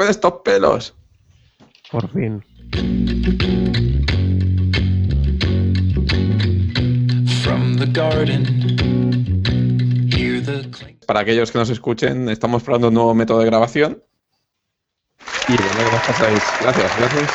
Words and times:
con 0.00 0.08
estos 0.08 0.32
pelos. 0.42 0.94
Por 1.90 2.08
fin. 2.10 2.42
From 7.42 7.76
the 7.76 7.86
garden, 7.92 8.46
hear 10.10 10.42
the 10.42 10.70
clink. 10.70 11.04
Para 11.04 11.20
aquellos 11.20 11.52
que 11.52 11.58
nos 11.58 11.68
escuchen, 11.68 12.30
estamos 12.30 12.62
probando 12.62 12.88
un 12.88 12.94
nuevo 12.94 13.14
método 13.14 13.40
de 13.40 13.46
grabación. 13.46 14.02
Y 15.48 15.52
bueno. 15.52 15.90
Gracias, 16.62 16.96
gracias. 16.98 17.30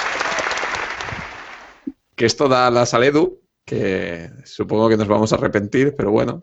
Que 2.16 2.25
esto 2.25 2.47
da 2.47 2.72
la 2.72 2.88
Saledu, 2.88 3.41
que 3.63 4.31
supongo 4.44 4.89
que 4.89 4.97
nos 4.97 5.08
vamos 5.08 5.31
a 5.34 5.36
arrepentir, 5.36 5.94
pero 5.95 6.09
bueno. 6.09 6.41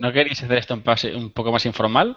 ¿No 0.00 0.12
queréis 0.12 0.42
hacer 0.42 0.58
esto 0.58 0.74
un, 0.74 0.82
pase- 0.82 1.14
un 1.14 1.30
poco 1.32 1.52
más 1.52 1.64
informal? 1.66 2.16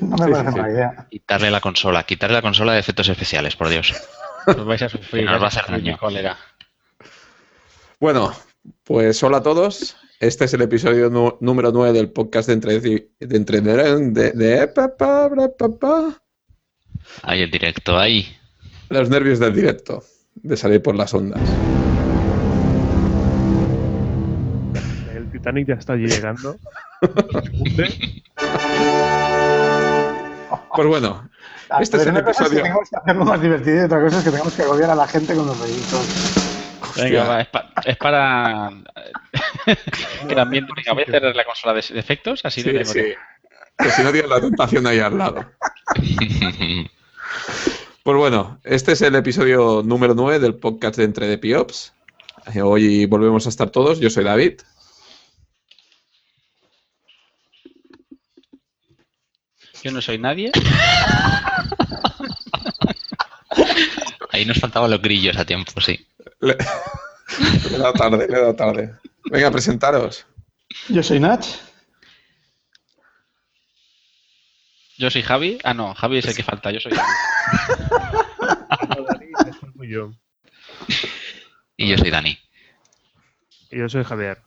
No 0.00 0.16
me 0.16 0.26
Sí, 0.26 0.32
parece 0.32 0.50
sí, 0.50 0.54
sí. 0.54 0.60
mala 0.60 0.72
idea. 0.72 1.06
Quitarle 1.10 1.50
la 1.50 1.60
consola, 1.60 2.02
quitarle 2.04 2.34
la 2.36 2.42
consola 2.42 2.72
de 2.72 2.80
efectos 2.80 3.08
especiales, 3.08 3.56
por 3.56 3.68
Dios. 3.68 3.92
Os 4.46 4.64
vais 4.64 4.82
a 4.82 4.88
sufrir, 4.88 5.24
Nos 5.24 5.34
va 5.34 5.36
a 5.36 5.40
vais 5.40 5.56
hacer 5.56 5.70
daño. 5.70 5.98
cólera. 5.98 6.36
Bueno, 8.00 8.32
pues 8.82 9.22
hola 9.22 9.38
a 9.38 9.42
todos. 9.42 9.96
Este 10.20 10.44
es 10.46 10.54
el 10.54 10.62
episodio 10.62 11.10
número 11.40 11.70
9 11.72 11.92
del 11.92 12.10
podcast 12.10 12.48
de 12.48 12.54
entre 12.54 12.80
de, 12.80 13.10
entre 13.20 13.60
de, 13.60 14.32
de- 14.32 14.68
pa, 14.68 14.96
pa, 14.96 15.28
bra, 15.28 15.48
pa, 15.58 15.68
pa. 15.68 16.22
Ahí 17.22 17.42
el 17.42 17.50
directo, 17.50 17.98
ahí. 17.98 18.34
los 18.88 19.08
nervios 19.10 19.38
del 19.38 19.54
directo, 19.54 20.02
de 20.34 20.56
salir 20.56 20.80
por 20.82 20.94
las 20.94 21.12
ondas. 21.14 21.40
El 25.14 25.30
Titanic 25.30 25.68
ya 25.68 25.74
está 25.74 25.94
llegando. 25.96 26.56
Pues 30.74 30.88
bueno, 30.88 31.28
Ah, 31.70 31.78
Este 31.80 31.96
es 31.96 32.06
el 32.06 32.12
cosa 32.12 32.30
es 32.30 32.36
que 32.36 32.42
episodio. 32.42 32.62
tengamos 32.62 32.90
que 32.90 32.96
hacerlo 32.96 33.24
más 33.24 33.40
divertido 33.40 33.76
y 33.76 33.80
otra 33.80 34.00
cosa 34.02 34.18
es 34.18 34.24
que 34.24 34.30
tengamos 34.30 34.52
que 34.54 34.62
agobiar 34.62 34.90
a 34.90 34.94
la 34.94 35.08
gente 35.08 35.34
con 35.34 35.46
los 35.46 35.58
rollitos. 35.58 36.34
Venga, 36.96 37.24
va, 37.24 37.40
es, 37.40 37.48
pa- 37.48 37.70
es 37.84 37.96
para 37.96 38.70
que 39.64 40.32
el 40.32 40.38
ambiente. 40.38 40.72
Venga, 40.76 40.92
voy 40.92 41.02
a 41.02 41.06
cerrar 41.06 41.34
la 41.34 41.44
consola 41.44 41.72
de, 41.74 41.82
de 41.94 41.98
efectos, 42.00 42.40
así 42.44 42.60
sí, 42.62 42.70
tengo 42.70 42.84
sí. 42.84 43.14
Que 43.78 43.90
si 43.90 44.02
no 44.02 44.12
tienes 44.12 44.30
la 44.30 44.40
tentación 44.40 44.86
ahí 44.86 45.00
al 45.00 45.16
lado. 45.18 45.44
Pues 48.04 48.18
bueno, 48.18 48.58
este 48.64 48.92
es 48.92 49.00
el 49.00 49.14
episodio 49.14 49.82
número 49.82 50.14
9 50.14 50.38
del 50.38 50.54
podcast 50.56 50.96
de 50.98 51.04
Entre 51.04 51.26
de 51.26 51.38
Piops. 51.38 51.94
Eh, 52.54 52.60
Hoy 52.60 53.06
volvemos 53.06 53.46
a 53.46 53.48
estar 53.48 53.70
todos. 53.70 53.98
Yo 53.98 54.10
soy 54.10 54.24
David. 54.24 54.60
Yo 59.84 59.92
no 59.92 60.00
soy 60.00 60.16
nadie. 60.16 60.50
Ahí 64.30 64.46
nos 64.46 64.58
faltaban 64.58 64.90
los 64.90 65.02
grillos 65.02 65.36
a 65.36 65.44
tiempo, 65.44 65.78
sí. 65.82 66.08
Le, 66.40 66.56
le 67.70 67.76
he 67.76 67.78
dado 67.78 67.92
tarde, 67.92 68.26
le 68.26 68.34
he 68.34 68.40
dado 68.40 68.56
tarde. 68.56 68.94
Venga, 69.30 69.50
presentaros. 69.50 70.24
Yo 70.88 71.02
soy 71.02 71.20
Nach. 71.20 71.44
Yo 74.96 75.10
soy 75.10 75.20
Javi. 75.20 75.58
Ah, 75.64 75.74
no, 75.74 75.94
Javi 75.94 76.16
es 76.18 76.24
el 76.28 76.34
que 76.34 76.42
falta. 76.42 76.70
Yo 76.70 76.80
soy 76.80 76.92
Javi. 76.92 77.12
Yo. 79.86 80.14
Y 81.76 81.88
yo 81.88 81.98
soy 81.98 82.10
Dani. 82.10 82.38
Y 83.70 83.78
yo 83.80 83.88
soy 83.90 84.02
Javier. 84.02 84.40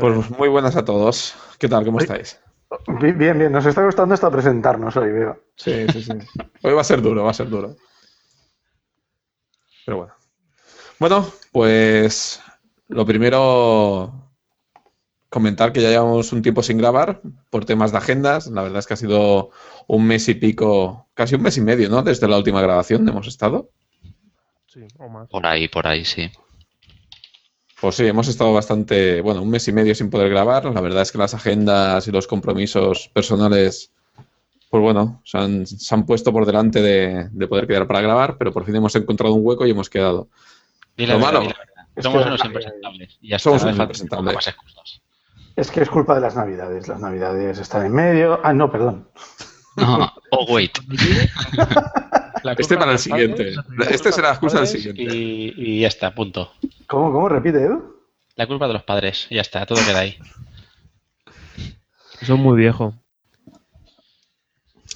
Pues 0.00 0.28
muy 0.30 0.48
buenas 0.48 0.74
a 0.74 0.84
todos. 0.84 1.36
¿Qué 1.60 1.68
tal? 1.68 1.84
¿Cómo 1.84 2.00
estáis? 2.00 2.40
Bi- 2.88 3.12
Bien, 3.12 3.38
bien, 3.38 3.52
nos 3.52 3.66
está 3.66 3.84
gustando 3.84 4.14
hasta 4.14 4.30
presentarnos 4.30 4.96
hoy, 4.96 5.10
veo. 5.12 5.40
Sí, 5.56 5.72
sí, 5.92 6.02
sí. 6.02 6.12
Hoy 6.62 6.72
va 6.72 6.80
a 6.80 6.84
ser 6.84 7.00
duro, 7.02 7.24
va 7.24 7.30
a 7.30 7.34
ser 7.34 7.48
duro. 7.48 7.76
Pero 9.84 9.98
bueno. 9.98 10.14
Bueno, 10.98 11.26
pues 11.52 12.42
lo 12.88 13.04
primero, 13.04 14.12
comentar 15.28 15.72
que 15.72 15.82
ya 15.82 15.90
llevamos 15.90 16.32
un 16.32 16.42
tiempo 16.42 16.62
sin 16.62 16.78
grabar 16.78 17.20
por 17.50 17.64
temas 17.64 17.92
de 17.92 17.98
agendas. 17.98 18.46
La 18.48 18.62
verdad 18.62 18.78
es 18.78 18.86
que 18.86 18.94
ha 18.94 18.98
sido 18.98 19.50
un 19.86 20.06
mes 20.06 20.28
y 20.28 20.34
pico, 20.34 21.08
casi 21.14 21.34
un 21.34 21.42
mes 21.42 21.56
y 21.56 21.60
medio, 21.60 21.88
¿no? 21.88 22.02
Desde 22.02 22.28
la 22.28 22.38
última 22.38 22.60
grabación 22.62 23.08
hemos 23.08 23.26
estado. 23.26 23.70
sí, 24.66 24.80
o 24.98 25.08
más. 25.08 25.28
Por 25.28 25.46
ahí, 25.46 25.68
por 25.68 25.86
ahí, 25.86 26.04
sí. 26.04 26.30
Pues 27.80 27.94
sí, 27.96 28.06
hemos 28.06 28.26
estado 28.28 28.52
bastante, 28.54 29.20
bueno, 29.20 29.42
un 29.42 29.50
mes 29.50 29.68
y 29.68 29.72
medio 29.72 29.94
sin 29.94 30.08
poder 30.08 30.30
grabar. 30.30 30.64
La 30.66 30.80
verdad 30.80 31.02
es 31.02 31.12
que 31.12 31.18
las 31.18 31.34
agendas 31.34 32.08
y 32.08 32.10
los 32.10 32.26
compromisos 32.26 33.10
personales, 33.12 33.90
pues 34.70 34.82
bueno, 34.82 35.20
se 35.24 35.36
han, 35.38 35.66
se 35.66 35.94
han 35.94 36.06
puesto 36.06 36.32
por 36.32 36.46
delante 36.46 36.80
de, 36.80 37.28
de 37.30 37.48
poder 37.48 37.66
quedar 37.66 37.86
para 37.86 38.00
grabar, 38.00 38.38
pero 38.38 38.52
por 38.52 38.64
fin 38.64 38.76
hemos 38.76 38.94
encontrado 38.96 39.34
un 39.34 39.44
hueco 39.46 39.66
y 39.66 39.70
hemos 39.72 39.90
quedado. 39.90 40.28
La 40.96 41.06
Lo 41.06 41.14
verdad, 41.18 41.32
malo. 41.32 41.48
la 41.96 42.02
Somos 42.02 42.22
que- 42.22 42.28
unos 42.28 42.44
impresentables. 42.46 43.18
Y 43.20 43.28
ya 43.28 43.38
Somos 43.38 43.62
unos 43.62 43.78
impresentables. 43.78 44.54
Es 45.54 45.70
que 45.70 45.82
es 45.82 45.88
culpa 45.90 46.14
de 46.14 46.20
las 46.22 46.34
navidades. 46.36 46.88
Las 46.88 47.00
navidades 47.00 47.58
están 47.58 47.84
en 47.86 47.92
medio. 47.92 48.40
Ah, 48.42 48.52
no, 48.54 48.70
perdón. 48.70 49.08
No, 49.76 50.10
oh, 50.30 50.54
wait. 50.54 50.72
La 52.42 52.52
Este 52.52 52.76
culpa 52.76 52.84
para 52.84 52.92
el 52.92 52.98
de 52.98 53.08
los 53.08 53.08
padres, 53.08 53.36
siguiente. 53.56 53.94
Este 53.94 54.12
será 54.12 54.28
la 54.28 54.34
excusa 54.34 54.58
del 54.58 54.66
siguiente. 54.66 55.02
Y, 55.02 55.54
y 55.56 55.80
ya 55.80 55.88
está, 55.88 56.14
punto. 56.14 56.52
¿Cómo, 56.86 57.12
cómo? 57.12 57.28
Repite, 57.28 57.62
Edu. 57.62 57.96
La 58.36 58.46
culpa 58.46 58.66
de 58.66 58.74
los 58.74 58.82
padres. 58.82 59.26
Ya 59.30 59.40
está, 59.40 59.64
todo 59.64 59.78
queda 59.84 60.00
ahí. 60.00 60.16
Eso 62.20 62.34
es 62.34 62.40
muy 62.40 62.56
viejo. 62.58 62.94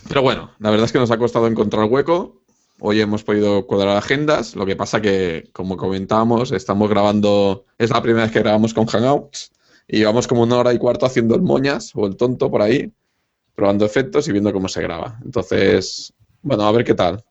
Pero 0.09 0.23
bueno, 0.23 0.53
la 0.59 0.71
verdad 0.71 0.87
es 0.87 0.93
que 0.93 0.99
nos 0.99 1.11
ha 1.11 1.19
costado 1.19 1.47
encontrar 1.47 1.85
hueco. 1.85 2.43
Hoy 2.81 3.01
hemos 3.01 3.25
podido 3.25 3.67
cuadrar 3.67 3.97
agendas. 3.97 4.57
Lo 4.57 4.67
que 4.67 4.77
pasa 4.77 5.01
que, 5.01 5.51
como 5.53 5.77
comentábamos, 5.77 6.53
estamos 6.53 6.89
grabando. 6.89 7.67
Es 7.79 7.91
la 7.91 8.03
primera 8.03 8.25
vez 8.25 8.33
que 8.33 8.41
grabamos 8.41 8.75
con 8.75 8.87
Hangouts. 8.87 9.53
Y 9.87 9.99
llevamos 9.99 10.27
como 10.27 10.43
una 10.43 10.59
hora 10.59 10.73
y 10.73 10.79
cuarto 10.79 11.07
haciendo 11.07 11.35
el 11.35 11.43
moñas 11.43 11.93
o 11.95 12.07
el 12.07 12.17
tonto 12.17 12.51
por 12.51 12.63
ahí, 12.63 12.93
probando 13.55 13.85
efectos 13.85 14.29
y 14.29 14.33
viendo 14.33 14.53
cómo 14.53 14.69
se 14.69 14.83
graba. 14.83 15.19
Entonces, 15.25 16.13
bueno, 16.43 16.65
a 16.65 16.73
ver 16.73 16.85
qué 16.85 16.95
tal. 16.95 17.25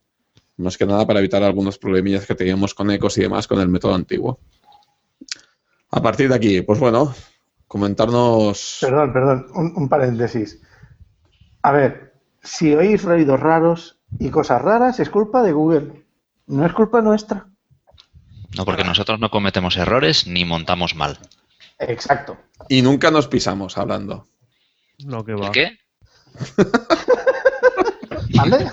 Más 0.60 0.76
que 0.76 0.86
nada 0.86 1.06
para 1.06 1.20
evitar 1.20 1.42
algunos 1.42 1.78
problemillas 1.78 2.26
que 2.26 2.34
teníamos 2.34 2.74
con 2.74 2.90
ecos 2.90 3.16
y 3.18 3.22
demás 3.22 3.46
con 3.46 3.60
el 3.60 3.68
método 3.68 3.94
antiguo. 3.94 4.40
A 5.90 6.02
partir 6.02 6.28
de 6.28 6.34
aquí, 6.34 6.62
pues 6.62 6.78
bueno, 6.78 7.14
comentarnos. 7.66 8.78
Perdón, 8.80 9.12
perdón, 9.12 9.46
un, 9.54 9.72
un 9.74 9.88
paréntesis. 9.88 10.60
A 11.62 11.72
ver, 11.72 12.14
si 12.42 12.74
oís 12.74 13.02
ruidos 13.02 13.40
raros 13.40 13.98
y 14.18 14.30
cosas 14.30 14.60
raras, 14.62 15.00
es 15.00 15.10
culpa 15.10 15.42
de 15.42 15.52
Google. 15.52 16.04
No 16.46 16.66
es 16.66 16.72
culpa 16.72 17.00
nuestra. 17.00 17.46
No, 18.56 18.64
porque 18.64 18.84
nosotros 18.84 19.20
no 19.20 19.30
cometemos 19.30 19.76
errores 19.76 20.26
ni 20.26 20.44
montamos 20.44 20.94
mal. 20.94 21.18
Exacto. 21.78 22.36
Y 22.68 22.82
nunca 22.82 23.10
nos 23.10 23.28
pisamos 23.28 23.78
hablando. 23.78 24.26
No, 25.04 25.24
que 25.24 25.34
va. 25.34 25.46
¿El 25.46 25.52
qué? 25.52 25.78
¿Vale? 28.34 28.70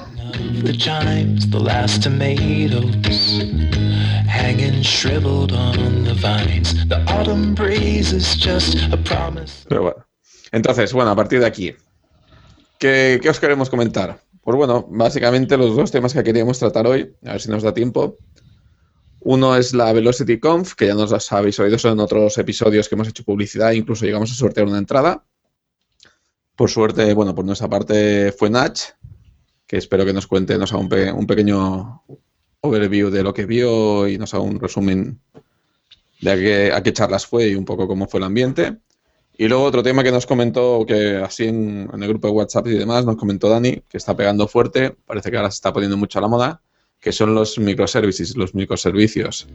The 0.64 0.74
chimes, 0.74 1.50
the 1.50 1.60
last 1.60 2.04
tomatoes 2.04 3.44
hanging 4.28 4.82
shriveled 4.82 5.52
on 5.52 6.04
the 6.04 6.14
vines. 6.14 6.88
The 6.88 7.04
autumn 7.08 7.54
breeze 7.54 8.14
is 8.14 8.36
just 8.36 8.78
a 8.92 8.98
promise. 8.98 9.66
Pero 9.68 9.82
bueno. 9.84 10.06
Entonces, 10.52 10.94
bueno, 10.94 11.12
a 11.12 11.16
partir 11.16 11.40
de 11.40 11.46
aquí, 11.46 11.76
¿qué, 12.80 13.20
qué 13.22 13.30
os 13.30 13.40
queremos 13.40 13.70
comentar? 13.70 14.22
Pues 14.42 14.56
bueno, 14.56 14.88
básicamente 14.90 15.58
los 15.58 15.76
dos 15.76 15.92
temas 15.92 16.14
que 16.14 16.24
queríamos 16.24 16.58
tratar 16.58 16.88
hoy, 16.88 17.14
a 17.26 17.34
ver 17.34 17.42
si 17.42 17.50
nos 17.50 17.64
da 17.64 17.74
tiempo. 17.74 18.18
Uno 19.20 19.58
es 19.58 19.74
la 19.74 19.92
Velocity 19.92 20.40
Conf, 20.40 20.74
que 20.76 20.88
ya 20.88 20.94
nos 20.94 21.12
las 21.12 21.30
habéis 21.34 21.60
oído, 21.60 21.78
son 21.78 22.00
otros 22.00 22.38
episodios 22.38 22.88
que 22.88 22.96
hemos 22.96 23.10
hecho 23.10 23.26
publicidad, 23.26 23.72
incluso 23.72 24.06
llegamos 24.06 24.32
a 24.32 24.36
sortear 24.36 24.68
una 24.68 24.78
entrada. 24.78 25.26
Por 26.56 26.70
suerte, 26.70 27.14
bueno, 27.14 27.36
por 27.36 27.44
nuestra 27.44 27.68
parte 27.68 28.32
fue 28.32 28.50
Nach, 28.50 28.80
que 29.68 29.78
espero 29.78 30.06
que 30.06 30.14
nos 30.14 30.28
cuente, 30.28 30.58
nos 30.58 30.72
haga 30.72 30.82
un, 30.82 30.90
pe- 30.90 31.12
un 31.12 31.28
pequeño 31.28 32.04
overview 32.62 33.10
de 33.10 33.22
lo 33.24 33.34
que 33.34 33.46
vio 33.46 34.08
y 34.08 34.18
nos 34.18 34.34
haga 34.34 34.44
un 34.44 34.60
resumen 34.60 35.20
de 36.22 36.72
a 36.74 36.82
qué, 36.82 36.94
charlas 36.94 37.26
fue 37.28 37.50
y 37.50 37.56
un 37.56 37.66
poco 37.66 37.88
cómo 37.88 38.08
fue 38.08 38.20
el 38.20 38.24
ambiente. 38.24 38.78
Y 39.38 39.48
luego 39.48 39.66
otro 39.66 39.84
tema 39.84 40.04
que 40.04 40.12
nos 40.12 40.26
comentó, 40.26 40.84
que 40.88 41.18
así 41.18 41.44
en, 41.46 41.88
el 41.94 42.08
grupo 42.08 42.28
de 42.28 42.34
WhatsApp 42.34 42.66
y 42.68 42.72
demás, 42.72 43.06
nos 43.06 43.18
comentó 43.18 43.50
Dani, 43.50 43.84
que 43.88 43.98
está 43.98 44.16
pegando 44.18 44.48
fuerte, 44.48 44.96
parece 45.06 45.30
que 45.30 45.38
ahora 45.38 45.52
se 45.52 45.56
está 45.58 45.72
poniendo 45.72 45.96
mucho 45.96 46.18
a 46.18 46.24
la 46.24 46.28
moda, 46.28 46.62
que 47.00 47.12
son 47.12 47.36
los 47.36 47.60
microservices, 47.60 48.36
los 48.36 48.56
microservicios. 48.56 49.48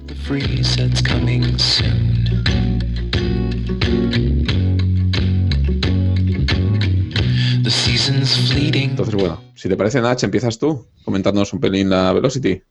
Entonces, 7.95 9.15
bueno, 9.15 9.41
si 9.55 9.69
te 9.69 9.77
parece, 9.77 10.01
Nach, 10.01 10.23
empiezas 10.23 10.59
tú, 10.59 10.87
comentándonos 11.05 11.53
un 11.53 11.61
pelín 11.61 11.91
la 11.91 12.13
Velocity. 12.13 12.63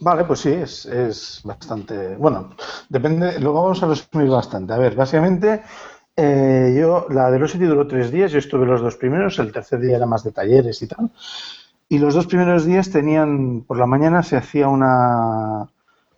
Vale, 0.00 0.24
pues 0.24 0.40
sí, 0.40 0.50
es, 0.50 0.86
es 0.86 1.40
bastante. 1.44 2.16
Bueno, 2.16 2.50
depende, 2.88 3.38
lo 3.40 3.52
vamos 3.52 3.82
a 3.82 3.86
resumir 3.86 4.28
bastante. 4.28 4.72
A 4.72 4.78
ver, 4.78 4.94
básicamente 4.94 5.62
Eh, 6.16 6.76
yo, 6.78 7.06
la 7.08 7.30
Velocity 7.30 7.64
duró 7.64 7.86
tres 7.86 8.10
días, 8.10 8.30
yo 8.30 8.38
estuve 8.40 8.66
los 8.66 8.82
dos 8.82 8.96
primeros, 8.96 9.38
el 9.38 9.52
tercer 9.52 9.80
día 9.80 9.96
era 9.96 10.04
más 10.06 10.22
de 10.22 10.32
talleres 10.32 10.82
y 10.82 10.86
tal. 10.86 11.08
Y 11.88 11.98
los 11.98 12.12
dos 12.14 12.26
primeros 12.26 12.66
días 12.66 12.90
tenían, 12.90 13.62
por 13.62 13.78
la 13.78 13.86
mañana 13.86 14.22
se 14.22 14.36
hacía 14.36 14.68
una, 14.68 15.66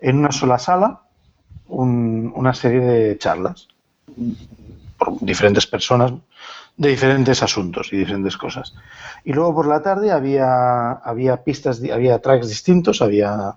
en 0.01 0.19
una 0.19 0.33
sola 0.33 0.59
sala, 0.59 1.03
un- 1.69 2.33
una 2.35 2.53
serie 2.53 2.81
de 2.81 3.19
charlas 3.19 3.69
por 4.99 5.21
diferentes 5.21 5.67
personas 5.69 6.13
de 6.77 6.89
diferentes 6.89 7.43
asuntos 7.43 7.93
y 7.93 7.99
diferentes 7.99 8.37
cosas. 8.37 8.75
Y 9.25 9.33
luego 9.33 9.55
por 9.55 9.67
la 9.67 9.83
tarde 9.83 10.11
había, 10.11 10.93
había 10.93 11.43
pistas, 11.43 11.83
había 11.93 12.21
tracks 12.21 12.49
distintos, 12.49 13.03
había 13.03 13.57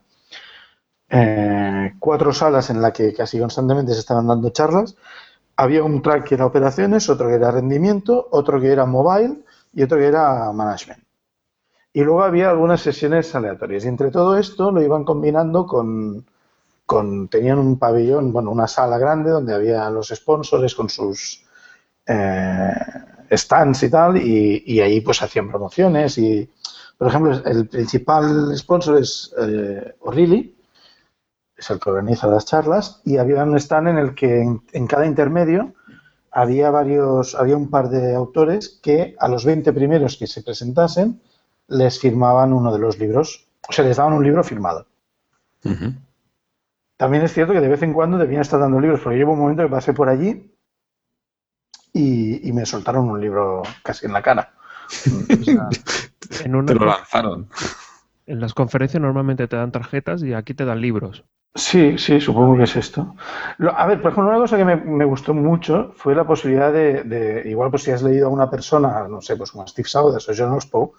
eh, 1.10 1.94
cuatro 2.00 2.34
salas 2.34 2.70
en 2.70 2.82
las 2.82 2.92
que 2.92 3.14
casi 3.14 3.40
constantemente 3.40 3.94
se 3.94 4.00
estaban 4.00 4.28
dando 4.28 4.50
charlas. 4.50 4.96
Había 5.58 5.84
un 5.84 6.02
track 6.02 6.26
que 6.28 6.36
era 6.36 6.46
operaciones, 6.46 7.10
otro 7.10 7.28
que 7.28 7.36
era 7.36 7.52
rendimiento, 7.52 8.28
otro 8.32 8.60
que 8.60 8.72
era 8.72 8.86
mobile 8.86 9.44
y 9.74 9.84
otro 9.84 9.98
que 9.98 10.08
era 10.08 10.52
management. 10.52 11.04
Y 11.94 12.02
luego 12.04 12.24
había 12.24 12.50
algunas 12.50 12.82
sesiones 12.82 13.34
aleatorias. 13.34 13.86
Y 13.86 13.88
entre 13.88 14.12
todo 14.12 14.38
esto 14.38 14.70
lo 14.70 14.82
iban 14.84 15.06
combinando 15.06 15.66
con, 15.66 16.26
con 16.86 17.30
tenían 17.30 17.60
un 17.60 17.80
pabellón, 17.80 18.34
bueno, 18.34 18.52
una 18.52 18.68
sala 18.68 18.98
grande 18.98 19.30
donde 19.30 19.54
había 19.54 19.90
los 19.90 20.10
sponsors 20.10 20.76
con 20.76 20.90
sus 20.90 21.45
eh, 22.08 22.74
stands 23.32 23.84
y 23.84 23.90
tal, 23.90 24.18
y, 24.18 24.64
y 24.66 24.80
ahí 24.80 25.02
pues 25.02 25.22
hacían 25.22 25.50
promociones 25.50 26.18
y, 26.18 26.50
por 26.98 27.08
ejemplo, 27.08 27.42
el 27.46 27.68
principal 27.68 28.56
sponsor 28.58 29.00
es 29.00 29.34
eh, 29.40 29.96
O'Reilly, 30.02 30.56
es 31.58 31.70
el 31.70 31.80
que 31.80 31.90
organiza 31.90 32.28
las 32.28 32.46
charlas, 32.46 33.02
y 33.06 33.18
había 33.18 33.44
un 33.44 33.56
stand 33.58 33.88
en 33.90 33.98
el 33.98 34.16
que 34.16 34.42
en, 34.42 34.62
en 34.74 34.88
cada 34.88 35.06
intermedio 35.06 35.74
había 36.32 36.70
varios, 36.70 37.34
había 37.36 37.56
un 37.56 37.70
par 37.70 37.90
de 37.90 38.14
autores 38.14 38.80
que 38.82 39.16
a 39.20 39.28
los 39.28 39.46
20 39.46 39.72
primeros 39.72 40.18
que 40.18 40.28
se 40.28 40.44
presentasen 40.44 41.22
les 41.68 42.00
firmaban 42.00 42.54
uno 42.54 42.72
de 42.72 42.80
los 42.80 43.00
libros, 43.00 43.48
o 43.68 43.72
sea, 43.72 43.86
les 43.86 43.98
daban 43.98 44.14
un 44.14 44.24
libro 44.24 44.44
firmado. 44.44 44.86
También 46.98 47.24
es 47.24 47.34
cierto 47.34 47.54
que 47.54 47.62
de 47.62 47.68
vez 47.68 47.82
en 47.82 47.94
cuando 47.94 48.18
debían 48.18 48.42
estar 48.42 48.60
dando 48.60 48.80
libros, 48.80 49.00
porque 49.02 49.18
llevo 49.18 49.34
un 49.34 49.40
momento 49.40 49.64
que 49.64 49.70
pasé 49.70 49.94
por 49.94 50.10
allí 50.10 50.55
y, 51.96 52.48
y 52.48 52.52
me 52.54 52.66
soltaron 52.66 53.10
un 53.10 53.20
libro 53.22 53.64
casi 53.82 54.06
en 54.06 54.14
la 54.14 54.22
cara. 54.22 54.54
O 55.40 55.44
sea, 55.44 55.70
En, 56.44 56.56
una- 56.56 56.68
Te 56.68 56.76
lo 56.76 56.86
lanzaron. 56.86 57.48
en 58.28 58.40
las 58.40 58.54
conferencias 58.54 59.02
normalmente 59.02 59.48
te 59.48 59.56
dan 59.56 59.72
tarjetas 59.72 60.22
y 60.24 60.34
aquí 60.34 60.54
te 60.54 60.66
dan 60.66 60.82
libros. 60.82 61.24
sí, 61.56 61.98
sí, 61.98 62.20
supongo 62.20 62.58
que 62.58 62.64
es 62.64 62.76
esto. 62.76 63.16
Lo- 63.60 63.78
a 63.78 63.86
ver, 63.86 64.02
por 64.02 64.12
ejemplo, 64.12 64.30
una 64.32 64.40
cosa 64.42 64.58
que 64.58 64.66
me, 64.66 64.76
me 64.76 65.06
gustó 65.06 65.34
mucho 65.34 65.94
fue 65.96 66.14
la 66.16 66.26
posibilidad 66.28 66.74
de, 66.74 67.04
de- 67.04 67.50
igual 67.50 67.70
pues 67.72 67.84
si 67.84 67.92
has 67.92 68.04
leído 68.04 68.28
a 68.28 68.32
una 68.32 68.50
persona, 68.50 69.08
no 69.08 69.22
sé, 69.22 69.38
pues 69.38 69.52
como 69.52 69.66
Steve 69.68 69.88
Saunders 69.88 70.28
o 70.28 70.34
John 70.36 70.52
Ospow, 70.54 70.94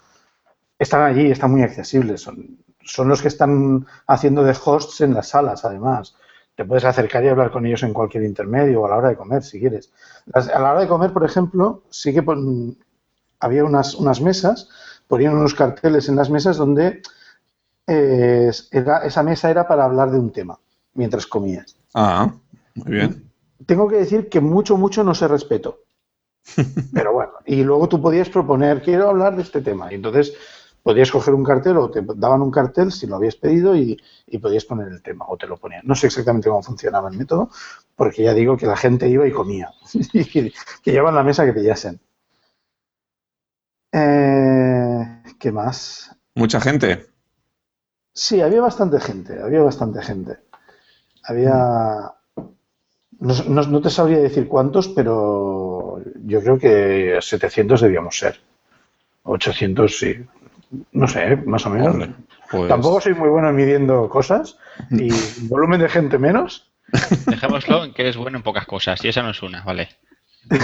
están 0.78 1.02
allí, 1.02 1.30
están 1.30 1.50
muy 1.50 1.62
accesibles. 1.62 2.22
Son, 2.22 2.58
son 2.84 3.08
los 3.08 3.20
que 3.20 3.28
están 3.28 3.86
haciendo 4.06 4.42
de 4.44 4.56
hosts 4.64 5.00
en 5.02 5.12
las 5.14 5.28
salas, 5.28 5.64
además. 5.64 6.16
Te 6.56 6.64
puedes 6.64 6.84
acercar 6.84 7.22
y 7.24 7.28
hablar 7.28 7.50
con 7.52 7.66
ellos 7.66 7.82
en 7.82 7.92
cualquier 7.92 8.24
intermedio 8.24 8.80
o 8.82 8.86
a 8.86 8.90
la 8.90 8.96
hora 8.96 9.08
de 9.10 9.16
comer, 9.16 9.42
si 9.42 9.60
quieres. 9.60 9.92
A 10.32 10.40
la 10.58 10.72
hora 10.72 10.80
de 10.80 10.88
comer, 10.88 11.12
por 11.12 11.24
ejemplo, 11.24 11.82
sí 11.90 12.12
que 12.14 12.22
pon- 12.22 12.76
había 13.40 13.64
unas, 13.64 13.94
unas 13.94 14.20
mesas, 14.22 14.68
ponían 15.08 15.34
unos 15.36 15.54
carteles 15.54 16.08
en 16.08 16.16
las 16.16 16.30
mesas 16.30 16.56
donde 16.56 17.02
eh, 17.86 18.50
era, 18.70 18.98
esa 19.04 19.22
mesa 19.22 19.50
era 19.50 19.68
para 19.68 19.84
hablar 19.84 20.10
de 20.10 20.18
un 20.18 20.32
tema 20.32 20.58
mientras 20.94 21.26
comías. 21.26 21.76
Ah, 21.94 22.32
muy 22.74 22.92
bien. 22.92 23.30
Tengo 23.66 23.88
que 23.88 23.96
decir 23.96 24.28
que 24.28 24.40
mucho, 24.40 24.76
mucho 24.76 25.04
no 25.04 25.14
se 25.14 25.28
respetó. 25.28 25.80
Pero 26.94 27.12
bueno, 27.12 27.32
y 27.44 27.62
luego 27.64 27.88
tú 27.88 28.00
podías 28.00 28.28
proponer, 28.28 28.82
quiero 28.82 29.10
hablar 29.10 29.36
de 29.36 29.42
este 29.42 29.60
tema. 29.60 29.92
Y 29.92 29.96
entonces 29.96 30.34
podías 30.86 31.10
coger 31.16 31.34
un 31.34 31.44
cartel 31.50 31.76
o 31.78 31.90
te 31.90 32.00
daban 32.24 32.42
un 32.42 32.52
cartel 32.58 32.88
si 32.92 33.06
lo 33.08 33.16
habías 33.16 33.36
pedido 33.44 33.74
y, 33.76 34.00
y 34.26 34.38
podías 34.38 34.64
poner 34.70 34.88
el 34.88 35.02
tema 35.02 35.24
o 35.28 35.36
te 35.36 35.46
lo 35.48 35.56
ponían. 35.62 35.82
No 35.84 35.94
sé 35.96 36.06
exactamente 36.06 36.48
cómo 36.48 36.62
funcionaba 36.62 37.10
el 37.10 37.18
método, 37.18 37.50
porque 37.96 38.22
ya 38.22 38.34
digo 38.34 38.56
que 38.56 38.66
la 38.66 38.76
gente 38.84 39.08
iba 39.08 39.26
y 39.26 39.32
comía. 39.32 39.68
que, 40.12 40.52
que 40.82 40.92
llevaban 40.92 41.16
la 41.16 41.24
mesa 41.24 41.44
que 41.44 41.52
pillasen. 41.52 42.00
Eh, 43.92 45.22
¿Qué 45.40 45.50
más? 45.52 46.10
Mucha 46.36 46.60
gente. 46.60 47.06
Sí, 48.14 48.40
había 48.40 48.60
bastante 48.62 48.98
gente, 48.98 49.40
había 49.40 49.62
bastante 49.62 50.02
gente. 50.02 50.40
Había... 51.24 52.14
No, 53.28 53.34
no- 53.54 53.66
no 53.74 53.80
te 53.80 53.90
sabría 53.90 54.18
decir 54.18 54.46
cuántos, 54.48 54.88
pero 54.88 56.00
yo 56.32 56.40
creo 56.42 56.58
que 56.58 57.18
700 57.20 57.80
debíamos 57.80 58.18
ser. 58.18 58.40
800 59.24 59.98
sí. 59.98 60.14
No 60.92 61.06
sé, 61.08 61.36
más 61.46 61.64
o 61.66 61.70
menos. 61.70 61.88
Hombre, 61.94 62.10
pues- 62.50 62.68
Tampoco 62.68 63.00
soy 63.00 63.14
muy 63.14 63.28
bueno 63.28 63.52
midiendo 63.52 64.08
cosas 64.08 64.58
y 64.90 65.08
volumen 65.48 65.80
de 65.80 65.88
gente 65.88 66.18
menos. 66.18 66.70
Dejémoslo 67.26 67.84
en 67.84 67.92
que 67.94 68.02
eres 68.02 68.16
bueno 68.16 68.38
en 68.38 68.42
pocas 68.44 68.66
cosas, 68.66 69.04
y 69.04 69.08
esa 69.08 69.22
no 69.22 69.30
es 69.30 69.42
una, 69.42 69.62
¿vale? 69.62 69.88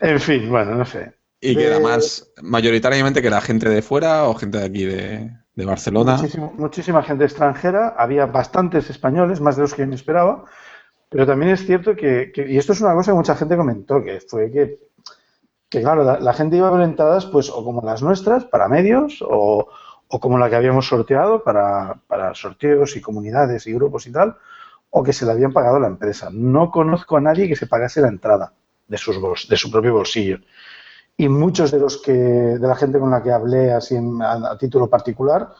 En 0.00 0.20
fin, 0.20 0.48
bueno, 0.50 0.74
no 0.74 0.84
sé. 0.84 1.14
¿Y 1.40 1.54
que 1.54 1.60
De- 1.62 1.66
era 1.68 1.80
más 1.80 2.30
mayoritariamente 2.42 3.20
que 3.20 3.28
era 3.28 3.40
gente 3.40 3.68
de 3.68 3.82
fuera 3.82 4.24
o 4.24 4.34
gente 4.34 4.58
de 4.58 4.64
aquí 4.64 4.84
de, 4.84 5.30
de 5.54 5.64
Barcelona? 5.64 6.16
Muchísimo- 6.16 6.52
muchísima 6.56 7.02
gente 7.02 7.24
extranjera, 7.24 7.94
había 7.96 8.26
bastantes 8.26 8.88
españoles, 8.90 9.40
más 9.40 9.56
de 9.56 9.62
los 9.62 9.74
que 9.74 9.82
yo 9.82 9.88
me 9.88 9.94
esperaba, 9.94 10.44
pero 11.08 11.26
también 11.26 11.52
es 11.52 11.66
cierto 11.66 11.94
que, 11.96 12.30
que- 12.34 12.46
y 12.50 12.56
esto 12.58 12.72
es 12.72 12.80
una 12.80 12.94
cosa 12.94 13.12
que 13.12 13.16
mucha 13.16 13.36
gente 13.36 13.56
comentó, 13.56 14.02
que 14.02 14.20
fue 14.20 14.50
que, 14.50 14.78
que 15.76 15.82
claro, 15.82 16.18
la, 16.18 16.32
gente 16.32 16.56
iba 16.56 16.70
con 16.70 16.80
entradas 16.80 17.26
pues 17.26 17.50
o 17.50 17.62
como 17.62 17.82
las 17.82 18.02
nuestras, 18.02 18.46
para 18.46 18.66
medios, 18.66 19.22
o, 19.22 19.68
o 20.08 20.20
como 20.20 20.38
la 20.38 20.48
que 20.48 20.56
habíamos 20.56 20.88
sorteado 20.88 21.44
para, 21.44 22.00
para 22.06 22.34
sorteos 22.34 22.96
y 22.96 23.02
comunidades 23.02 23.66
y 23.66 23.74
grupos 23.74 24.06
y 24.06 24.12
tal, 24.12 24.36
o 24.88 25.02
que 25.02 25.12
se 25.12 25.26
la 25.26 25.32
habían 25.32 25.52
pagado 25.52 25.78
la 25.78 25.88
empresa. 25.88 26.30
No 26.32 26.70
conozco 26.70 27.18
a 27.18 27.20
nadie 27.20 27.46
que 27.46 27.56
se 27.56 27.66
pagase 27.66 28.00
la 28.00 28.08
entrada 28.08 28.54
de, 28.88 28.96
sus 28.96 29.18
bols- 29.18 29.48
de 29.48 29.56
su 29.58 29.70
propio 29.70 29.92
bolsillo. 29.92 30.38
Y 31.18 31.28
muchos 31.28 31.70
de 31.70 31.78
los 31.78 32.00
que, 32.00 32.12
de 32.12 32.66
la 32.66 32.76
gente 32.76 32.98
con 32.98 33.10
la 33.10 33.22
que 33.22 33.32
hablé 33.32 33.72
así 33.72 33.96
a, 34.22 34.32
a 34.52 34.56
título 34.56 34.88
particular, 34.88 35.50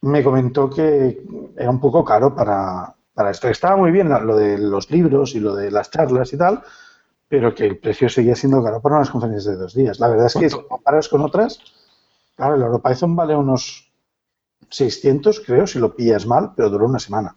me 0.00 0.24
comentó 0.24 0.70
que 0.70 1.22
era 1.56 1.68
un 1.70 1.80
poco 1.80 2.02
caro 2.02 2.34
para, 2.34 2.94
para 3.12 3.30
esto. 3.30 3.48
Estaba 3.48 3.76
muy 3.76 3.90
bien 3.90 4.08
lo 4.08 4.36
de 4.36 4.56
los 4.56 4.90
libros 4.90 5.34
y 5.34 5.40
lo 5.40 5.54
de 5.54 5.70
las 5.70 5.90
charlas 5.90 6.32
y 6.32 6.38
tal, 6.38 6.62
pero 7.32 7.54
que 7.54 7.64
el 7.64 7.78
precio 7.78 8.10
seguía 8.10 8.36
siendo 8.36 8.62
caro 8.62 8.82
para 8.82 8.96
unas 8.96 9.08
conferencias 9.08 9.46
de 9.46 9.56
dos 9.56 9.72
días. 9.72 9.98
La 9.98 10.08
verdad 10.08 10.26
es 10.26 10.34
que 10.34 10.50
si 10.50 10.62
comparas 10.68 11.08
con 11.08 11.22
otras, 11.22 11.58
claro, 12.36 12.56
el 12.56 12.60
EuroPython 12.60 13.16
vale 13.16 13.34
unos 13.34 13.90
600, 14.68 15.40
creo, 15.40 15.66
si 15.66 15.78
lo 15.78 15.96
pillas 15.96 16.26
mal, 16.26 16.52
pero 16.54 16.68
duró 16.68 16.84
una 16.84 16.98
semana. 16.98 17.34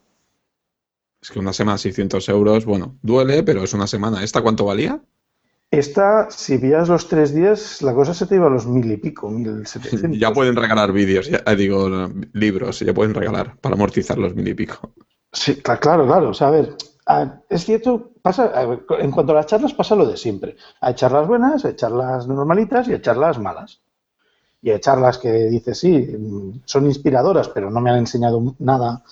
Es 1.22 1.32
que 1.32 1.40
una 1.40 1.54
semana 1.54 1.78
600 1.78 2.28
euros, 2.28 2.66
bueno, 2.66 2.98
duele, 3.04 3.42
pero 3.44 3.64
es 3.64 3.74
una 3.74 3.88
semana. 3.88 4.22
¿Esta 4.22 4.42
cuánto 4.42 4.66
valía? 4.66 5.00
Esta, 5.72 6.30
si 6.30 6.58
pillas 6.58 6.90
los 6.90 7.08
tres 7.08 7.34
días, 7.34 7.82
la 7.82 7.94
cosa 7.94 8.14
se 8.14 8.28
te 8.28 8.36
iba 8.36 8.48
a 8.48 8.50
los 8.50 8.68
mil 8.68 8.92
y 8.92 8.98
pico, 8.98 9.30
mil 9.30 9.66
setecientos. 9.66 10.20
Ya 10.20 10.34
pueden 10.34 10.58
regalar 10.58 10.92
vídeos, 10.92 11.30
ya, 11.30 11.42
eh, 11.46 11.56
digo, 11.56 11.88
libros, 12.34 12.82
ya 12.82 12.94
pueden 12.94 13.14
regalar 13.14 13.56
para 13.62 13.76
amortizar 13.76 14.18
los 14.18 14.36
mil 14.36 14.50
y 14.50 14.56
pico. 14.56 14.92
Sí, 15.32 15.56
cla- 15.64 15.80
claro, 15.80 16.06
claro. 16.06 16.32
O 16.32 16.34
sea, 16.34 16.50
a 16.50 16.52
ver, 16.52 16.76
a- 17.06 17.42
es 17.50 17.66
cierto, 17.66 18.12
pasa, 18.22 18.52
en 19.00 19.12
cuanto 19.12 19.32
a 19.34 19.36
las 19.36 19.48
charlas, 19.48 19.74
pasa 19.74 19.96
lo 19.96 20.06
de 20.08 20.18
siempre. 20.18 20.56
Hay 20.82 20.96
charlas 20.96 21.28
buenas, 21.28 21.66
hay 21.66 21.76
charlas 21.76 22.28
normalitas 22.28 22.88
y 22.88 22.94
hay 22.94 23.02
charlas 23.02 23.40
malas. 23.40 23.82
Y 24.62 24.72
hay 24.72 24.80
charlas 24.82 25.18
que 25.20 25.32
dices, 25.32 25.80
sí, 25.80 26.18
son 26.66 26.86
inspiradoras, 26.88 27.50
pero 27.50 27.72
no 27.72 27.82
me 27.82 27.92
han 27.92 28.00
enseñado 28.00 28.42
nada, 28.60 29.04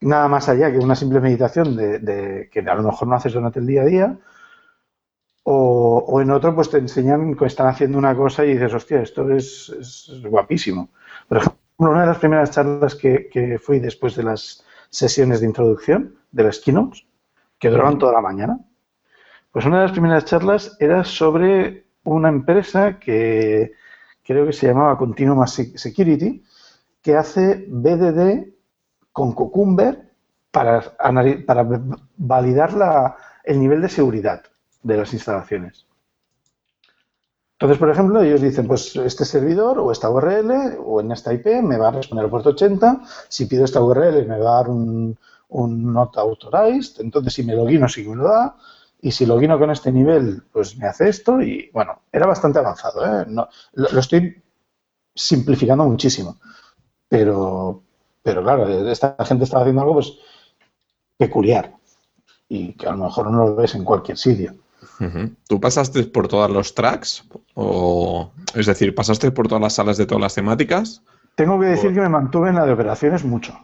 nada 0.00 0.28
más 0.28 0.48
allá 0.48 0.70
que 0.72 0.78
una 0.78 0.94
simple 0.96 1.20
meditación 1.20 1.76
de, 1.76 1.98
de- 2.00 2.48
que 2.50 2.60
a 2.60 2.74
lo 2.74 2.82
mejor 2.82 3.08
no 3.08 3.14
haces 3.16 3.32
durante 3.32 3.60
el 3.60 3.66
día 3.66 3.82
a 3.82 3.86
día. 3.86 4.18
O, 5.54 6.20
en 6.22 6.30
otro, 6.30 6.54
pues 6.54 6.70
te 6.70 6.78
enseñan 6.78 7.34
que 7.36 7.46
están 7.46 7.66
haciendo 7.68 7.98
una 7.98 8.14
cosa 8.16 8.44
y 8.44 8.52
dices, 8.54 8.72
hostia, 8.74 9.02
esto 9.02 9.30
es, 9.30 9.72
guapísimo. 10.34 10.88
Por 11.28 11.38
ejemplo, 11.38 11.58
una 11.78 12.02
de 12.02 12.06
las 12.06 12.18
primeras 12.18 12.50
charlas 12.52 12.94
que 12.94 13.58
fui 13.62 13.78
después 13.80 14.14
de 14.16 14.22
las 14.24 14.62
sesiones 14.90 15.40
de 15.40 15.46
introducción 15.46 16.16
de 16.32 16.44
las 16.44 16.58
keynotes, 16.58 17.06
que 17.58 17.68
duraban 17.70 17.98
toda 17.98 18.12
la 18.12 18.20
mañana, 18.20 18.58
pues 19.52 19.64
una 19.64 19.78
de 19.78 19.82
las 19.84 19.92
primeras 19.92 20.24
charlas 20.24 20.76
era 20.80 21.04
sobre 21.04 21.86
una 22.04 22.28
empresa 22.28 22.98
que 22.98 23.72
creo 24.24 24.46
que 24.46 24.52
se 24.52 24.66
llamaba 24.68 24.96
Continuum 24.98 25.46
Se- 25.46 25.76
Security, 25.76 26.42
que 27.02 27.16
hace 27.16 27.66
BDD 27.68 28.48
con 29.12 29.32
Cucumber 29.32 30.10
para, 30.50 30.82
validar 32.16 32.72
la- 32.74 33.16
el 33.44 33.58
nivel 33.60 33.80
de 33.82 33.88
seguridad 33.88 34.42
de 34.82 34.96
las 34.96 35.12
instalaciones. 35.12 35.86
Entonces, 37.60 37.78
por 37.78 37.90
ejemplo, 37.90 38.22
ellos 38.22 38.40
dicen, 38.40 38.66
pues 38.66 38.96
este 38.96 39.26
servidor 39.26 39.78
o 39.80 39.92
esta 39.92 40.08
URL 40.08 40.78
o 40.82 41.02
en 41.02 41.12
esta 41.12 41.30
IP 41.34 41.60
me 41.62 41.76
va 41.76 41.88
a 41.88 41.90
responder 41.90 42.24
al 42.24 42.30
puerto 42.30 42.48
80, 42.50 43.02
si 43.28 43.44
pido 43.44 43.66
esta 43.66 43.82
URL 43.82 44.26
me 44.26 44.38
va 44.38 44.52
a 44.52 44.56
dar 44.62 44.70
un, 44.70 45.18
un 45.50 45.92
not 45.92 46.16
authorized, 46.16 47.02
entonces 47.02 47.34
si 47.34 47.42
me 47.42 47.54
logino 47.54 47.86
sí 47.86 48.02
que 48.02 48.08
me 48.08 48.16
lo 48.16 48.24
da, 48.24 48.56
y 49.02 49.12
si 49.12 49.26
logino 49.26 49.58
con 49.58 49.70
este 49.70 49.92
nivel, 49.92 50.42
pues 50.50 50.78
me 50.78 50.86
hace 50.86 51.10
esto, 51.10 51.42
y 51.42 51.68
bueno, 51.74 52.00
era 52.10 52.26
bastante 52.26 52.60
avanzado, 52.60 53.04
¿eh? 53.04 53.26
No, 53.28 53.46
lo, 53.74 53.88
lo 53.90 54.00
estoy 54.00 54.42
simplificando 55.14 55.84
muchísimo, 55.84 56.38
pero, 57.10 57.82
pero 58.22 58.42
claro, 58.42 58.68
esta 58.88 59.16
gente 59.26 59.44
estaba 59.44 59.64
haciendo 59.64 59.82
algo 59.82 59.94
pues 59.94 60.14
peculiar 61.18 61.74
y 62.48 62.72
que 62.72 62.86
a 62.86 62.92
lo 62.92 63.04
mejor 63.04 63.30
no 63.30 63.44
lo 63.44 63.54
ves 63.54 63.74
en 63.74 63.84
cualquier 63.84 64.16
sitio. 64.16 64.54
¿Tú 65.48 65.60
pasaste 65.60 66.04
por 66.04 66.28
todos 66.28 66.50
los 66.50 66.74
tracks? 66.74 67.24
O, 67.54 68.32
es 68.54 68.66
decir, 68.66 68.94
¿pasaste 68.94 69.30
por 69.30 69.48
todas 69.48 69.62
las 69.62 69.74
salas 69.74 69.96
de 69.96 70.06
todas 70.06 70.22
las 70.22 70.34
temáticas? 70.34 71.02
Tengo 71.34 71.58
que 71.58 71.66
decir 71.66 71.94
que 71.94 72.00
me 72.00 72.08
mantuve 72.08 72.50
en 72.50 72.56
la 72.56 72.66
de 72.66 72.72
operaciones 72.72 73.24
mucho, 73.24 73.58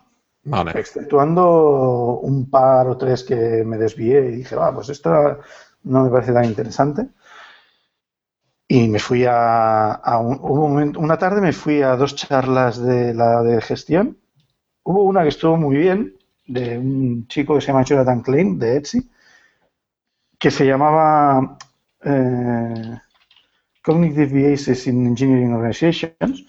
Vale. 0.45 0.73
exceptuando 0.75 2.21
un 2.23 2.49
par 2.49 2.87
o 2.89 2.97
tres 2.97 3.23
que 3.25 3.65
me 3.65 3.77
desvié 3.77 4.29
y 4.29 4.37
dije, 4.37 4.57
va, 4.57 4.75
pues 4.75 4.89
esto 4.89 5.39
no 5.85 6.05
me 6.05 6.11
parece 6.11 6.33
tan 6.33 6.45
interesante. 6.45 7.09
Y 8.69 8.89
me 8.89 8.99
fui 8.99 9.25
a, 9.25 9.93
a 9.93 10.19
un 10.19 10.39
momento- 10.41 10.99
una 11.01 11.17
tarde 11.19 11.41
me 11.41 11.53
fui 11.53 11.83
a 11.83 11.97
dos 11.97 12.17
charlas 12.17 12.79
de 12.83 13.15
la 13.15 13.43
de 13.43 13.61
gestión. 13.61 14.19
Hubo 14.83 15.05
una 15.05 15.23
que 15.23 15.29
estuvo 15.29 15.57
muy 15.57 15.77
bien, 15.77 16.17
de 16.47 16.79
un 16.79 17.27
chico 17.29 17.55
que 17.55 17.61
se 17.61 17.69
llama 17.69 17.85
Jonathan 17.85 18.23
Klein, 18.23 18.59
de 18.59 18.77
Etsy, 18.77 19.09
que 20.39 20.51
se 20.51 20.67
llamaba 20.67 21.57
eh, 22.05 22.99
Cognitive 23.83 24.27
Biases 24.27 24.87
in 24.87 25.07
Engineering 25.07 25.53
Organizations. 25.55 26.47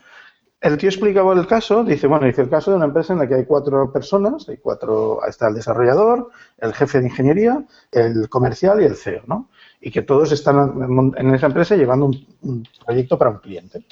El 0.59 0.77
tío 0.77 0.89
explicaba 0.89 1.33
el 1.33 1.45
caso, 1.45 1.83
dice, 1.83 2.07
bueno, 2.07 2.25
dice 2.25 2.41
el 2.41 2.49
caso 2.49 2.71
de 2.71 2.77
una 2.77 2.87
empresa 2.87 3.13
en 3.13 3.19
la 3.19 3.27
que 3.27 3.35
hay 3.35 3.45
cuatro 3.45 3.91
personas, 3.93 4.49
hay 4.49 4.57
cuatro, 4.57 5.19
está 5.27 5.49
el 5.49 5.53
desarrollador, 5.53 6.31
el 6.57 6.73
jefe 6.73 6.99
de 6.99 7.07
ingeniería, 7.07 7.63
el 7.91 8.27
comercial 8.27 8.81
y 8.81 8.85
el 8.85 8.95
CEO, 8.95 9.21
¿no? 9.27 9.49
Y 9.79 9.91
que 9.91 10.01
todos 10.01 10.31
están 10.31 11.13
en 11.15 11.35
esa 11.35 11.45
empresa 11.45 11.75
llevando 11.75 12.07
un, 12.07 12.27
un 12.41 12.67
proyecto 12.83 13.19
para 13.19 13.29
un 13.29 13.37
cliente. 13.37 13.85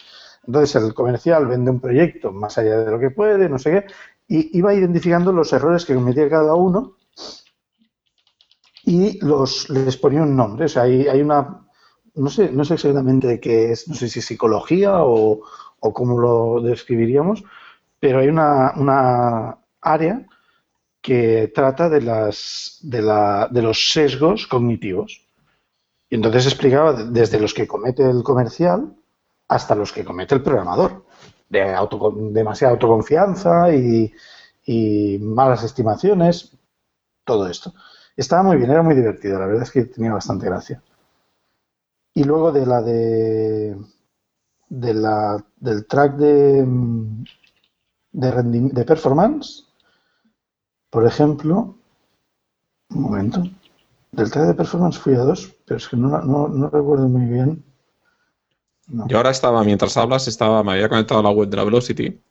Entonces 0.48 0.84
el 0.84 0.94
comercial 0.96 1.46
vende 1.46 1.70
un 1.70 1.80
proyecto 1.80 2.32
más 2.32 2.58
allá 2.58 2.80
de 2.80 2.92
lo 2.92 3.00
que 3.00 3.12
puede, 3.12 3.48
no 3.48 3.60
sé 3.60 3.72
qué, 3.72 3.86
y 4.28 4.58
iba 4.58 4.74
identificando 4.74 5.32
los 5.32 5.54
errores 5.54 5.86
que 5.86 5.94
cometía 5.94 6.28
cada 6.30 6.56
uno 6.56 6.96
y 8.86 9.20
los 9.26 9.70
les 9.70 9.98
ponía 9.98 10.22
un 10.22 10.36
nombre. 10.36 10.66
O 10.66 10.70
sea, 10.70 10.84
hay, 10.84 11.08
hay 11.08 11.22
una, 11.22 11.68
no 12.16 12.30
sé, 12.30 12.52
no 12.52 12.64
sé 12.64 12.76
exactamente 12.76 13.28
de 13.28 13.40
qué 13.40 13.72
es, 13.72 13.88
no 13.88 13.96
sé 13.96 14.08
si 14.10 14.22
psicología 14.22 15.04
o, 15.04 15.42
o 15.80 15.94
cómo 15.94 16.20
lo 16.20 16.62
describiríamos, 16.62 17.44
pero 18.00 18.20
hay 18.20 18.28
una, 18.28 18.74
una 18.78 19.58
área 19.82 20.26
que 21.02 21.52
trata 21.54 21.90
de, 21.90 22.02
las, 22.02 22.80
de, 22.82 23.02
la, 23.02 23.48
de 23.52 23.62
los 23.62 23.92
sesgos 23.92 24.48
cognitivos. 24.48 25.28
Y 26.10 26.16
entonces 26.16 26.46
explicaba 26.46 26.94
desde 26.94 27.40
los 27.40 27.54
que 27.54 27.68
comete 27.68 28.04
el 28.10 28.24
comercial 28.24 28.96
hasta 29.48 29.76
los 29.76 29.92
que 29.92 30.06
comete 30.06 30.36
el 30.36 30.44
programador. 30.44 31.06
De 31.50 31.62
auto, 31.74 32.12
demasiada 32.32 32.74
autoconfianza 32.74 33.74
y, 33.74 34.12
y 34.66 35.20
malas 35.20 35.64
estimaciones, 35.64 36.58
todo 37.24 37.48
esto. 37.48 37.74
Estaba 38.18 38.44
muy 38.44 38.58
bien, 38.58 38.72
era 38.72 38.84
muy 38.84 38.94
divertido, 38.94 39.40
la 39.40 39.46
verdad 39.46 39.64
es 39.64 39.72
que 39.72 39.86
tenía 39.86 40.12
bastante 40.12 40.48
gracia. 40.48 40.84
Y 42.16 42.24
luego 42.24 42.52
de 42.52 42.66
la 42.66 42.82
de, 42.82 43.78
de 44.70 44.94
la, 44.94 45.46
del 45.58 45.88
track 45.88 46.16
de, 46.18 46.66
de, 48.22 48.32
rendi- 48.38 48.72
de 48.80 48.84
performance, 48.94 49.48
por 50.90 51.06
ejemplo, 51.06 51.78
un 52.96 53.02
momento, 53.04 53.44
del 54.12 54.32
track 54.32 54.48
de 54.48 54.56
performance 54.62 55.00
fui 55.00 55.16
a 55.16 55.20
dos, 55.30 55.42
pero 55.66 55.78
es 55.78 55.88
que 55.90 55.98
no, 55.98 56.10
no, 56.22 56.48
no 56.50 56.70
recuerdo 56.70 57.08
muy 57.10 57.26
bien. 57.28 57.64
No. 58.88 59.08
Yo 59.08 59.18
ahora 59.18 59.32
estaba, 59.32 59.64
mientras 59.64 59.96
hablas, 59.98 60.28
estaba, 60.28 60.64
me 60.64 60.74
había 60.74 60.90
conectado 60.90 61.20
a 61.20 61.24
la 61.24 61.30
web 61.32 61.50
de 61.50 61.58
la 61.58 61.64
Velocity 61.64 62.22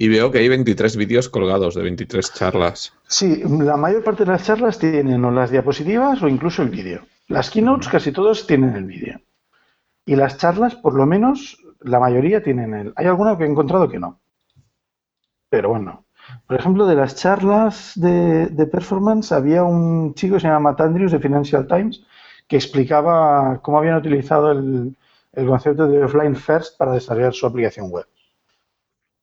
y 0.00 0.08
veo 0.08 0.30
que 0.30 0.38
hay 0.38 0.48
23 0.48 0.96
vídeos 0.96 1.28
colgados 1.28 1.74
de 1.74 1.82
23 1.82 2.32
charlas. 2.32 2.94
Sí, 3.06 3.42
la 3.44 3.76
mayor 3.76 4.02
parte 4.02 4.24
de 4.24 4.30
las 4.30 4.46
charlas 4.46 4.78
tienen 4.78 5.22
o 5.26 5.30
las 5.30 5.50
diapositivas 5.50 6.22
o 6.22 6.28
incluso 6.28 6.62
el 6.62 6.70
vídeo. 6.70 7.02
Las 7.28 7.50
keynotes 7.50 7.88
casi 7.88 8.10
todos 8.10 8.46
tienen 8.46 8.74
el 8.76 8.84
vídeo. 8.84 9.20
Y 10.06 10.16
las 10.16 10.38
charlas, 10.38 10.74
por 10.74 10.94
lo 10.94 11.04
menos, 11.04 11.62
la 11.80 12.00
mayoría 12.00 12.42
tienen 12.42 12.72
el. 12.72 12.92
Hay 12.96 13.08
alguna 13.08 13.36
que 13.36 13.44
he 13.44 13.46
encontrado 13.46 13.90
que 13.90 13.98
no. 13.98 14.18
Pero 15.50 15.68
bueno. 15.68 16.06
Por 16.46 16.58
ejemplo, 16.58 16.86
de 16.86 16.94
las 16.94 17.16
charlas 17.16 17.92
de, 17.94 18.46
de 18.46 18.66
performance, 18.66 19.32
había 19.32 19.64
un 19.64 20.14
chico 20.14 20.36
que 20.36 20.40
se 20.40 20.46
llama 20.46 20.70
Matt 20.70 20.80
Andrews 20.80 21.12
de 21.12 21.20
Financial 21.20 21.66
Times 21.66 22.02
que 22.48 22.56
explicaba 22.56 23.60
cómo 23.60 23.78
habían 23.78 23.96
utilizado 23.96 24.52
el, 24.52 24.96
el 25.34 25.46
concepto 25.46 25.86
de 25.86 26.02
offline 26.02 26.36
first 26.36 26.78
para 26.78 26.92
desarrollar 26.92 27.34
su 27.34 27.44
aplicación 27.44 27.90
web. 27.90 28.06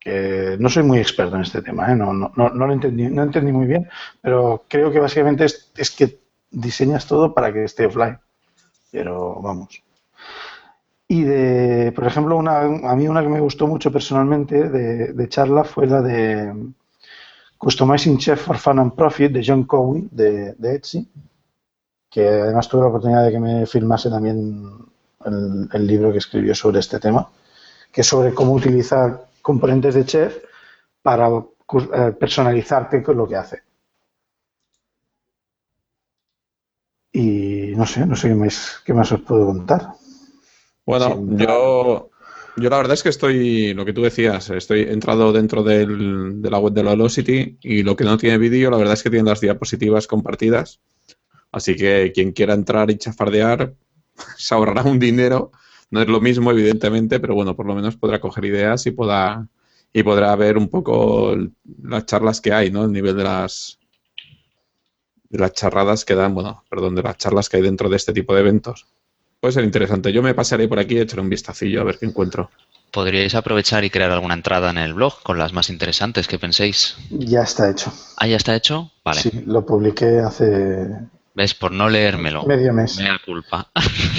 Que 0.08 0.56
no 0.58 0.70
soy 0.70 0.84
muy 0.84 1.00
experto 1.00 1.36
en 1.36 1.42
este 1.42 1.62
tema, 1.62 1.92
¿eh? 1.92 1.96
no, 1.98 2.14
no, 2.14 2.32
no, 2.38 2.50
no 2.50 2.66
lo 2.66 2.72
entendí, 2.72 3.10
no 3.10 3.24
entendí 3.24 3.52
muy 3.52 3.66
bien, 3.66 3.90
pero 4.22 4.64
creo 4.70 4.90
que 4.90 5.02
básicamente 5.02 5.44
es, 5.44 5.70
es 5.76 5.92
que 5.92 6.18
diseñas 6.50 7.06
todo 7.08 7.34
para 7.34 7.52
que 7.52 7.66
esté 7.66 7.88
offline. 7.88 8.18
Pero 8.90 9.42
vamos. 9.42 9.84
Y 11.10 11.24
de, 11.24 11.92
por 11.92 12.08
ejemplo, 12.08 12.38
una, 12.38 12.60
a 12.60 12.96
mí 12.96 13.06
una 13.10 13.22
que 13.22 13.28
me 13.28 13.42
gustó 13.42 13.68
mucho 13.68 13.92
personalmente 13.92 14.70
de, 14.70 15.28
charla 15.28 15.66
fue 15.66 15.88
la 15.88 16.02
de 16.02 16.54
Customizing 17.58 18.18
Chef 18.18 18.42
for 18.42 18.58
Fun 18.58 18.80
and 18.80 18.96
Profit 18.96 19.34
de 19.34 19.44
John 19.46 19.66
Cowie 19.66 20.08
de, 20.10 20.54
de 20.54 20.76
Etsy, 20.76 21.06
que 22.10 22.30
además 22.30 22.70
tuve 22.70 22.84
la 22.84 22.88
oportunidad 22.88 23.26
de 23.26 23.32
que 23.34 23.40
me 23.42 23.66
filmase 23.66 24.10
también 24.10 24.72
el, 25.26 25.68
el 25.74 25.86
libro 25.86 26.14
que 26.14 26.20
escribió 26.20 26.56
sobre 26.56 26.80
este 26.80 26.98
tema, 26.98 27.30
que 27.92 28.00
es 28.00 28.08
sobre 28.08 28.34
cómo 28.34 28.54
utilizar 28.54 29.27
componentes 29.48 29.96
de 29.96 30.04
chef 30.06 30.34
para 31.02 31.30
eh, 31.30 32.12
personalizarte 32.20 33.02
con 33.02 33.16
lo 33.16 33.26
que 33.26 33.38
hace. 33.38 33.58
Y 37.14 37.72
no 37.76 37.86
sé, 37.86 38.06
no 38.06 38.16
sé 38.16 38.28
qué 38.28 38.36
más, 38.36 38.82
qué 38.86 38.94
más 38.94 39.10
os 39.14 39.22
puedo 39.22 39.46
contar. 39.46 39.94
Bueno, 40.86 41.08
yo, 41.38 42.10
yo 42.58 42.70
la 42.70 42.78
verdad 42.78 42.94
es 42.94 43.04
que 43.04 43.10
estoy, 43.10 43.74
lo 43.74 43.86
que 43.86 43.94
tú 43.94 44.02
decías, 44.02 44.50
estoy 44.50 44.82
entrado 44.82 45.32
dentro 45.32 45.64
del- 45.64 46.42
de 46.42 46.50
la 46.50 46.60
web 46.60 46.74
de 46.74 46.84
la 46.84 46.92
Velocity 46.92 47.58
y 47.62 47.84
lo 47.84 47.96
que 47.96 48.04
no 48.04 48.18
tiene 48.18 48.38
vídeo, 48.38 48.70
la 48.70 48.78
verdad 48.78 48.94
es 48.96 49.04
que 49.04 49.10
tiene 49.10 49.30
las 49.30 49.40
diapositivas 49.40 50.08
compartidas. 50.08 50.82
Así 51.54 51.76
que 51.78 52.12
quien 52.14 52.34
quiera 52.34 52.54
entrar 52.54 52.92
y 52.92 52.98
chafardear 52.98 53.74
se 54.38 54.54
ahorrará 54.54 54.84
un 54.84 55.00
dinero. 55.00 55.52
No 55.90 56.02
es 56.02 56.08
lo 56.08 56.20
mismo, 56.20 56.52
evidentemente, 56.52 57.20
pero 57.20 57.34
bueno, 57.36 57.56
por 57.56 57.66
lo 57.66 57.76
menos 57.76 57.96
podrá 57.96 58.20
coger 58.20 58.46
ideas 58.46 58.86
y 58.88 58.92
podrá, 58.92 59.48
y 59.94 60.04
podrá 60.04 60.36
ver 60.36 60.58
un 60.58 60.68
poco 60.70 61.32
el- 61.34 61.52
las 61.84 62.06
charlas 62.06 62.42
que 62.42 62.54
hay, 62.54 62.72
¿no? 62.72 62.84
El 62.86 62.92
nivel 62.92 63.16
de 63.16 63.24
las, 63.24 63.80
de 65.30 65.40
las 65.40 65.54
charradas 65.54 66.06
que 66.06 66.16
dan, 66.16 66.34
bueno, 66.34 66.64
perdón, 66.70 66.96
de 66.96 67.04
las 67.04 67.18
charlas 67.18 67.50
que 67.50 67.58
hay 67.58 67.64
dentro 67.64 67.90
de 67.90 67.98
este 67.98 68.14
tipo 68.14 68.34
de 68.34 68.42
eventos. 68.42 68.86
Puede 69.40 69.54
ser 69.54 69.64
interesante. 69.64 70.12
Yo 70.12 70.24
me 70.24 70.34
pasaré 70.34 70.68
por 70.68 70.80
aquí 70.80 70.96
y 70.96 71.00
echaré 71.00 71.22
un 71.22 71.30
vistacillo 71.30 71.82
a 71.82 71.84
ver 71.84 71.98
qué 72.00 72.06
encuentro. 72.08 72.50
Podríais 72.92 73.36
aprovechar 73.36 73.84
y 73.84 73.90
crear 73.90 74.12
alguna 74.12 74.34
entrada 74.34 74.70
en 74.72 74.78
el 74.78 74.94
blog 74.94 75.22
con 75.22 75.38
las 75.38 75.54
más 75.54 75.70
interesantes 75.70 76.28
que 76.28 76.40
penséis. 76.40 76.96
Ya 77.12 77.44
está 77.44 77.70
hecho. 77.70 77.94
Ah, 78.18 78.28
ya 78.28 78.38
está 78.38 78.56
hecho. 78.56 78.92
Vale. 79.04 79.22
Sí, 79.22 79.32
lo 79.46 79.66
publiqué 79.66 80.20
hace 80.20 80.88
¿Ves? 81.38 81.54
Por 81.54 81.72
no 81.72 81.88
leérmelo. 81.88 82.44
medio 82.48 82.74
mes. 82.74 82.98
Me 82.98 83.04
da 83.10 83.20
culpa. 83.24 83.68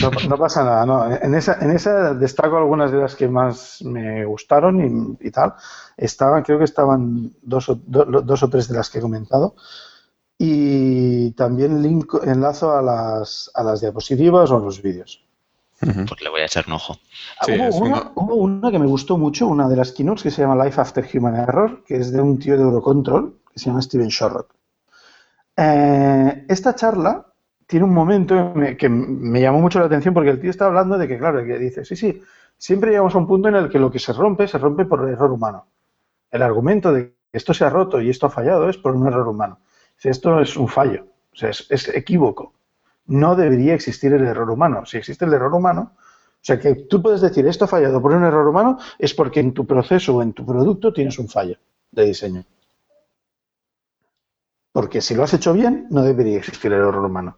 No, 0.01 0.11
no 0.29 0.39
pasa 0.39 0.63
nada, 0.63 0.87
no. 0.87 1.13
En 1.13 1.35
esa, 1.35 1.59
en 1.61 1.73
esa 1.73 2.15
destaco 2.15 2.57
algunas 2.57 2.93
de 2.93 2.99
las 2.99 3.17
que 3.17 3.27
más 3.27 3.83
me 3.83 4.25
gustaron 4.25 5.17
y, 5.21 5.27
y 5.27 5.31
tal. 5.33 5.55
Estaban, 5.97 6.45
creo 6.45 6.59
que 6.59 6.65
estaban 6.65 7.33
dos 7.43 7.71
o, 7.71 7.75
do- 7.85 8.05
dos 8.23 8.43
o 8.45 8.49
tres 8.49 8.69
de 8.69 8.77
las 8.77 8.89
que 8.89 8.99
he 8.99 9.01
comentado. 9.03 9.57
Y 10.39 11.33
también 11.33 11.83
link, 11.83 12.15
enlazo 12.25 12.77
a 12.77 12.83
las, 12.83 13.51
a 13.53 13.65
las 13.65 13.81
diapositivas 13.81 14.49
o 14.53 14.57
a 14.57 14.61
los 14.61 14.81
vídeos. 14.81 15.25
Pues 15.81 16.23
le 16.23 16.29
voy 16.29 16.43
a 16.43 16.45
echar 16.47 16.67
un 16.69 16.75
ojo. 16.75 16.99
Sí, 17.45 17.53
hubo, 17.53 17.79
una- 17.85 18.13
hubo 18.15 18.35
una 18.37 18.71
que 18.71 18.79
me 18.79 18.87
gustó 18.87 19.19
mucho, 19.19 19.49
una 19.49 19.69
de 19.69 19.75
las 19.75 19.91
keynotes 19.91 20.23
que 20.23 20.31
se 20.31 20.43
llama 20.43 20.65
Life 20.65 20.81
After 20.81 21.05
Human 21.15 21.35
Error, 21.35 21.83
que 21.85 21.97
es 21.97 22.13
de 22.13 22.21
un 22.21 22.39
tío 22.39 22.57
de 22.57 22.63
Eurocontrol, 22.63 23.35
que 23.53 23.59
se 23.59 23.67
llama 23.67 23.83
Steven 23.83 24.07
Shorrock. 24.09 24.55
Eh, 25.61 26.45
esta 26.49 26.73
charla 26.77 27.27
tiene 27.67 27.85
un 27.85 27.93
momento 27.93 28.53
que 28.53 28.59
me, 28.61 28.77
que 28.77 28.89
me 28.89 29.41
llamó 29.41 29.59
mucho 29.61 29.81
la 29.81 29.87
atención 29.87 30.15
porque 30.15 30.31
el 30.31 30.41
tío 30.41 30.51
está 30.51 30.67
hablando 30.67 30.97
de 30.97 31.09
que, 31.09 31.19
claro, 31.19 31.45
que 31.45 31.59
dice, 31.59 31.85
sí, 31.85 31.97
sí, 31.97 32.23
siempre 32.57 32.93
llegamos 32.93 33.17
a 33.17 33.19
un 33.19 33.27
punto 33.27 33.49
en 33.49 33.57
el 33.57 33.69
que 33.69 33.81
lo 33.81 33.91
que 33.91 33.99
se 33.99 34.13
rompe, 34.13 34.47
se 34.47 34.59
rompe 34.59 34.85
por 34.85 35.09
error 35.09 35.33
humano. 35.33 35.67
El 36.31 36.43
argumento 36.43 36.93
de 36.93 37.09
que 37.09 37.15
esto 37.33 37.53
se 37.55 37.65
ha 37.65 37.71
roto 37.71 38.01
y 38.01 38.09
esto 38.09 38.27
ha 38.27 38.31
fallado 38.31 38.69
es 38.69 38.79
por 38.79 38.95
un 38.95 39.09
error 39.09 39.27
humano. 39.27 39.59
Dice, 39.97 40.11
esto 40.11 40.41
es 40.41 40.57
un 40.57 40.69
fallo, 40.69 41.07
o 41.33 41.37
sea, 41.37 41.51
es, 41.51 41.67
es 41.71 41.89
equívoco. 41.89 42.55
No 43.07 43.35
debería 43.35 43.75
existir 43.75 44.13
el 44.13 44.25
error 44.25 44.51
humano. 44.51 44.87
Si 44.87 44.97
existe 44.97 45.25
el 45.25 45.33
error 45.33 45.53
humano, 45.53 45.93
o 45.97 46.45
sea, 46.45 46.61
que 46.61 46.75
tú 46.77 47.03
puedes 47.03 47.21
decir 47.21 47.49
esto 47.49 47.65
ha 47.65 47.69
fallado 47.69 48.01
por 48.01 48.13
un 48.13 48.23
error 48.23 48.47
humano, 48.47 48.79
es 48.97 49.13
porque 49.13 49.41
en 49.41 49.53
tu 49.55 49.67
proceso 49.67 50.17
o 50.17 50.23
en 50.23 50.35
tu 50.35 50.47
producto 50.47 50.93
tienes 50.93 51.19
un 51.19 51.29
fallo 51.29 51.59
de 51.91 52.05
diseño. 52.05 52.45
Porque 54.73 55.01
si 55.03 55.15
lo 55.15 55.23
has 55.25 55.35
hecho 55.35 55.53
bien, 55.53 55.87
no 55.91 56.03
debería 56.03 56.39
existir 56.39 56.73
el 56.73 56.79
error 56.81 57.05
humano. 57.05 57.37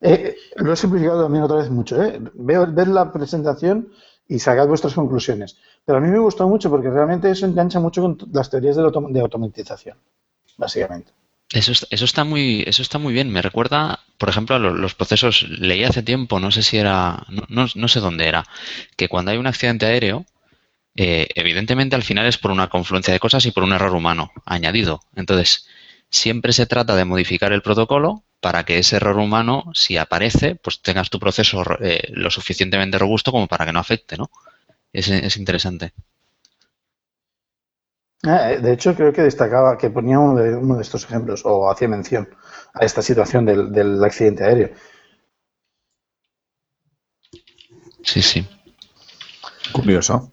Eh, 0.00 0.34
lo 0.56 0.72
he 0.72 0.76
simplificado 0.76 1.22
también 1.22 1.44
otra 1.44 1.58
vez 1.58 1.70
mucho. 1.70 2.02
¿eh? 2.02 2.20
Veo, 2.34 2.66
ver 2.72 2.88
la 2.88 3.12
presentación 3.12 3.88
y 4.28 4.38
sacad 4.38 4.66
vuestras 4.66 4.94
conclusiones. 4.94 5.56
Pero 5.84 5.98
a 5.98 6.00
mí 6.00 6.08
me 6.08 6.18
gustó 6.18 6.48
mucho 6.48 6.70
porque 6.70 6.90
realmente 6.90 7.30
eso 7.30 7.46
engancha 7.46 7.80
mucho 7.80 8.00
con 8.02 8.18
las 8.32 8.48
teorías 8.48 8.76
de, 8.76 8.82
autom- 8.82 9.12
de 9.12 9.20
automatización, 9.20 9.98
básicamente. 10.56 11.12
Eso, 11.52 11.72
es- 11.72 11.86
eso 11.90 12.04
está 12.04 12.24
muy, 12.24 12.62
eso 12.66 12.82
está 12.82 12.98
muy 12.98 13.12
bien. 13.12 13.30
Me 13.30 13.42
recuerda, 13.42 14.00
por 14.18 14.28
ejemplo, 14.28 14.56
a 14.56 14.58
lo- 14.58 14.74
los, 14.74 14.94
procesos. 14.94 15.42
Leí 15.48 15.84
hace 15.84 16.02
tiempo, 16.02 16.40
no 16.40 16.50
sé 16.50 16.62
si 16.62 16.78
era, 16.78 17.24
no, 17.28 17.42
no- 17.48 17.66
no 17.74 17.88
sé 17.88 18.00
dónde 18.00 18.28
era, 18.28 18.44
que 18.96 19.08
cuando 19.08 19.32
hay 19.32 19.38
un 19.38 19.46
accidente 19.48 19.86
aéreo, 19.86 20.24
eh, 20.96 21.28
evidentemente 21.34 21.96
al 21.96 22.02
final 22.02 22.26
es 22.26 22.38
por 22.38 22.50
una 22.50 22.68
confluencia 22.68 23.12
de 23.14 23.20
cosas 23.20 23.46
y 23.46 23.52
por 23.52 23.62
un 23.64 23.72
error 23.72 23.94
humano 23.94 24.32
añadido. 24.44 25.00
Entonces, 25.14 25.66
siempre 26.10 26.52
se 26.52 26.66
trata 26.66 26.96
de 26.96 27.04
modificar 27.04 27.52
el 27.52 27.62
protocolo 27.62 28.24
para 28.40 28.64
que 28.64 28.78
ese 28.78 28.96
error 28.96 29.18
humano, 29.18 29.64
si 29.74 29.96
aparece, 29.96 30.56
pues 30.56 30.80
tengas 30.82 31.10
tu 31.10 31.18
proceso 31.20 31.62
eh, 31.80 32.08
lo 32.10 32.30
suficientemente 32.30 32.98
robusto 32.98 33.32
como 33.32 33.48
para 33.48 33.66
que 33.66 33.72
no 33.72 33.80
afecte, 33.80 34.16
¿no? 34.16 34.30
Es, 34.92 35.08
es 35.08 35.36
interesante. 35.38 35.92
Ah, 38.24 38.52
eh, 38.52 38.60
De 38.60 38.72
hecho, 38.72 38.94
creo 38.94 39.12
que 39.12 39.22
destacaba 39.22 39.76
que 39.78 39.90
ponía 39.90 40.18
uno 40.18 40.36
de, 40.40 40.54
uno 40.56 40.76
de 40.76 40.82
estos 40.82 41.04
ejemplos 41.04 41.42
o 41.44 41.70
hacía 41.70 41.88
mención 41.88 42.28
a 42.74 42.84
esta 42.84 43.02
situación 43.02 43.44
del, 43.46 43.72
del 43.72 44.02
accidente 44.04 44.44
aéreo. 44.44 44.70
Sí, 48.02 48.22
sí. 48.22 48.46
Curioso. 49.72 50.30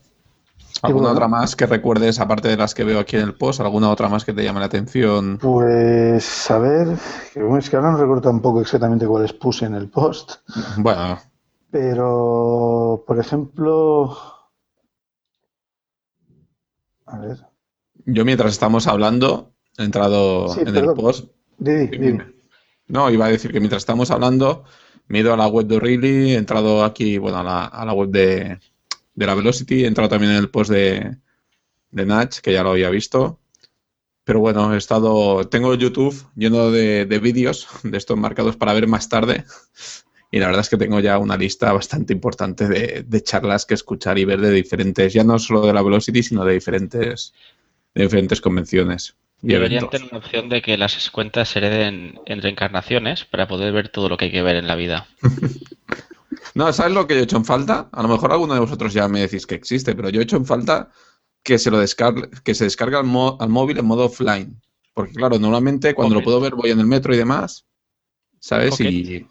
¿Alguna 0.81 1.09
bueno. 1.09 1.11
otra 1.11 1.27
más 1.27 1.55
que 1.55 1.65
recuerdes, 1.65 2.19
aparte 2.19 2.47
de 2.49 2.57
las 2.57 2.73
que 2.73 2.83
veo 2.83 2.99
aquí 2.99 3.15
en 3.15 3.23
el 3.23 3.35
post? 3.35 3.59
¿Alguna 3.61 3.89
otra 3.89 4.09
más 4.09 4.25
que 4.25 4.33
te 4.33 4.43
llame 4.43 4.59
la 4.59 4.65
atención? 4.67 5.39
Pues, 5.39 6.49
a 6.51 6.57
ver, 6.59 6.87
que 7.33 7.57
es 7.57 7.69
que 7.69 7.75
ahora 7.75 7.91
no 7.91 7.97
recuerdo 7.97 8.21
tampoco 8.29 8.61
exactamente 8.61 9.05
cuáles 9.07 9.33
puse 9.33 9.65
en 9.65 9.75
el 9.75 9.89
post, 9.89 10.33
Bueno, 10.77 11.19
pero, 11.71 13.03
por 13.05 13.19
ejemplo, 13.19 14.17
a 17.05 17.17
ver, 17.19 17.37
yo 18.05 18.25
mientras 18.25 18.51
estamos 18.51 18.87
hablando, 18.87 19.53
he 19.77 19.83
entrado 19.83 20.49
Sí, 20.49 20.61
en 20.61 20.75
el 20.75 20.93
post. 20.93 21.29
Didi, 21.57 21.87
dime. 21.87 22.33
No, 22.87 23.09
iba 23.09 23.25
a 23.25 23.29
decir 23.29 23.51
que 23.51 23.59
mientras 23.59 23.81
estamos 23.81 24.11
hablando, 24.11 24.63
me 25.07 25.17
he 25.19 25.21
ido 25.21 25.33
a 25.33 25.37
la 25.37 25.47
web 25.47 25.67
de 25.67 25.77
O'Reilly, 25.77 26.31
he 26.33 26.37
entrado 26.37 26.83
aquí, 26.83 27.17
bueno, 27.17 27.39
a 27.39 27.43
la, 27.43 27.65
a 27.65 27.85
la 27.85 27.93
web 27.93 28.09
de, 28.09 28.59
de 29.17 29.25
la 29.25 29.33
Velocity, 29.33 29.83
he 29.83 29.87
entrado 29.87 30.09
también 30.09 30.31
en 30.31 30.37
el 30.37 30.49
post 30.49 30.71
de, 30.71 31.17
de 31.91 32.05
Natch, 32.05 32.37
que 32.39 32.53
ya 32.53 32.63
lo 32.63 32.69
había 32.69 32.89
visto. 32.89 33.39
Pero 34.23 34.39
bueno, 34.39 34.73
he 34.73 34.77
estado, 34.77 35.47
tengo 35.49 35.73
YouTube 35.73 36.15
lleno 36.35 36.69
de, 36.69 37.05
de 37.05 37.19
vídeos 37.19 37.67
de 37.83 37.97
estos 37.97 38.17
marcados 38.17 38.55
para 38.55 38.73
ver 38.73 38.87
más 38.87 39.09
tarde. 39.09 39.43
Y 40.31 40.39
la 40.39 40.47
verdad 40.47 40.61
es 40.61 40.69
que 40.69 40.77
tengo 40.77 40.99
ya 40.99 41.17
una 41.17 41.35
lista 41.35 41.73
bastante 41.73 42.13
importante 42.13 42.67
de, 42.67 43.03
de 43.07 43.23
charlas 43.23 43.65
que 43.65 43.73
escuchar 43.73 44.19
y 44.19 44.25
ver 44.25 44.39
de 44.39 44.51
diferentes, 44.51 45.13
ya 45.13 45.23
no 45.23 45.39
solo 45.39 45.65
de 45.65 45.73
la 45.73 45.81
Velocity, 45.81 46.21
sino 46.21 46.45
de 46.45 46.53
diferentes, 46.53 47.33
de 47.95 48.03
diferentes 48.03 48.39
convenciones 48.39 49.15
y 49.41 49.53
Deberían 49.53 49.85
eventos. 49.85 49.89
tener 49.89 50.07
una 50.11 50.19
opción 50.19 50.49
de 50.49 50.61
que 50.61 50.77
las 50.77 51.09
cuentas 51.09 51.49
se 51.49 51.59
hereden 51.59 52.19
en 52.25 52.41
reencarnaciones 52.41 53.25
para 53.25 53.47
poder 53.47 53.71
ver 53.71 53.89
todo 53.89 54.09
lo 54.09 54.17
que 54.17 54.25
hay 54.25 54.31
que 54.31 54.41
ver 54.41 54.57
en 54.57 54.67
la 54.67 54.75
vida. 54.75 55.07
No, 56.57 56.73
¿sabes 56.73 56.93
lo 56.93 57.05
que 57.05 57.13
yo 57.13 57.19
he 57.21 57.23
hecho 57.23 57.37
en 57.37 57.45
falta? 57.45 57.87
A 57.91 58.01
lo 58.01 58.07
mejor 58.07 58.31
alguno 58.31 58.53
de 58.53 58.59
vosotros 58.59 58.93
ya 58.93 59.07
me 59.07 59.21
decís 59.21 59.45
que 59.45 59.55
existe, 59.55 59.95
pero 59.95 60.09
yo 60.09 60.19
he 60.19 60.23
hecho 60.23 60.37
en 60.37 60.45
falta 60.45 60.89
que 61.43 61.59
se 61.59 61.69
lo 61.69 61.79
descargue, 61.79 62.29
que 62.43 62.55
se 62.55 62.63
descargue 62.63 62.97
al, 62.97 63.05
mo- 63.05 63.37
al 63.39 63.49
móvil 63.49 63.77
en 63.77 63.85
modo 63.85 64.05
offline. 64.05 64.59
Porque 64.93 65.13
claro, 65.13 65.37
normalmente 65.37 65.93
cuando 65.93 66.15
lo 66.15 66.23
puedo 66.23 66.39
ver 66.39 66.55
voy 66.55 66.71
en 66.71 66.79
el 66.79 66.87
metro 66.87 67.13
y 67.13 67.17
demás, 67.17 67.65
¿sabes? 68.39 68.71
Pocket. 68.71 68.91
Y 68.91 69.27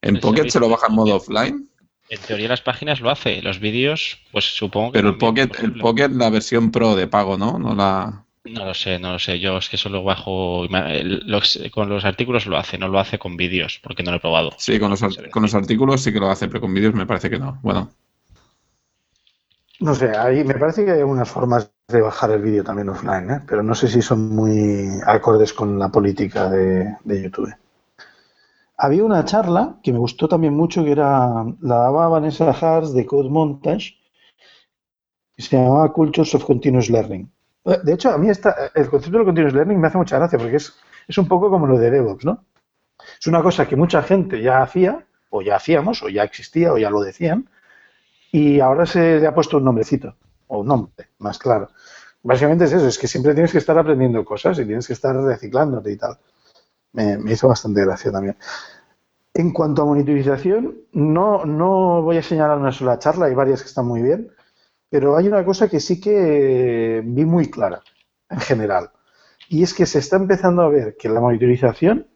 en 0.00 0.20
Pocket 0.20 0.48
se 0.48 0.58
lo 0.60 0.68
baja 0.68 0.86
en 0.88 0.94
modo 0.94 1.16
offline, 1.16 1.68
En 2.08 2.20
teoría 2.20 2.48
las 2.48 2.62
páginas 2.62 3.00
lo 3.00 3.10
hace, 3.10 3.42
los 3.42 3.60
vídeos, 3.60 4.18
pues 4.32 4.44
supongo 4.44 4.92
que 4.92 4.98
pero 4.98 5.10
el 5.10 5.18
Pocket, 5.18 5.50
el. 5.62 5.74
Pocket 5.78 6.08
la 6.08 6.30
versión 6.30 6.70
pro 6.70 6.96
de 6.96 7.06
pago, 7.06 7.36
¿no? 7.38 7.58
No 7.58 7.74
la 7.74 8.24
No 8.44 8.64
lo 8.64 8.74
sé, 8.74 8.98
no 9.00 9.12
lo 9.12 9.18
sé. 9.18 9.38
Yo 9.40 9.56
es 9.58 9.68
que 9.68 9.76
solo 9.76 10.02
bajo 10.04 10.66
los- 10.68 11.58
con 11.72 11.88
los 11.88 12.04
artículos 12.04 12.46
lo 12.46 12.56
hace, 12.56 12.78
no 12.78 12.86
lo 12.88 12.98
hace 13.00 13.18
con 13.18 13.36
vídeos, 13.36 13.80
porque 13.82 14.02
no 14.04 14.10
lo 14.12 14.16
he 14.18 14.20
probado. 14.20 14.50
Sí, 14.58 14.78
con 14.78 14.90
los, 14.90 15.00
con 15.30 15.42
los 15.42 15.54
artículos 15.54 16.02
sí 16.02 16.12
que 16.12 16.20
lo 16.20 16.30
hace, 16.30 16.46
pero 16.48 16.60
con 16.60 16.74
vídeos 16.74 16.94
me 16.94 17.06
parece 17.06 17.30
que 17.30 17.38
no. 17.38 17.58
Bueno, 17.62 17.90
No 19.86 19.94
sé, 19.94 20.16
ahí 20.16 20.44
me 20.44 20.54
parece 20.54 20.82
que 20.84 20.92
hay 20.92 21.00
algunas 21.00 21.28
formas 21.28 21.70
de 21.88 22.00
bajar 22.00 22.30
el 22.30 22.40
vídeo 22.40 22.64
también 22.64 22.88
offline, 22.88 23.30
¿eh? 23.30 23.40
pero 23.46 23.62
no 23.62 23.74
sé 23.74 23.86
si 23.88 24.00
son 24.00 24.30
muy 24.34 24.88
acordes 25.06 25.52
con 25.52 25.78
la 25.78 25.90
política 25.90 26.48
de, 26.48 26.96
de 27.04 27.22
YouTube. 27.22 27.54
Había 28.76 29.02
una 29.04 29.24
charla 29.24 29.78
que 29.82 29.92
me 29.94 29.98
gustó 29.98 30.28
también 30.28 30.52
mucho, 30.52 30.84
que 30.84 30.90
era 30.92 31.42
la 31.62 31.76
daba 31.78 32.08
Vanessa 32.10 32.50
Hars 32.50 32.92
de 32.92 33.06
Code 33.06 33.30
Montage, 33.30 33.94
que 35.36 35.42
se 35.42 35.56
llamaba 35.58 35.92
Cultures 35.92 36.34
of 36.36 36.46
Continuous 36.46 36.88
Learning. 36.88 37.30
De 37.64 37.92
hecho, 37.92 38.10
a 38.10 38.18
mí 38.18 38.28
esta, 38.28 38.72
el 38.74 38.88
concepto 38.88 39.18
de 39.18 39.24
Continuous 39.24 39.54
Learning 39.54 39.80
me 39.80 39.86
hace 39.86 39.98
mucha 39.98 40.18
gracia 40.18 40.38
porque 40.38 40.56
es, 40.56 40.72
un 41.18 41.28
poco 41.28 41.48
como 41.48 41.66
lo 41.66 41.78
de 41.78 41.90
DevOps, 41.90 42.24
¿no? 42.24 42.44
Es 43.20 43.26
una 43.26 43.42
cosa 43.42 43.68
que 43.68 43.76
mucha 43.76 44.02
gente 44.02 44.42
ya 44.42 44.62
hacía, 44.62 45.06
o 45.30 45.42
ya 45.42 45.56
hacíamos, 45.56 46.02
o 46.02 46.08
ya 46.08 46.24
existía, 46.24 46.72
o 46.72 46.78
ya 46.78 46.90
lo 46.90 47.00
decían, 47.00 47.48
y 48.32 48.58
ahora 48.60 48.86
se 48.86 49.20
le 49.20 49.26
ha 49.26 49.34
puesto 49.34 49.58
un 49.58 49.64
nombrecito, 49.64 50.16
o 50.48 50.60
un 50.60 50.66
nombre, 50.66 51.08
más 51.18 51.38
claro. 51.38 51.68
Básicamente 52.22 52.64
es 52.64 52.72
eso, 52.72 52.86
es 52.86 52.98
que 52.98 53.06
siempre 53.06 53.34
tienes 53.34 53.52
que 53.52 53.58
estar 53.58 53.78
aprendiendo 53.78 54.24
cosas 54.24 54.58
y 54.58 54.64
tienes 54.64 54.86
que 54.86 54.92
estar 54.92 55.14
reciclándote 55.14 55.92
y 55.92 55.96
tal. 55.96 56.18
Me, 56.92 57.16
me 57.18 57.32
hizo 57.32 57.48
bastante 57.48 57.84
gracia 57.84 58.10
también. 58.10 58.36
En 59.34 59.52
cuanto 59.52 59.82
a 59.82 59.86
monitorización, 59.86 60.78
no, 60.92 61.44
no 61.44 62.02
voy 62.02 62.18
a 62.18 62.22
señalar 62.22 62.58
una 62.58 62.72
sola 62.72 62.98
charla, 62.98 63.26
hay 63.26 63.34
varias 63.34 63.62
que 63.62 63.68
están 63.68 63.86
muy 63.86 64.02
bien, 64.02 64.30
pero 64.92 65.16
hay 65.16 65.26
una 65.26 65.42
cosa 65.42 65.70
que 65.70 65.80
sí 65.80 65.98
que 65.98 67.00
vi 67.02 67.24
muy 67.24 67.50
clara, 67.50 67.80
en 68.28 68.40
general, 68.40 68.90
y 69.48 69.62
es 69.62 69.72
que 69.72 69.86
se 69.86 70.00
está 70.00 70.16
empezando 70.16 70.60
a 70.60 70.68
ver 70.68 70.98
que 70.98 71.08
la 71.08 71.18
monitorización, 71.18 72.08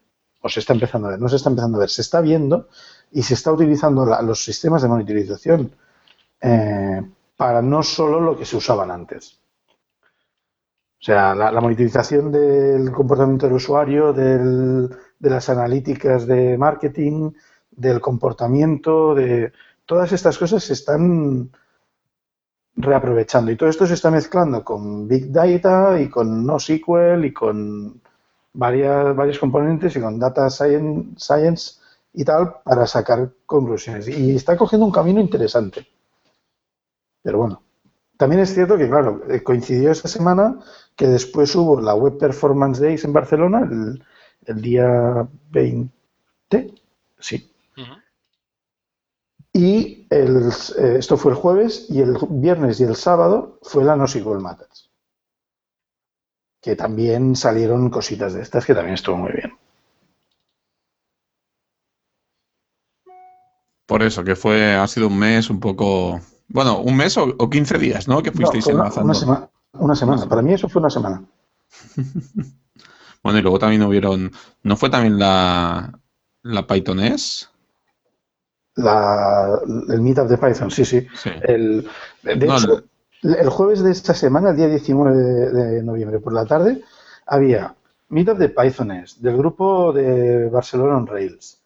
o 0.43 0.49
se 0.51 0.61
está 0.61 0.75
empezando 0.75 1.09
a 1.09 1.13
ver, 1.13 1.21
no 1.21 1.31
se 1.31 1.37
está 1.37 1.49
empezando 1.49 1.79
a 1.79 1.81
ver, 1.81 1.89
se 1.89 2.03
está 2.03 2.21
viendo 2.21 2.69
y 3.11 3.23
se 3.23 3.33
está 3.33 3.51
utilizando 3.51 4.05
los 4.05 4.45
sistemas 4.45 4.83
de 4.83 4.89
monitorización 4.89 5.73
eh, 6.43 7.01
para 7.35 7.63
no 7.63 7.83
solo 7.83 8.21
lo 8.21 8.37
que 8.37 8.45
se 8.45 8.59
usaban 8.59 8.91
antes. 8.91 9.41
O 11.01 11.05
sea, 11.07 11.35
la, 11.35 11.51
la 11.51 11.61
monitorización 11.63 12.31
del 12.31 12.93
comportamiento 12.93 13.47
del 13.47 13.57
usuario, 13.57 14.13
de 14.13 14.91
las 15.21 15.49
analíticas 15.49 16.27
de 16.27 16.59
marketing, 16.59 17.33
del 17.71 18.03
comportamiento, 18.03 19.15
de 19.15 19.53
todas 19.87 20.13
estas 20.13 20.37
cosas 20.37 20.63
se 20.63 20.75
están 20.75 21.51
reaprovechando. 22.77 23.51
Y 23.51 23.57
todo 23.57 23.69
esto 23.69 23.87
se 23.87 23.95
está 23.95 24.11
mezclando 24.11 24.63
con 24.63 25.09
Big 25.09 25.33
Data 25.33 26.01
y 26.01 26.09
con 26.09 26.45
NoSQL 26.45 27.25
y 27.25 27.33
con 27.33 28.01
varias, 28.53 29.17
varios 29.17 29.39
componentes 29.39 29.97
y 29.97 30.01
con 30.01 30.19
Data 30.19 30.49
Science, 30.51 31.11
Science 31.17 31.81
y 32.13 32.25
tal 32.25 32.57
para 32.65 32.87
sacar 32.87 33.31
conclusiones. 33.47 34.09
Y 34.09 34.37
está 34.37 34.57
cogiendo 34.57 34.87
un 34.87 34.93
camino 34.93 35.21
interesante. 35.21 35.87
Pero 37.23 37.39
bueno, 37.39 37.63
también 38.17 38.43
es 38.43 38.55
cierto 38.55 38.79
que, 38.79 38.89
claro, 38.89 39.23
eh, 39.29 39.43
coincidió 39.43 39.91
esta 39.91 40.09
semana 40.09 40.59
que 40.95 41.07
después 41.07 41.55
hubo 41.57 41.81
la 41.81 41.95
Web 41.95 42.19
Performance 42.19 42.81
Days 42.81 43.05
en 43.05 43.13
Barcelona, 43.13 43.69
el, 43.71 44.03
el 44.47 44.63
día 44.63 45.29
20, 45.51 46.75
sí. 47.19 47.51
Y 49.57 50.07
el, 50.11 50.51
eh, 50.79 50.97
esto 50.99 51.17
fue 51.17 51.33
el 51.33 51.39
jueves 51.39 51.87
y 51.89 52.03
el 52.03 52.19
viernes 52.29 52.79
y 52.79 52.85
el 52.85 52.95
sábado 52.95 53.59
fue 53.63 53.85
la 53.85 53.97
NoSQL 53.97 54.39
Matters. 54.39 54.91
Que 56.61 56.77
también 56.77 57.35
salieron 57.35 57.89
cositas 57.89 58.35
de 58.35 58.43
estas 58.43 58.67
que 58.67 58.75
también 58.75 58.95
estuvo 58.95 59.17
muy 59.17 59.33
bien. 59.33 59.53
por 63.87 64.03
eso, 64.03 64.25
que 64.25 64.35
fue, 64.37 64.75
ha 64.75 64.87
sido 64.89 65.07
un 65.07 65.19
mes 65.19 65.49
un 65.49 65.61
poco, 65.61 66.21
bueno, 66.49 66.81
un 66.81 66.97
mes 66.97 67.17
o, 67.17 67.35
o 67.39 67.49
15 67.49 67.79
días, 67.79 68.09
¿no? 68.09 68.23
Que 68.23 68.33
No, 68.33 68.37
fuisteis 68.37 68.65
fue 68.65 68.75
una, 68.75 68.93
una 68.93 69.15
semana, 69.15 69.51
una 69.73 69.95
semana. 69.95 70.29
Para 70.29 70.43
mí 70.43 70.53
eso 70.53 70.69
fue 70.69 70.81
una 70.81 70.91
semana. 70.91 71.25
Bueno, 73.23 73.41
y 73.41 73.43
luego 73.43 73.59
también 73.59 73.83
hubieron, 73.83 74.31
¿no 74.63 74.77
fue 74.77 74.89
también 74.89 75.19
la, 75.19 75.99
la 76.45 76.67
Pythoness? 76.69 77.51
La, 78.77 79.59
el 79.89 80.01
meetup 80.03 80.29
de 80.29 80.39
Python, 80.39 80.71
sí, 80.71 80.85
sí. 80.85 81.07
Sí. 81.13 81.31
El, 81.43 81.89
de 82.23 82.47
No, 82.47 82.57
hecho, 82.57 82.85
el 83.23 83.49
jueves 83.51 83.83
de 83.83 83.91
esta 83.93 84.15
semana, 84.15 84.51
el 84.51 84.57
día 84.57 84.69
19 84.69 85.17
de, 85.17 85.51
de 85.53 85.83
noviembre, 85.83 86.21
por 86.21 86.33
la 86.35 86.45
tarde, 86.47 86.83
había 87.27 87.75
meetup 88.11 88.39
de 88.39 88.51
Pythoness, 88.51 89.21
del 89.23 89.37
grupo 89.37 89.93
de 89.93 90.49
Barcelona 90.51 90.97
on 90.99 91.07
Rails, 91.07 91.63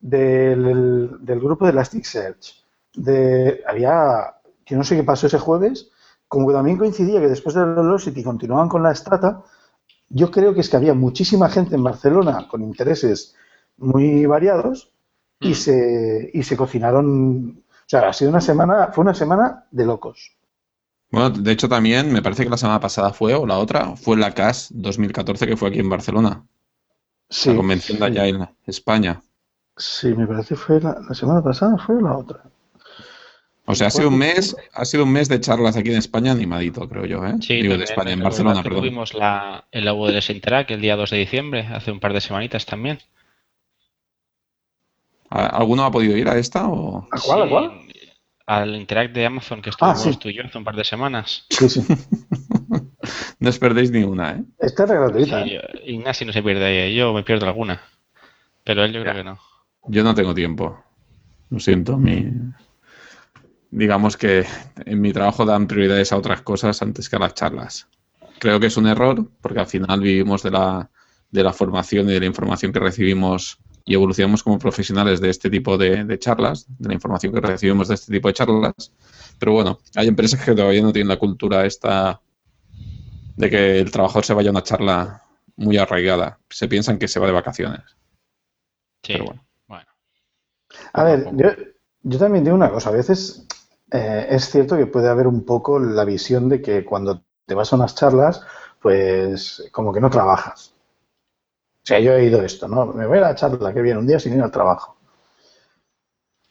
del, 0.00 1.18
del 1.20 1.40
grupo 1.40 1.64
de 1.66 1.72
Elasticsearch, 1.72 2.64
de, 2.94 3.62
había, 3.66 4.34
que 4.64 4.76
no 4.76 4.84
sé 4.84 4.96
qué 4.96 5.04
pasó 5.04 5.26
ese 5.26 5.38
jueves, 5.38 5.90
como 6.28 6.48
que 6.48 6.54
también 6.54 6.78
coincidía 6.78 7.20
que 7.20 7.28
después 7.28 7.54
de 7.54 7.64
Velocity 7.64 8.22
continuaban 8.22 8.68
con 8.68 8.82
la 8.82 8.94
Strata, 8.94 9.42
yo 10.08 10.30
creo 10.30 10.54
que 10.54 10.60
es 10.60 10.68
que 10.68 10.76
había 10.76 10.94
muchísima 10.94 11.48
gente 11.48 11.74
en 11.76 11.84
Barcelona 11.84 12.46
con 12.48 12.62
intereses 12.62 13.34
muy 13.76 14.26
variados 14.26 14.92
y, 15.40 15.50
Mm. 15.50 15.54
se, 15.54 16.30
y 16.34 16.42
se 16.42 16.56
cocinaron. 16.56 17.62
O 17.68 17.88
sea, 17.90 18.08
ha 18.08 18.12
sido 18.12 18.30
una 18.30 18.40
semana, 18.40 18.88
fue 18.92 19.02
una 19.02 19.14
semana 19.14 19.64
de 19.70 19.84
locos. 19.86 20.36
Bueno, 21.10 21.30
de 21.30 21.50
hecho 21.52 21.68
también, 21.68 22.12
me 22.12 22.22
parece 22.22 22.44
que 22.44 22.50
la 22.50 22.56
semana 22.56 22.78
pasada 22.80 23.12
fue, 23.12 23.34
o 23.34 23.44
la 23.46 23.58
otra, 23.58 23.96
fue 23.96 24.16
la 24.16 24.32
CAS 24.32 24.68
2014 24.72 25.46
que 25.46 25.56
fue 25.56 25.70
aquí 25.70 25.80
en 25.80 25.88
Barcelona, 25.90 26.44
Sí, 27.28 27.50
la 27.50 27.56
convención 27.56 27.98
de 27.98 28.06
allá 28.06 28.26
en 28.26 28.48
España. 28.66 29.22
Sí, 29.76 30.08
me 30.14 30.26
parece 30.26 30.50
que 30.50 30.56
fue 30.56 30.80
la, 30.80 31.00
la 31.08 31.14
semana 31.14 31.42
pasada, 31.42 31.78
fue 31.78 32.00
la 32.00 32.16
otra. 32.16 32.42
O 33.66 33.74
sea, 33.74 33.86
ha 33.86 33.90
sido 33.90 34.08
un 34.08 34.18
mes, 34.18 34.56
ha 34.72 34.84
sido 34.84 35.04
un 35.04 35.12
mes 35.12 35.28
de 35.28 35.40
charlas 35.40 35.76
aquí 35.76 35.90
en 35.90 35.98
España 35.98 36.32
animadito, 36.32 36.88
creo 36.88 37.06
yo, 37.06 37.24
¿eh? 37.24 37.34
Sí, 37.40 37.62
Digo, 37.62 37.76
de 37.76 37.84
España, 37.84 38.12
en 38.12 38.18
el 38.18 38.24
Barcelona, 38.24 38.62
perdón. 38.62 38.80
Tuvimos 38.80 39.14
la, 39.14 39.64
el 39.70 39.86
AWS 39.86 40.30
Interact 40.30 40.70
el 40.72 40.80
día 40.80 40.96
2 40.96 41.10
de 41.10 41.16
diciembre, 41.18 41.66
hace 41.66 41.92
un 41.92 42.00
par 42.00 42.12
de 42.12 42.20
semanitas 42.20 42.66
también. 42.66 42.98
¿A- 45.30 45.46
¿Alguno 45.46 45.84
ha 45.84 45.90
podido 45.90 46.16
ir 46.16 46.28
a 46.28 46.36
esta 46.38 46.68
o...? 46.68 47.08
¿A 47.10 47.20
cuál? 47.20 47.42
¿A 47.42 47.48
cuál? 47.48 47.70
Al 48.46 48.74
Interact 48.74 49.14
de 49.14 49.26
Amazon 49.26 49.62
que 49.62 49.70
Ah, 49.80 49.92
estuvimos 49.92 50.02
sí. 50.02 50.16
tú 50.20 50.28
y 50.28 50.34
yo 50.34 50.42
hace 50.44 50.58
un 50.58 50.64
par 50.64 50.74
de 50.76 50.84
semanas. 50.84 51.46
Sí, 51.50 51.68
sí. 51.68 51.82
No 53.40 53.48
os 53.48 53.58
perdéis 53.58 53.90
ni 53.90 54.02
una, 54.02 54.32
¿eh? 54.32 54.44
Esta 54.58 54.84
es 54.84 54.90
gratuita. 54.90 55.42
Sí, 55.44 55.54
¿eh? 55.54 55.62
Ignasi 55.86 56.24
no 56.26 56.32
se 56.34 56.42
pierde 56.42 56.64
ahí, 56.66 56.94
yo 56.94 57.14
me 57.14 57.22
pierdo 57.22 57.46
alguna. 57.46 57.80
Pero 58.64 58.84
él 58.84 58.92
yo 58.92 59.00
creo 59.02 59.14
que 59.14 59.24
no. 59.24 59.38
Yo 59.86 60.04
no 60.04 60.14
tengo 60.14 60.34
tiempo. 60.34 60.78
Lo 61.48 61.58
siento, 61.58 61.96
mi... 61.96 62.26
Digamos 63.70 64.16
que 64.16 64.44
en 64.84 65.00
mi 65.00 65.12
trabajo 65.12 65.44
dan 65.46 65.66
prioridades 65.66 66.12
a 66.12 66.16
otras 66.18 66.42
cosas 66.42 66.82
antes 66.82 67.08
que 67.08 67.16
a 67.16 67.20
las 67.20 67.34
charlas. 67.34 67.88
Creo 68.38 68.58
que 68.60 68.66
es 68.66 68.76
un 68.76 68.86
error, 68.88 69.30
porque 69.40 69.60
al 69.60 69.66
final 69.66 70.00
vivimos 70.00 70.42
de 70.42 70.50
la, 70.50 70.90
de 71.30 71.42
la 71.44 71.52
formación 71.52 72.10
y 72.10 72.14
de 72.14 72.20
la 72.20 72.26
información 72.26 72.72
que 72.72 72.80
recibimos 72.80 73.58
y 73.90 73.94
evolucionamos 73.94 74.44
como 74.44 74.56
profesionales 74.56 75.20
de 75.20 75.30
este 75.30 75.50
tipo 75.50 75.76
de, 75.76 76.04
de 76.04 76.16
charlas, 76.16 76.64
de 76.78 76.90
la 76.90 76.94
información 76.94 77.32
que 77.32 77.40
recibimos 77.40 77.88
de 77.88 77.94
este 77.96 78.12
tipo 78.12 78.28
de 78.28 78.34
charlas. 78.34 78.92
Pero 79.36 79.52
bueno, 79.52 79.80
hay 79.96 80.06
empresas 80.06 80.44
que 80.44 80.54
todavía 80.54 80.80
no 80.80 80.92
tienen 80.92 81.08
la 81.08 81.18
cultura 81.18 81.66
esta 81.66 82.20
de 83.36 83.50
que 83.50 83.80
el 83.80 83.90
trabajador 83.90 84.24
se 84.24 84.32
vaya 84.34 84.50
a 84.50 84.52
una 84.52 84.62
charla 84.62 85.24
muy 85.56 85.76
arraigada. 85.76 86.38
Se 86.48 86.68
piensan 86.68 87.00
que 87.00 87.08
se 87.08 87.18
va 87.18 87.26
de 87.26 87.32
vacaciones. 87.32 87.80
Sí, 89.02 89.14
Pero 89.14 89.24
bueno. 89.24 89.44
bueno. 89.66 89.86
A 90.92 91.02
ver, 91.02 91.28
yo, 91.32 91.48
yo 92.02 92.18
también 92.20 92.44
digo 92.44 92.54
una 92.54 92.70
cosa. 92.70 92.90
A 92.90 92.92
veces 92.92 93.44
eh, 93.90 94.28
es 94.30 94.50
cierto 94.50 94.76
que 94.76 94.86
puede 94.86 95.08
haber 95.08 95.26
un 95.26 95.44
poco 95.44 95.80
la 95.80 96.04
visión 96.04 96.48
de 96.48 96.62
que 96.62 96.84
cuando 96.84 97.24
te 97.44 97.56
vas 97.56 97.72
a 97.72 97.76
unas 97.76 97.96
charlas, 97.96 98.40
pues 98.80 99.68
como 99.72 99.92
que 99.92 100.00
no 100.00 100.10
trabajas. 100.10 100.76
O 101.90 101.92
sea, 101.92 101.98
yo 101.98 102.12
he 102.12 102.22
oído 102.22 102.40
esto, 102.40 102.68
¿no? 102.68 102.86
Me 102.86 103.04
voy 103.04 103.18
a 103.18 103.22
la 103.22 103.34
charla, 103.34 103.74
que 103.74 103.82
viene 103.82 103.98
un 103.98 104.06
día 104.06 104.20
sin 104.20 104.32
ir 104.34 104.40
al 104.40 104.52
trabajo. 104.52 104.96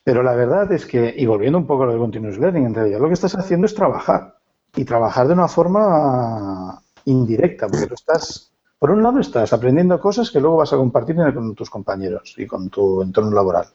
Pero 0.03 0.21
la 0.21 0.35
verdad 0.35 0.69
es 0.73 0.85
que, 0.85 1.13
y 1.15 1.25
volviendo 1.25 1.57
un 1.57 1.65
poco 1.65 1.83
a 1.83 1.85
lo 1.85 1.93
de 1.93 1.99
Continuous 1.99 2.37
Learning, 2.37 2.65
en 2.65 2.73
realidad 2.75 2.99
lo 2.99 3.07
que 3.07 3.13
estás 3.13 3.35
haciendo 3.35 3.65
es 3.65 3.73
trabajar. 3.73 4.35
Y 4.75 4.83
trabajar 4.83 5.27
de 5.29 5.33
una 5.35 5.47
forma 5.47 6.83
indirecta, 7.05 7.69
porque 7.69 7.87
tú 7.87 7.93
estás, 7.93 8.51
por 8.77 8.91
un 8.91 9.01
lado, 9.01 9.21
estás 9.21 9.53
aprendiendo 9.53 9.97
cosas 10.01 10.29
que 10.29 10.41
luego 10.41 10.57
vas 10.57 10.73
a 10.73 10.75
compartir 10.75 11.15
con 11.33 11.55
tus 11.55 11.69
compañeros 11.69 12.35
y 12.35 12.45
con 12.45 12.69
tu 12.69 13.01
entorno 13.01 13.31
laboral. 13.31 13.67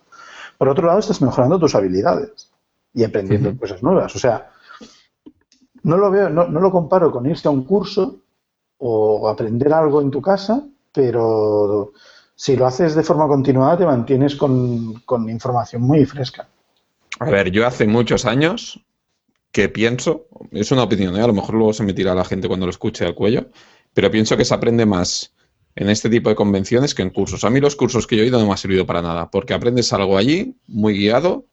Por 0.58 0.68
otro 0.68 0.86
lado, 0.86 0.98
estás 0.98 1.22
mejorando 1.22 1.58
tus 1.58 1.74
habilidades 1.74 2.52
y 2.92 3.04
aprendiendo 3.04 3.56
cosas 3.56 3.82
nuevas. 3.82 4.14
O 4.14 4.18
sea, 4.18 4.50
no 5.82 5.96
lo 5.96 6.10
veo, 6.10 6.28
no, 6.28 6.46
no 6.46 6.60
lo 6.60 6.70
comparo 6.70 7.10
con 7.10 7.24
irse 7.24 7.48
a 7.48 7.52
un 7.52 7.64
curso 7.64 8.16
o 8.76 9.30
aprender 9.30 9.72
algo 9.72 10.02
en 10.02 10.10
tu 10.10 10.20
casa, 10.20 10.62
pero 10.94 11.92
si 12.36 12.56
lo 12.56 12.66
haces 12.66 12.94
de 12.94 13.02
forma 13.02 13.26
continuada 13.26 13.78
te 13.78 13.86
mantienes 13.86 14.36
con, 14.36 14.94
con 15.00 15.28
información 15.28 15.82
muy 15.82 16.04
fresca. 16.06 16.48
A 17.20 17.30
ver, 17.30 17.50
yo 17.50 17.66
hace 17.66 17.86
muchos 17.86 18.24
años 18.24 18.80
que 19.52 19.68
pienso, 19.68 20.26
es 20.50 20.72
una 20.72 20.82
opinión, 20.82 21.16
¿eh? 21.16 21.20
a 21.20 21.26
lo 21.26 21.32
mejor 21.32 21.54
luego 21.54 21.72
se 21.72 21.84
me 21.84 21.92
tira 21.92 22.14
la 22.14 22.24
gente 22.24 22.48
cuando 22.48 22.66
lo 22.66 22.70
escuche 22.70 23.04
al 23.04 23.14
cuello, 23.14 23.50
pero 23.92 24.10
pienso 24.10 24.36
que 24.36 24.44
se 24.44 24.54
aprende 24.54 24.84
más 24.84 25.32
en 25.76 25.88
este 25.88 26.08
tipo 26.08 26.28
de 26.28 26.34
convenciones 26.34 26.94
que 26.94 27.02
en 27.02 27.10
cursos. 27.10 27.44
A 27.44 27.50
mí 27.50 27.60
los 27.60 27.76
cursos 27.76 28.06
que 28.06 28.16
yo 28.16 28.22
he 28.22 28.26
ido 28.26 28.38
no 28.38 28.46
me 28.46 28.52
han 28.52 28.58
servido 28.58 28.86
para 28.86 29.02
nada, 29.02 29.30
porque 29.30 29.54
aprendes 29.54 29.92
algo 29.92 30.16
allí, 30.16 30.56
muy 30.66 30.96
guiado, 30.98 31.46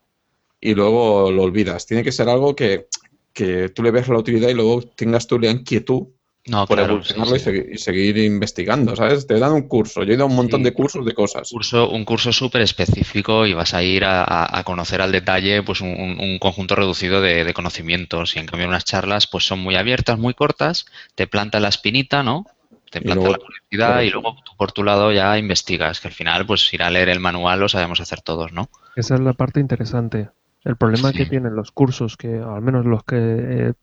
y 0.59 0.75
luego 0.75 1.31
lo 1.31 1.43
olvidas. 1.43 1.85
Tiene 1.85 2.03
que 2.03 2.11
ser 2.11 2.29
algo 2.29 2.55
que, 2.55 2.87
que 3.33 3.69
tú 3.69 3.83
le 3.83 3.91
veas 3.91 4.07
la 4.07 4.19
utilidad 4.19 4.49
y 4.49 4.53
luego 4.53 4.81
tengas 4.81 5.27
tú 5.27 5.39
la 5.39 5.49
inquietud 5.49 6.07
No, 6.47 6.65
por 6.67 6.77
claro, 6.77 6.93
evolucionarlo 6.93 7.35
sí, 7.35 7.39
sí. 7.39 7.41
Y, 7.41 7.43
seguir, 7.43 7.69
y 7.73 7.77
seguir 7.77 8.17
investigando, 8.17 8.95
¿sabes? 8.95 9.27
Te 9.27 9.39
dan 9.39 9.53
un 9.53 9.67
curso, 9.67 10.03
yo 10.03 10.11
he 10.11 10.15
ido 10.15 10.23
a 10.23 10.27
un 10.27 10.35
montón 10.35 10.61
Sí. 10.61 10.63
de 10.63 10.73
cursos 10.73 11.05
de 11.05 11.13
cosas. 11.13 11.49
curso, 11.51 11.89
un 11.89 12.03
curso 12.05 12.31
súper 12.33 12.61
específico 12.61 13.45
y 13.45 13.53
vas 13.53 13.73
a 13.73 13.83
ir 13.83 14.03
a, 14.05 14.61
conocer 14.65 15.01
al 15.01 15.11
detalle 15.11 15.61
pues 15.63 15.81
un, 15.81 15.89
un- 15.89 16.19
un 16.19 16.39
conjunto 16.39 16.75
reducido 16.75 17.21
de, 17.21 17.43
de 17.43 17.53
conocimientos 17.53 18.35
y 18.35 18.39
en 18.39 18.45
cambio 18.47 18.67
unas 18.67 18.85
charlas 18.85 19.27
pues 19.27 19.45
son 19.45 19.59
muy 19.59 19.75
abiertas, 19.75 20.17
muy 20.17 20.33
cortas, 20.33 20.85
te 21.15 21.27
planta 21.27 21.59
la 21.59 21.69
espinita, 21.69 22.23
¿no? 22.23 22.45
Te 22.89 23.01
planta 23.01 23.29
luego- 23.29 23.31
la 23.31 23.37
curiosidad 23.45 23.87
claro, 23.87 24.03
y 24.03 24.09
luego 24.09 24.35
tú 24.43 24.51
por 24.57 24.71
tu 24.71 24.83
lado 24.83 25.11
ya 25.11 25.37
investigas, 25.37 25.99
que 26.01 26.07
al 26.09 26.13
final 26.13 26.45
pues 26.45 26.73
ir 26.73 26.83
a 26.83 26.89
leer 26.89 27.09
el 27.09 27.19
manual 27.19 27.59
lo 27.59 27.69
sabemos 27.69 28.01
hacer 28.01 28.21
todos, 28.21 28.51
¿no? 28.51 28.69
Esa 28.95 29.15
es 29.15 29.21
la 29.21 29.33
parte 29.33 29.59
interesante. 29.59 30.29
El 30.63 30.75
problema 30.75 31.11
que 31.13 31.25
tienen 31.25 31.55
los 31.55 31.71
cursos, 31.71 32.17
que 32.17 32.35
al 32.39 32.61
menos 32.61 32.85
los 32.85 33.03
que 33.03 33.15
eh, 33.17 33.73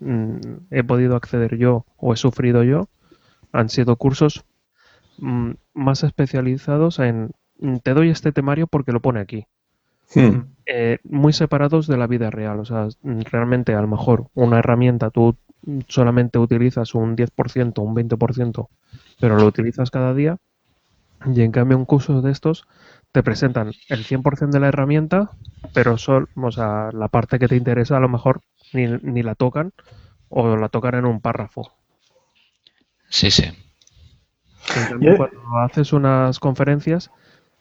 mm, 0.00 0.36
he 0.70 0.84
podido 0.84 1.16
acceder 1.16 1.56
yo 1.56 1.86
o 1.96 2.12
he 2.12 2.16
sufrido 2.16 2.62
yo, 2.62 2.88
han 3.52 3.68
sido 3.68 3.96
cursos 3.96 4.44
mm, 5.18 5.52
más 5.74 6.02
especializados 6.02 6.98
en 6.98 7.30
mm, 7.58 7.76
te 7.78 7.94
doy 7.94 8.10
este 8.10 8.32
temario 8.32 8.66
porque 8.66 8.92
lo 8.92 9.00
pone 9.00 9.20
aquí. 9.20 9.46
Hmm. 10.14 10.52
eh, 10.66 10.98
muy 11.02 11.32
separados 11.32 11.86
de 11.86 11.96
la 11.96 12.06
vida 12.06 12.30
real. 12.30 12.60
O 12.60 12.64
sea, 12.64 12.88
realmente 13.02 13.74
a 13.74 13.80
lo 13.80 13.88
mejor 13.88 14.28
una 14.34 14.58
herramienta 14.58 15.10
tú 15.10 15.36
solamente 15.88 16.38
utilizas 16.38 16.94
un 16.94 17.16
10%, 17.16 17.82
un 17.82 17.94
20%, 17.94 18.68
pero 19.18 19.36
lo 19.36 19.46
utilizas 19.46 19.90
cada 19.90 20.14
día. 20.14 20.36
Y 21.26 21.40
en 21.40 21.52
cambio 21.52 21.78
un 21.78 21.86
curso 21.86 22.20
de 22.20 22.30
estos 22.30 22.66
te 23.12 23.22
presentan 23.22 23.72
el 23.88 24.04
100% 24.04 24.50
de 24.50 24.60
la 24.60 24.68
herramienta, 24.68 25.30
pero 25.72 25.96
sol, 25.96 26.28
o 26.36 26.50
sea, 26.50 26.90
la 26.92 27.08
parte 27.08 27.38
que 27.38 27.48
te 27.48 27.56
interesa 27.56 27.96
a 27.96 28.00
lo 28.00 28.08
mejor 28.08 28.40
ni, 28.74 28.86
ni 29.02 29.22
la 29.22 29.34
tocan 29.34 29.72
o 30.28 30.56
la 30.56 30.68
tocan 30.68 30.94
en 30.96 31.06
un 31.06 31.20
párrafo. 31.20 31.72
Sí, 33.08 33.30
sí. 33.30 33.44
En 34.74 34.86
cambio, 34.86 35.12
Yo- 35.12 35.16
cuando 35.16 35.58
haces 35.58 35.92
unas 35.92 36.38
conferencias, 36.40 37.10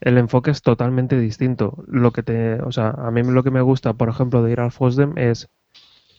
el 0.02 0.18
enfoque 0.18 0.52
es 0.52 0.62
totalmente 0.62 1.20
distinto. 1.20 1.84
Lo 1.88 2.12
que 2.12 2.24
te, 2.24 2.62
o 2.62 2.72
sea, 2.72 2.90
a 2.90 3.12
mí 3.12 3.24
lo 3.24 3.44
que 3.44 3.52
me 3.52 3.62
gusta, 3.62 3.94
por 3.94 4.10
ejemplo, 4.10 4.44
de 4.44 4.52
ir 4.52 4.60
al 4.60 4.72
FOSDEM 4.72 5.18
es 5.18 5.50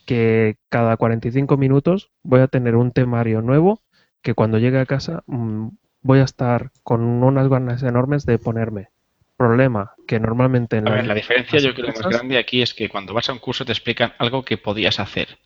que 0.05 0.57
cada 0.69 0.97
45 0.97 1.57
minutos 1.57 2.11
voy 2.23 2.41
a 2.41 2.47
tener 2.47 2.75
un 2.75 2.91
temario 2.91 3.41
nuevo 3.41 3.81
que 4.23 4.35
cuando 4.35 4.59
llegue 4.59 4.79
a 4.79 4.85
casa 4.87 5.23
mm, 5.27 5.69
voy 6.01 6.19
a 6.19 6.23
estar 6.23 6.71
con 6.83 7.01
unas 7.23 7.49
ganas 7.49 7.83
enormes 7.83 8.25
de 8.25 8.39
ponerme. 8.39 8.89
Problema 9.37 9.91
que 10.07 10.19
normalmente 10.19 10.77
en 10.77 10.87
A 10.87 10.91
la- 10.91 10.95
ver, 10.97 11.07
la 11.07 11.13
diferencia 11.15 11.59
yo 11.59 11.73
creo 11.73 11.87
más 11.87 11.95
empresas- 11.97 12.11
grande 12.19 12.37
aquí 12.37 12.61
es 12.61 12.73
que 12.73 12.87
cuando 12.89 13.13
vas 13.13 13.27
a 13.29 13.33
un 13.33 13.39
curso 13.39 13.65
te 13.65 13.73
explican 13.73 14.13
algo 14.17 14.43
que 14.43 14.57
podías 14.57 14.99
hacer. 14.99 15.37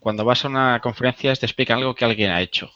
Cuando 0.00 0.24
vas 0.24 0.44
a 0.44 0.48
una 0.48 0.80
conferencia 0.80 1.34
te 1.34 1.44
explican 1.46 1.78
algo 1.78 1.94
que 1.94 2.04
alguien 2.06 2.30
ha 2.30 2.40
hecho, 2.40 2.70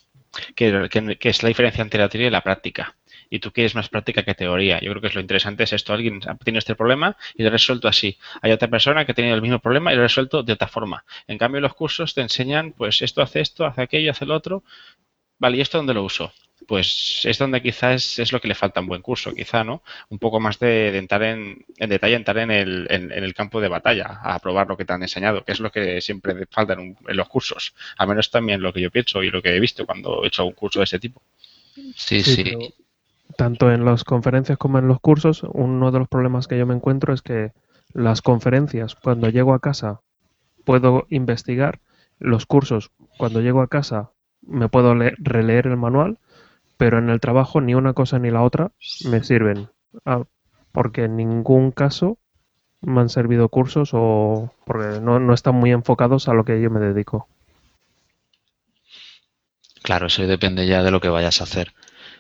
que, 0.55 0.89
que- 0.91 1.17
que 1.17 1.29
es 1.31 1.43
la 1.43 1.49
diferencia 1.49 1.81
entre 1.83 2.01
la 2.01 2.09
teoría 2.09 2.29
y 2.29 2.31
la 2.31 2.43
práctica. 2.43 2.97
Y 3.31 3.39
tú 3.39 3.51
quieres 3.51 3.75
más 3.75 3.89
práctica 3.89 4.25
que 4.25 4.35
teoría. 4.35 4.79
Yo 4.81 4.91
creo 4.91 5.01
que 5.01 5.07
es 5.07 5.15
lo 5.15 5.23
interesante 5.23 5.63
es 5.63 5.73
esto. 5.73 5.95
Alguien 5.95 6.21
ha 6.27 6.35
tenido 6.37 6.59
este 6.59 6.75
problema 6.75 7.17
y 7.35 7.43
lo 7.43 7.49
ha 7.49 7.53
resuelto 7.53 7.89
así. 7.89 8.19
Hay 8.43 8.53
otra 8.53 8.69
persona 8.69 9.07
que 9.07 9.13
ha 9.13 9.15
tenido 9.15 9.35
el 9.35 9.41
mismo 9.41 9.59
problema 9.59 9.91
y 9.91 9.95
lo 9.97 10.03
ha 10.03 10.05
resuelto 10.05 10.43
de 10.43 10.53
otra 10.53 10.69
forma. 10.69 11.07
En 11.29 11.39
cambio, 11.39 11.63
los 11.63 11.73
cursos 11.73 12.13
te 12.13 12.21
enseñan, 12.21 12.73
pues 12.73 13.01
esto 13.01 13.23
hace 13.23 13.41
esto, 13.41 13.65
hace 13.65 13.81
aquello, 13.81 14.11
hace 14.11 14.27
lo 14.27 14.35
otro. 14.35 14.65
Vale, 15.39 15.57
¿y 15.57 15.61
esto 15.63 15.79
dónde 15.79 15.95
lo 15.95 16.05
uso? 16.05 16.31
Pues 16.67 17.23
es 17.25 17.39
donde 17.39 17.61
quizás 17.63 18.19
es, 18.19 18.33
lo 18.33 18.41
que 18.41 18.49
le 18.49 18.55
falta 18.55 18.81
a 18.81 18.83
un 18.83 18.89
buen 18.89 19.03
curso, 19.03 19.35
quizá, 19.35 19.65
¿no? 19.65 19.83
Un 20.11 20.19
poco 20.19 20.41
más 20.41 20.59
de, 20.59 20.93
de 20.93 20.99
entrar 20.99 21.23
en, 21.25 21.65
en 21.77 21.91
detalle, 21.91 22.15
entrar 22.15 22.39
en 22.39 22.51
el, 22.51 22.87
en, 22.91 23.13
en 23.13 23.25
el 23.25 23.35
campo 23.35 23.61
de 23.61 23.69
batalla, 23.69 24.21
a 24.23 24.39
probar 24.39 24.69
lo 24.69 24.77
que 24.77 24.85
te 24.85 24.93
han 24.93 25.03
enseñado, 25.03 25.45
que 25.45 25.53
es 25.53 25.61
lo 25.61 25.71
que 25.73 26.01
siempre 26.01 26.47
falta 26.51 26.75
en, 26.75 26.81
un- 26.81 26.97
en 27.09 27.17
los 27.17 27.29
cursos. 27.29 27.75
Al 27.99 28.09
menos 28.09 28.31
también 28.31 28.63
lo 28.63 28.73
que 28.73 28.81
yo 28.81 28.91
pienso 28.91 29.23
y 29.23 29.31
lo 29.31 29.43
que 29.43 29.55
he 29.57 29.61
visto 29.61 29.87
cuando 29.87 30.25
he 30.25 30.29
hecho 30.29 30.45
un 30.47 30.53
curso 30.53 30.81
de 30.81 30.85
ese 30.85 30.99
tipo. 30.99 31.23
Sí, 32.23 32.23
Sí, 32.23 32.45
tanto 33.37 33.71
en 33.73 33.85
las 33.85 34.05
conferencias 34.05 34.59
como 34.59 34.79
en 34.79 34.89
los 34.89 35.01
cursos, 35.01 35.43
uno 35.53 35.91
de 35.91 35.99
los 36.01 36.09
problemas 36.09 36.49
que 36.49 36.59
yo 36.59 36.67
me 36.67 36.75
encuentro 36.75 37.13
es 37.15 37.23
que 37.23 37.53
las 37.93 38.23
conferencias, 38.23 38.95
cuando 38.95 39.29
llego 39.29 39.55
a 39.55 39.61
casa, 39.61 40.01
puedo 40.65 41.07
investigar. 41.11 41.81
Los 42.19 42.47
cursos, 42.47 42.91
cuando 43.19 43.41
llego 43.41 43.63
a 43.63 43.69
casa, 43.69 44.13
me 44.43 44.69
puedo 44.69 44.95
le- 44.95 45.15
releer 45.19 45.67
el 45.69 45.77
manual, 45.77 46.19
pero 46.77 46.99
en 46.99 47.11
el 47.11 47.21
trabajo 47.21 47.61
ni 47.61 47.75
una 47.75 47.93
cosa 47.93 48.19
ni 48.19 48.31
la 48.31 48.43
otra 48.43 48.73
me 49.05 49.23
sirven. 49.23 49.69
Ah, 50.05 50.25
porque 50.73 51.05
en 51.05 51.17
ningún 51.17 51.71
caso 51.71 52.19
me 52.81 53.01
han 53.01 53.09
servido 53.09 53.49
cursos 53.49 53.91
o 53.93 54.53
porque 54.65 55.01
no, 55.01 55.21
no 55.21 55.35
están 55.35 55.55
muy 55.55 55.71
enfocados 55.71 56.29
a 56.29 56.35
lo 56.35 56.45
que 56.45 56.61
yo 56.61 56.71
me 56.71 56.81
dedico. 56.81 57.29
Claro, 59.83 60.07
eso 60.07 60.27
depende 60.27 60.67
ya 60.67 60.83
de 60.83 60.91
lo 60.91 61.01
que 61.01 61.09
vayas 61.09 61.41
a 61.41 61.45
hacer. 61.45 61.73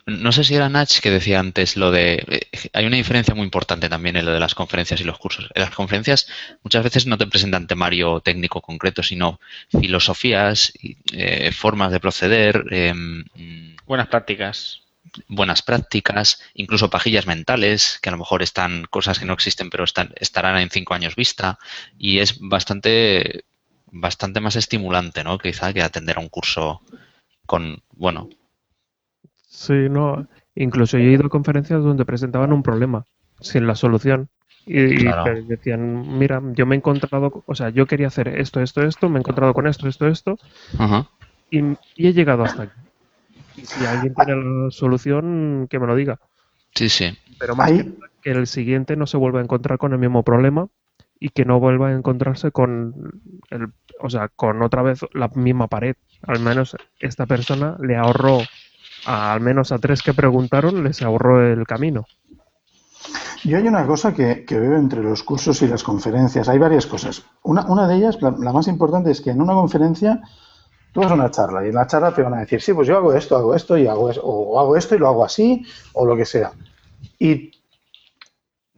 No 0.04 0.32
sé 0.32 0.42
si 0.42 0.56
era 0.56 0.68
Nach 0.68 0.98
que 1.00 1.10
decía 1.10 1.38
antes 1.38 1.76
lo 1.76 1.92
de... 1.92 2.24
eh, 2.28 2.68
Hay 2.72 2.86
una 2.86 2.96
diferencia 2.96 3.34
muy 3.34 3.44
importante 3.44 3.88
también 3.88 4.16
en 4.16 4.24
lo 4.24 4.32
de 4.32 4.40
las 4.40 4.54
conferencias 4.54 5.00
y 5.00 5.04
los 5.04 5.18
cursos. 5.18 5.48
En 5.54 5.62
las 5.62 5.70
conferencias 5.74 6.26
muchas 6.64 6.82
veces 6.82 7.06
no 7.06 7.18
te 7.18 7.26
presentan 7.28 7.68
temario 7.68 8.20
técnico 8.20 8.60
concreto, 8.60 9.02
sino 9.04 9.38
filosofías, 9.70 10.72
eh, 11.12 11.52
formas 11.52 11.92
de 11.92 12.00
proceder, 12.00 12.64
em, 12.70 13.24
Buenas 13.86 14.08
prácticas. 14.08 14.80
buenas 15.28 15.62
prácticas, 15.62 16.40
incluso 16.54 16.88
pajillas 16.90 17.26
mentales, 17.26 17.98
que 18.02 18.08
a 18.08 18.12
lo 18.12 18.18
mejor 18.18 18.42
están 18.42 18.84
cosas 18.90 19.18
que 19.18 19.26
no 19.26 19.34
existen 19.34 19.68
pero 19.70 19.84
están, 19.84 20.12
estarán 20.16 20.56
en 20.58 20.70
cinco 20.70 20.94
años 20.94 21.14
vista. 21.16 21.58
Y 21.98 22.18
es 22.20 22.38
bastante, 22.40 23.44
bastante 23.90 24.40
más 24.40 24.56
estimulante, 24.56 25.22
¿no? 25.22 25.38
Quizá 25.38 25.72
que 25.72 25.82
atender 25.82 26.16
a 26.16 26.20
un 26.20 26.28
curso 26.28 26.80
con, 27.46 27.82
bueno, 27.92 28.30
Sí, 29.52 29.88
no. 29.90 30.26
Incluso 30.54 30.98
yo 30.98 31.04
he 31.04 31.12
ido 31.12 31.26
a 31.26 31.28
conferencias 31.28 31.82
donde 31.82 32.06
presentaban 32.06 32.52
un 32.52 32.62
problema 32.62 33.04
sin 33.40 33.66
la 33.66 33.74
solución. 33.74 34.28
Y, 34.64 35.04
Claro. 35.04 35.42
decían, 35.46 36.18
mira, 36.18 36.40
yo 36.54 36.66
me 36.66 36.74
he 36.74 36.78
encontrado, 36.78 37.44
o 37.46 37.54
sea, 37.54 37.68
yo 37.68 37.86
quería 37.86 38.06
hacer 38.06 38.28
esto, 38.28 38.60
esto, 38.60 38.82
esto, 38.82 39.08
me 39.08 39.18
he 39.18 39.20
encontrado 39.20 39.52
con 39.52 39.66
esto, 39.66 39.88
esto, 39.88 40.06
esto, 40.06 40.38
ajá. 40.78 41.08
y, 41.50 41.60
y 41.96 42.06
he 42.08 42.12
llegado 42.12 42.44
hasta 42.44 42.62
aquí. 42.64 42.80
Y 43.56 43.64
si 43.66 43.84
alguien 43.84 44.14
tiene 44.14 44.36
la 44.36 44.70
solución, 44.70 45.66
que 45.68 45.78
me 45.78 45.86
lo 45.86 45.96
diga. 45.96 46.18
Sí, 46.74 46.88
sí. 46.88 47.16
Pero 47.38 47.54
más 47.56 47.72
que 48.22 48.30
el 48.30 48.46
siguiente 48.46 48.96
no 48.96 49.06
se 49.06 49.16
vuelva 49.16 49.40
a 49.40 49.42
encontrar 49.42 49.78
con 49.78 49.92
el 49.92 49.98
mismo 49.98 50.22
problema 50.22 50.68
y 51.20 51.30
que 51.30 51.44
no 51.44 51.60
vuelva 51.60 51.88
a 51.88 51.92
encontrarse 51.92 52.52
con 52.52 52.94
el, 53.50 53.68
o 54.00 54.08
sea, 54.08 54.28
con 54.28 54.62
otra 54.62 54.82
vez 54.82 55.00
la 55.12 55.28
misma 55.28 55.66
pared. 55.66 55.96
Al 56.22 56.40
menos 56.40 56.76
esta 57.00 57.26
persona 57.26 57.76
le 57.80 57.96
ahorró 57.96 58.38
al 59.06 59.40
menos 59.40 59.72
a 59.72 59.78
tres 59.78 60.02
que 60.02 60.14
preguntaron, 60.14 60.84
les 60.84 61.02
ahorró 61.02 61.46
el 61.46 61.66
camino. 61.66 62.06
Yo 63.44 63.58
hay 63.58 63.66
una 63.66 63.86
cosa 63.86 64.14
que, 64.14 64.44
que 64.44 64.58
veo 64.58 64.76
entre 64.76 65.02
los 65.02 65.22
cursos 65.24 65.60
y 65.62 65.66
las 65.66 65.82
conferencias. 65.82 66.48
Hay 66.48 66.58
varias 66.58 66.86
cosas. 66.86 67.24
Una, 67.42 67.66
una 67.66 67.88
de 67.88 67.96
ellas, 67.96 68.18
la, 68.20 68.30
más 68.30 68.68
importante, 68.68 69.10
es 69.10 69.20
que 69.20 69.30
en 69.30 69.40
una 69.40 69.54
conferencia 69.54 70.20
tú 70.92 71.00
vas 71.00 71.10
a 71.10 71.14
una 71.14 71.30
charla 71.30 71.64
y 71.64 71.70
en 71.70 71.74
la 71.74 71.86
charla 71.86 72.14
te 72.14 72.22
van 72.22 72.34
a 72.34 72.40
decir, 72.40 72.60
sí, 72.62 72.72
pues 72.72 72.86
yo 72.86 72.96
hago 72.96 73.12
esto, 73.12 73.36
hago 73.36 73.54
esto 73.54 73.76
y 73.76 73.88
hago 73.88 74.10
eso, 74.10 74.20
o 74.22 74.60
hago 74.60 74.76
esto 74.76 74.94
y 74.94 74.98
lo 74.98 75.08
hago 75.08 75.24
así, 75.24 75.66
o 75.94 76.06
lo 76.06 76.16
que 76.16 76.24
sea. 76.24 76.52
Y 77.18 77.50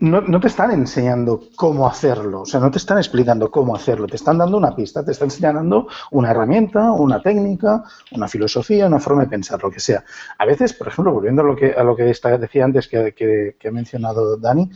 no, 0.04 0.20
no 0.20 0.40
te 0.40 0.48
están 0.48 0.70
enseñando 0.70 1.40
cómo 1.56 1.86
hacerlo, 1.86 2.42
o 2.42 2.46
sea, 2.46 2.60
no 2.60 2.70
te 2.70 2.78
están 2.78 2.98
explicando 2.98 3.50
cómo 3.50 3.74
hacerlo, 3.74 4.06
te 4.06 4.16
están 4.16 4.38
dando 4.38 4.56
una 4.58 4.74
pista, 4.74 5.04
te 5.04 5.12
están 5.12 5.26
enseñando 5.26 5.86
una 6.10 6.30
herramienta, 6.30 6.92
una 6.92 7.20
técnica, 7.22 7.82
una 8.12 8.28
filosofía, 8.28 8.86
una 8.86 9.00
forma 9.00 9.22
de 9.22 9.28
pensar, 9.28 9.62
lo 9.62 9.70
que 9.70 9.80
sea. 9.80 10.04
A 10.38 10.44
veces, 10.46 10.72
por 10.74 10.88
ejemplo, 10.88 11.12
volviendo 11.12 11.42
a 11.42 11.44
lo 11.44 11.56
que, 11.56 11.72
a 11.72 11.82
lo 11.84 11.96
que 11.96 12.10
esta- 12.10 12.36
decía 12.38 12.64
antes 12.64 12.88
que, 12.88 13.14
que- 13.14 13.56
que 13.58 13.68
ha 13.68 13.72
mencionado 13.72 14.36
Dani, 14.36 14.70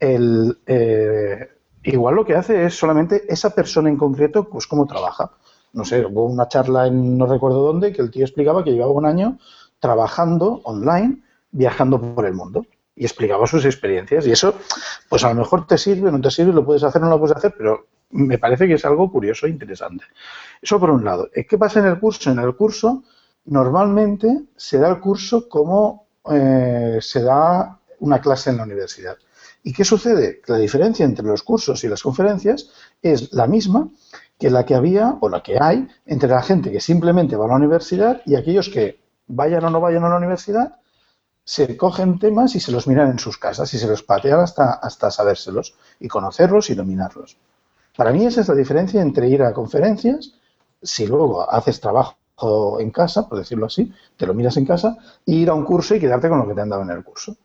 el, 0.00 0.58
eh, 0.66 1.48
igual 1.84 2.14
lo 2.16 2.24
que 2.24 2.34
hace 2.36 2.64
es 2.66 2.74
solamente 2.76 3.22
esa 3.32 3.50
persona 3.54 3.88
en 3.88 3.96
concreto, 3.96 4.48
pues 4.48 4.66
cómo 4.66 4.86
trabaja. 4.86 5.30
No 5.72 5.84
sé, 5.84 6.04
hubo 6.04 6.24
una 6.26 6.48
charla 6.48 6.86
en 6.86 7.16
no 7.16 7.26
recuerdo 7.26 7.62
dónde 7.62 7.92
que 7.92 8.02
el 8.02 8.10
tío 8.10 8.24
explicaba 8.24 8.62
que 8.64 8.72
llevaba 8.72 8.92
un 8.92 9.06
año 9.06 9.38
trabajando 9.80 10.60
online, 10.64 11.22
viajando 11.50 12.00
por 12.14 12.26
el 12.26 12.34
mundo 12.34 12.66
y 12.94 13.04
explicaba 13.04 13.46
sus 13.46 13.64
experiencias. 13.64 14.26
Y 14.26 14.32
eso, 14.32 14.54
pues 15.08 15.24
a 15.24 15.28
lo 15.28 15.34
mejor 15.36 15.66
te 15.66 15.78
sirve, 15.78 16.10
no 16.12 16.20
te 16.20 16.30
sirve, 16.30 16.52
lo 16.52 16.64
puedes 16.64 16.82
hacer, 16.84 17.00
no 17.00 17.08
lo 17.08 17.18
puedes 17.18 17.36
hacer, 17.36 17.54
pero 17.56 17.86
me 18.10 18.38
parece 18.38 18.66
que 18.66 18.74
es 18.74 18.84
algo 18.84 19.10
curioso 19.10 19.46
e 19.46 19.50
interesante. 19.50 20.04
Eso 20.60 20.78
por 20.78 20.90
un 20.90 21.04
lado. 21.04 21.30
¿Qué 21.48 21.58
pasa 21.58 21.80
en 21.80 21.86
el 21.86 21.98
curso? 21.98 22.30
En 22.30 22.38
el 22.38 22.54
curso 22.54 23.04
normalmente 23.46 24.44
se 24.56 24.78
da 24.78 24.88
el 24.88 25.00
curso 25.00 25.48
como 25.48 26.06
eh, 26.30 26.98
se 27.00 27.22
da 27.22 27.78
una 28.00 28.20
clase 28.20 28.50
en 28.50 28.58
la 28.58 28.64
universidad. 28.64 29.16
¿Y 29.64 29.72
qué 29.72 29.84
sucede? 29.84 30.40
La 30.46 30.58
diferencia 30.58 31.04
entre 31.04 31.24
los 31.24 31.42
cursos 31.42 31.82
y 31.84 31.88
las 31.88 32.02
conferencias 32.02 32.70
es 33.00 33.32
la 33.32 33.46
misma 33.46 33.88
que 34.38 34.50
la 34.50 34.66
que 34.66 34.74
había 34.74 35.16
o 35.20 35.28
la 35.28 35.42
que 35.42 35.56
hay 35.60 35.86
entre 36.04 36.28
la 36.28 36.42
gente 36.42 36.72
que 36.72 36.80
simplemente 36.80 37.36
va 37.36 37.44
a 37.44 37.48
la 37.48 37.56
universidad 37.56 38.22
y 38.26 38.34
aquellos 38.34 38.68
que 38.68 38.98
vayan 39.28 39.64
o 39.64 39.70
no 39.70 39.80
vayan 39.80 40.04
a 40.04 40.08
la 40.08 40.16
universidad 40.16 40.80
se 41.44 41.76
cogen 41.76 42.18
temas 42.18 42.54
y 42.54 42.60
se 42.60 42.72
los 42.72 42.86
miran 42.86 43.10
en 43.10 43.18
sus 43.18 43.38
casas 43.38 43.72
y 43.74 43.78
se 43.78 43.86
los 43.86 44.02
patean 44.02 44.40
hasta, 44.40 44.72
hasta 44.72 45.10
sabérselos 45.10 45.74
y 46.00 46.08
conocerlos 46.08 46.70
y 46.70 46.74
dominarlos. 46.74 47.36
Para 47.96 48.12
mí 48.12 48.24
esa 48.24 48.40
es 48.40 48.48
la 48.48 48.54
diferencia 48.54 49.02
entre 49.02 49.28
ir 49.28 49.42
a 49.42 49.52
conferencias, 49.52 50.32
si 50.82 51.06
luego 51.06 51.50
haces 51.50 51.80
trabajo 51.80 52.16
en 52.80 52.90
casa, 52.90 53.28
por 53.28 53.38
decirlo 53.38 53.66
así, 53.66 53.92
te 54.16 54.26
lo 54.26 54.34
miras 54.34 54.56
en 54.56 54.66
casa, 54.66 54.96
e 55.26 55.32
ir 55.32 55.50
a 55.50 55.54
un 55.54 55.64
curso 55.64 55.94
y 55.94 56.00
quedarte 56.00 56.28
con 56.28 56.38
lo 56.38 56.48
que 56.48 56.54
te 56.54 56.60
han 56.60 56.70
dado 56.70 56.82
en 56.82 56.90
el 56.90 57.04
curso. 57.04 57.36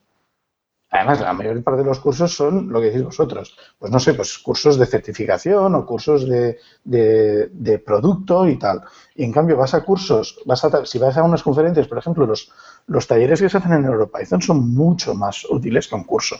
Además, 0.89 1.19
la 1.19 1.33
mayor 1.33 1.61
parte 1.63 1.81
de 1.81 1.87
los 1.87 1.99
cursos 1.99 2.33
son 2.33 2.69
lo 2.71 2.79
que 2.79 2.87
decís 2.87 3.03
vosotros. 3.03 3.57
Pues 3.77 3.91
no 3.91 3.99
sé, 3.99 4.13
pues 4.13 4.37
cursos 4.39 4.77
de 4.79 4.85
certificación 4.85 5.75
o 5.75 5.85
cursos 5.85 6.27
de, 6.27 6.59
de, 6.85 7.49
de 7.51 7.79
producto 7.79 8.47
y 8.47 8.57
tal. 8.57 8.81
Y 9.15 9.23
en 9.25 9.33
cambio 9.33 9.57
vas 9.57 9.73
a 9.73 9.83
cursos, 9.83 10.39
vas 10.45 10.63
a, 10.63 10.85
si 10.85 10.97
vas 10.97 11.17
a 11.17 11.23
unas 11.23 11.43
conferencias, 11.43 11.87
por 11.87 11.97
ejemplo, 11.97 12.25
los, 12.25 12.51
los 12.87 13.05
talleres 13.05 13.41
que 13.41 13.49
se 13.49 13.57
hacen 13.57 13.73
en 13.73 13.85
EuroPython 13.85 14.41
son 14.41 14.73
mucho 14.73 15.13
más 15.13 15.45
útiles 15.49 15.87
que 15.87 15.95
un 15.95 16.05
curso. 16.05 16.37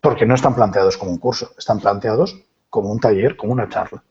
Porque 0.00 0.24
no 0.26 0.34
están 0.34 0.54
planteados 0.54 0.96
como 0.96 1.10
un 1.10 1.18
curso, 1.18 1.52
están 1.58 1.80
planteados 1.80 2.34
como 2.70 2.90
un 2.90 2.98
taller, 2.98 3.36
como 3.36 3.52
una 3.52 3.68
charla. 3.68 4.02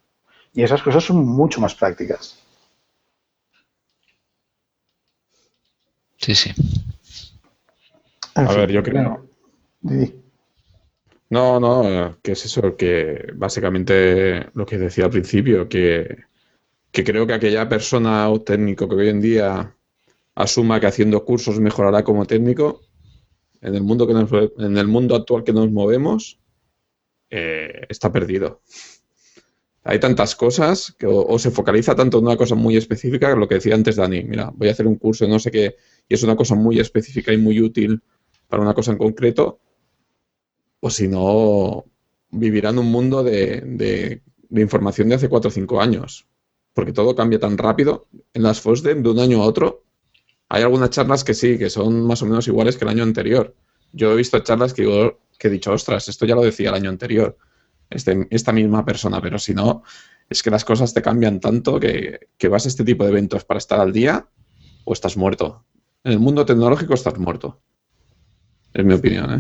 Y 0.53 0.63
esas 0.63 0.83
cosas 0.83 1.03
son 1.03 1.25
mucho 1.25 1.61
más 1.61 1.75
prácticas. 1.75 2.37
Sí, 6.17 6.35
sí. 6.35 6.51
En 8.35 8.45
A 8.45 8.49
fin, 8.49 8.57
ver, 8.59 8.71
yo 8.71 8.83
creo. 8.83 9.24
No, 11.29 11.59
no, 11.59 12.17
que 12.21 12.31
es 12.33 12.45
eso, 12.45 12.75
que 12.77 13.31
básicamente 13.35 14.47
lo 14.53 14.65
que 14.65 14.77
decía 14.77 15.05
al 15.05 15.11
principio, 15.11 15.67
que, 15.67 16.23
que 16.91 17.03
creo 17.03 17.27
que 17.27 17.33
aquella 17.35 17.69
persona 17.69 18.29
o 18.29 18.41
técnico 18.43 18.87
que 18.89 18.95
hoy 18.95 19.09
en 19.09 19.21
día 19.21 19.75
asuma 20.35 20.79
que 20.81 20.87
haciendo 20.87 21.25
cursos 21.25 21.59
mejorará 21.59 22.03
como 22.03 22.25
técnico, 22.27 22.81
en 23.61 23.75
el 23.75 23.83
mundo, 23.83 24.07
que 24.07 24.13
nos- 24.13 24.31
en 24.59 24.77
el 24.77 24.87
mundo 24.87 25.15
actual 25.15 25.43
que 25.45 25.53
nos 25.53 25.71
movemos, 25.71 26.39
eh, 27.31 27.83
está 27.89 28.11
perdido. 28.11 28.61
Hay 29.83 29.99
tantas 29.99 30.35
cosas 30.35 30.95
que 30.97 31.05
o, 31.05 31.25
o 31.27 31.37
se 31.39 31.51
focaliza 31.51 31.95
tanto 31.95 32.17
en 32.17 32.25
una 32.25 32.37
cosa 32.37 32.55
muy 32.55 32.75
específica, 32.75 33.35
lo 33.35 33.47
que 33.47 33.55
decía 33.55 33.75
antes 33.75 33.95
Dani, 33.97 34.23
mira, 34.23 34.51
voy 34.53 34.67
a 34.69 34.71
hacer 34.71 34.87
un 34.87 34.95
curso 34.97 35.25
de 35.25 35.31
no 35.31 35.39
sé 35.39 35.51
qué, 35.51 35.75
y 36.09 36.13
es 36.15 36.23
una 36.23 36.35
cosa 36.35 36.55
muy 36.55 36.79
específica 36.79 37.31
y 37.31 37.37
muy 37.37 37.61
útil 37.61 38.01
para 38.49 38.63
una 38.63 38.73
cosa 38.73 38.91
en 38.91 38.97
concreto, 38.97 39.59
o 40.85 40.89
si 40.89 41.07
no, 41.07 41.85
vivirá 42.29 42.69
en 42.69 42.77
un 42.79 42.91
mundo 42.91 43.23
de 43.23 44.21
información 44.51 45.09
de 45.09 45.15
hace 45.15 45.29
4 45.29 45.49
o 45.49 45.51
5 45.51 45.81
años. 45.81 46.27
Porque 46.75 46.93
todo 46.93 47.15
cambia 47.15 47.39
tan 47.39 47.57
rápido. 47.57 48.07
En 48.33 48.43
las 48.43 48.61
FOSDEM, 48.61 49.01
de 49.01 49.09
un 49.09 49.19
año 49.19 49.41
a 49.41 49.45
otro, 49.45 49.83
hay 50.49 50.61
algunas 50.61 50.91
charlas 50.91 51.23
que 51.23 51.33
sí, 51.33 51.57
que 51.57 51.69
son 51.71 52.05
más 52.05 52.21
o 52.21 52.25
menos 52.27 52.47
iguales 52.47 52.77
que 52.77 52.85
el 52.85 52.89
año 52.89 53.03
anterior. 53.03 53.55
Yo 53.93 54.11
he 54.11 54.15
visto 54.15 54.37
charlas 54.39 54.73
que, 54.73 54.83
digo- 54.83 55.19
que 55.39 55.47
he 55.47 55.51
dicho, 55.51 55.71
ostras, 55.71 56.07
esto 56.07 56.25
ya 56.27 56.35
lo 56.35 56.43
decía 56.43 56.69
el 56.69 56.75
año 56.75 56.89
anterior, 56.91 57.35
este- 57.89 58.27
esta 58.29 58.51
misma 58.51 58.85
persona, 58.85 59.19
pero 59.21 59.39
si 59.39 59.53
no, 59.55 59.81
es 60.29 60.43
que 60.43 60.51
las 60.51 60.65
cosas 60.65 60.93
te 60.93 61.01
cambian 61.01 61.39
tanto 61.39 61.79
que, 61.79 62.19
que 62.37 62.47
vas 62.47 62.65
a 62.65 62.67
este 62.69 62.83
tipo 62.83 63.03
de 63.05 63.09
eventos 63.11 63.43
para 63.45 63.57
estar 63.57 63.79
al 63.79 63.91
día 63.91 64.27
o 64.83 64.93
estás 64.93 65.17
muerto. 65.17 65.65
En 66.03 66.11
el 66.11 66.19
mundo 66.19 66.45
tecnológico 66.45 66.93
estás 66.93 67.17
muerto. 67.17 67.59
Es 68.73 68.85
mi 68.85 68.93
opinión, 68.93 69.31
¿eh? 69.33 69.39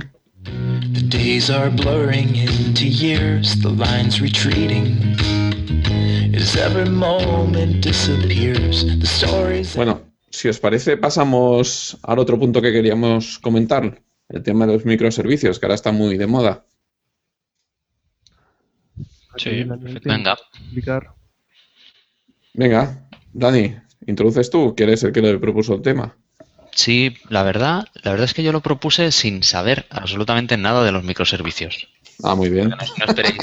The 0.95 1.01
days 1.09 1.49
are 1.49 1.69
blurring 1.69 2.37
into 2.37 2.87
years, 2.87 3.59
the 3.59 3.69
lines 3.69 4.21
retreating. 4.21 4.95
As 6.33 6.55
every 6.55 6.89
moment 6.89 7.81
disappears, 7.83 8.85
the 8.85 9.05
stories. 9.05 9.75
Bueno, 9.75 9.99
si 10.29 10.47
os 10.47 10.57
parece, 10.57 10.95
pasamos 10.95 11.97
al 12.01 12.19
otro 12.19 12.39
punto 12.39 12.61
que 12.61 12.71
queríamos 12.71 13.39
comentar, 13.39 14.01
el 14.29 14.41
tema 14.41 14.65
de 14.65 14.71
los 14.71 14.85
microservicios, 14.85 15.59
que 15.59 15.65
ahora 15.65 15.75
está 15.75 15.91
muy 15.91 16.17
de 16.17 16.27
moda. 16.27 16.65
Sí, 19.35 19.65
Venga. 20.05 20.37
Venga, 22.53 23.09
Dani, 23.33 23.75
introduces 24.07 24.49
tú, 24.49 24.73
que 24.73 24.83
eres 24.83 25.03
el 25.03 25.11
que 25.11 25.21
le 25.21 25.37
propuso 25.39 25.73
el 25.73 25.81
tema. 25.81 26.15
Sí, 26.75 27.15
la 27.29 27.41
verdad, 27.43 27.87
la 28.03 28.11
verdad 28.11 28.25
es 28.25 28.33
que 28.33 28.43
yo 28.43 28.51
lo 28.51 28.61
propuse 28.61 29.11
sin 29.11 29.43
saber 29.43 29.85
absolutamente 29.89 30.57
nada 30.57 30.83
de 30.83 30.91
los 30.91 31.03
microservicios. 31.03 31.87
Ah, 32.23 32.35
muy 32.35 32.49
bien. 32.49 32.69
No, 32.69 32.75
no 32.75 33.05
esperéis. 33.05 33.37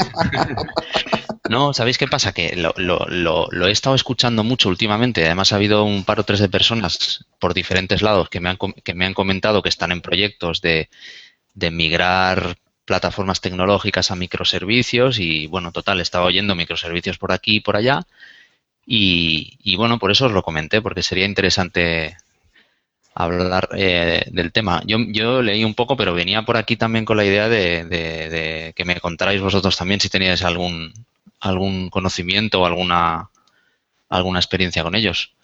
No, 1.48 1.72
¿sabéis 1.74 1.98
qué 1.98 2.06
pasa? 2.08 2.32
Que 2.32 2.56
lo, 2.56 2.72
lo- 2.76 3.06
lo- 3.08 3.48
lo 3.50 3.66
he 3.66 3.70
estado 3.70 3.94
escuchando 3.96 4.44
mucho 4.44 4.68
últimamente. 4.68 5.24
Además, 5.24 5.52
ha 5.52 5.56
habido 5.56 5.84
un 5.84 6.04
par 6.04 6.20
o 6.20 6.24
tres 6.24 6.40
de 6.40 6.48
personas 6.48 7.26
por 7.38 7.54
diferentes 7.54 8.02
lados 8.02 8.28
que 8.28 8.40
me 8.40 8.48
han, 8.50 8.58
que 8.84 8.94
me 8.94 9.06
han 9.06 9.14
comentado 9.14 9.62
que 9.62 9.68
están 9.68 9.92
en 9.92 10.00
proyectos 10.02 10.60
de, 10.60 10.88
de 11.54 11.70
migrar 11.70 12.56
plataformas 12.84 13.40
tecnológicas 13.40 14.10
a 14.10 14.16
microservicios 14.16 15.18
y, 15.18 15.46
bueno, 15.46 15.72
total, 15.72 16.00
estaba 16.00 16.26
oyendo 16.26 16.54
microservicios 16.54 17.18
por 17.18 17.32
aquí 17.32 17.56
y 17.56 17.60
por 17.60 17.76
allá 17.76 18.02
Y, 18.86 19.58
y 19.62 19.76
bueno, 19.76 19.98
por 19.98 20.10
eso 20.10 20.26
os 20.26 20.32
lo 20.32 20.42
comenté, 20.42 20.82
porque 20.82 21.02
sería 21.02 21.24
interesante 21.26 22.16
hablar 23.14 23.68
eh, 23.76 24.24
del 24.32 24.52
tema. 24.52 24.82
Yo, 24.86 24.98
yo 25.08 25.42
leí 25.42 25.64
un 25.64 25.74
poco, 25.74 25.96
pero 25.96 26.14
venía 26.14 26.42
por 26.44 26.56
aquí 26.56 26.76
también 26.76 27.04
con 27.04 27.16
la 27.16 27.24
idea 27.24 27.48
de, 27.48 27.84
de- 27.84 28.28
de 28.30 28.72
que 28.76 28.84
me 28.84 29.00
contarais 29.00 29.40
vosotros 29.40 29.76
también 29.76 30.00
si 30.00 30.08
teníais 30.08 30.42
algún, 30.44 30.92
algún 31.40 31.90
conocimiento 31.90 32.60
o 32.62 32.66
alguna, 32.66 33.30
alguna 34.08 34.40
experiencia 34.40 34.82
con 34.84 34.94
ellos. 34.94 35.34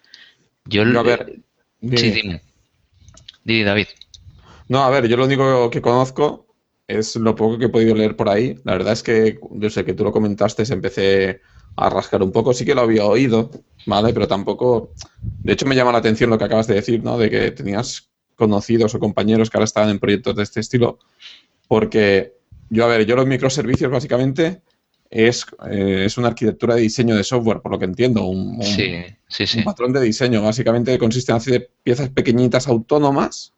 Yo, 0.66 0.84
Yo, 0.84 1.00
a 1.00 1.02
ver, 1.02 1.42
sí, 1.94 2.10
dime. 2.10 2.12
dime. 2.12 2.42
Di, 3.44 3.64
David. 3.64 3.88
No, 4.68 4.82
a 4.84 4.90
ver, 4.90 5.08
yo 5.08 5.16
lo 5.16 5.24
único 5.24 5.70
que 5.70 5.80
conozco 5.82 6.46
es 6.86 7.16
lo 7.16 7.34
poco 7.34 7.58
que 7.58 7.66
he 7.66 7.68
podido 7.68 7.94
leer 7.94 8.16
por 8.16 8.28
ahí. 8.28 8.56
La 8.64 8.72
verdad 8.72 8.92
es 8.92 9.02
que 9.02 9.38
desde 9.50 9.84
que 9.84 9.94
tú 9.94 10.04
lo 10.04 10.12
comentaste 10.12 10.62
empecé 10.72 11.40
a 11.78 11.90
rascar 11.90 12.22
un 12.22 12.32
poco. 12.32 12.52
Sí 12.52 12.64
que 12.64 12.74
lo 12.74 12.82
había 12.82 13.04
oído, 13.04 13.50
¿vale? 13.86 14.12
Pero 14.12 14.26
tampoco... 14.28 14.92
De 15.42 15.52
hecho, 15.52 15.66
me 15.66 15.74
llama 15.76 15.92
la 15.92 15.98
atención 15.98 16.30
lo 16.30 16.38
que 16.38 16.44
acabas 16.44 16.66
de 16.66 16.74
decir, 16.74 17.02
¿no? 17.02 17.16
De 17.18 17.30
que 17.30 17.50
tenías 17.52 18.08
conocidos 18.34 18.94
o 18.94 18.98
compañeros 18.98 19.50
que 19.50 19.56
ahora 19.56 19.64
estaban 19.64 19.90
en 19.90 19.98
proyectos 19.98 20.36
de 20.36 20.42
este 20.42 20.60
estilo. 20.60 20.98
Porque 21.66 22.34
yo, 22.70 22.84
a 22.84 22.88
ver, 22.88 23.04
yo 23.06 23.16
los 23.16 23.26
microservicios 23.26 23.90
básicamente 23.90 24.62
es, 25.10 25.46
eh, 25.70 26.02
es 26.06 26.18
una 26.18 26.28
arquitectura 26.28 26.74
de 26.74 26.82
diseño 26.82 27.16
de 27.16 27.24
software, 27.24 27.60
por 27.60 27.72
lo 27.72 27.78
que 27.78 27.84
entiendo. 27.86 28.24
Un, 28.26 28.56
un- 28.56 28.62
Sí, 28.62 28.90
sí, 29.28 29.46
sí. 29.46 29.58
un 29.58 29.64
patrón 29.64 29.92
de 29.92 30.00
diseño, 30.00 30.42
básicamente 30.42 30.98
consiste 30.98 31.32
en 31.32 31.36
hacer 31.38 31.70
piezas 31.82 32.10
pequeñitas 32.10 32.68
autónomas, 32.68 33.54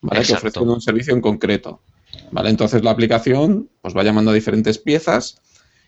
¿vale? 0.00 0.22
Que 0.24 0.34
ofrecen 0.34 0.68
un 0.68 0.80
servicio 0.80 1.14
en 1.14 1.20
concreto, 1.20 1.82
¿vale? 2.30 2.50
Entonces 2.50 2.82
la 2.84 2.90
aplicación 2.92 3.68
pues 3.82 3.96
va 3.96 4.02
llamando 4.04 4.30
a 4.30 4.34
diferentes 4.34 4.78
piezas 4.78 5.40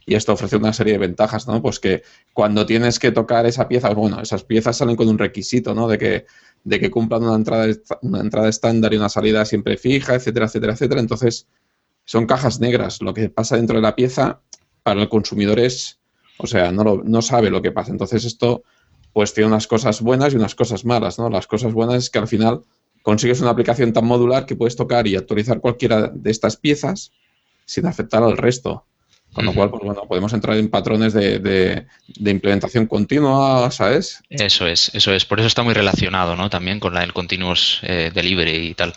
y 0.07 0.15
esto 0.15 0.33
ofrece 0.33 0.57
una 0.57 0.73
serie 0.73 0.95
de 0.95 1.01
ventajas, 1.01 1.49
¿no? 1.49 1.61
Pues 1.61 1.81
que 1.81 2.03
cuando 2.33 2.65
tienes 2.67 2.99
que 3.01 3.13
tocar 3.13 3.45
esa 3.47 3.69
pieza, 3.69 3.91
bueno, 3.93 4.21
esas 4.21 4.45
piezas 4.45 4.77
salen 4.77 4.97
con 4.97 5.09
un 5.09 5.19
requisito, 5.19 5.75
¿no? 5.75 5.89
De 5.89 5.99
que, 5.99 6.27
de 6.65 6.81
que 6.81 6.91
cumplan 6.91 7.25
una 7.25 7.35
entrada, 7.35 7.67
una 8.03 8.21
entrada 8.21 8.49
estándar 8.49 8.95
y 8.95 8.97
una 8.99 9.09
salida 9.09 9.45
siempre 9.45 9.77
fija, 9.77 10.15
etcétera, 10.15 10.47
etcétera, 10.47 10.75
etcétera. 10.75 11.01
Entonces 11.01 11.49
son 12.05 12.27
cajas 12.27 12.61
negras. 12.61 13.03
Lo 13.03 13.15
que 13.15 13.29
pasa 13.31 13.57
dentro 13.57 13.77
de 13.77 13.83
la 13.83 13.97
pieza 13.97 14.41
para 14.83 15.03
el 15.03 15.09
consumidor 15.09 15.59
es, 15.61 15.99
o 16.39 16.47
sea, 16.47 16.73
no, 16.73 16.85
lo- 16.85 17.03
no 17.05 17.23
sabe 17.23 17.51
lo 17.51 17.63
que 17.63 17.73
pasa. 17.73 17.91
Entonces 17.93 18.25
esto 18.25 18.63
pues 19.13 19.33
tiene 19.35 19.49
unas 19.49 19.67
cosas 19.67 20.03
buenas 20.03 20.33
y 20.33 20.37
unas 20.37 20.55
cosas 20.55 20.85
malas, 20.85 21.19
¿no? 21.19 21.31
Las 21.31 21.47
cosas 21.47 21.73
buenas 21.73 21.97
es 21.97 22.11
que 22.11 22.19
al 22.19 22.29
final 22.29 22.63
consigues 23.03 23.41
una 23.41 23.51
aplicación 23.51 23.93
tan 23.93 24.05
modular 24.07 24.47
que 24.47 24.57
puedes 24.57 24.77
tocar 24.77 25.07
y 25.07 25.17
actualizar 25.17 25.61
cualquiera 25.61 26.09
de 26.09 26.31
estas 26.31 26.57
piezas 26.57 27.13
sin 27.65 27.87
afectar 27.87 28.23
al 28.23 28.37
resto. 28.37 28.87
Con 29.37 29.45
lo 29.45 29.53
cual, 29.53 29.71
pues 29.71 29.83
bueno, 29.85 30.03
podemos 30.09 30.33
entrar 30.33 30.57
en 30.57 30.71
patrones 30.71 31.13
de, 31.13 31.39
de- 31.39 31.87
de 32.09 32.31
implementación 32.31 32.87
continua, 32.87 33.71
¿sabes? 33.71 34.23
Eso 34.31 34.67
es, 34.67 34.91
eso 34.95 35.13
es. 35.13 35.27
Por 35.27 35.39
eso 35.39 35.47
está 35.47 35.63
muy 35.63 35.75
relacionado, 35.75 36.35
¿no? 36.37 36.49
También 36.51 36.81
con 36.81 36.95
la 36.95 37.01
del 37.01 37.13
continuous 37.13 37.81
eh, 37.83 38.11
delivery 38.15 38.69
y 38.69 38.75
tal. 38.75 38.95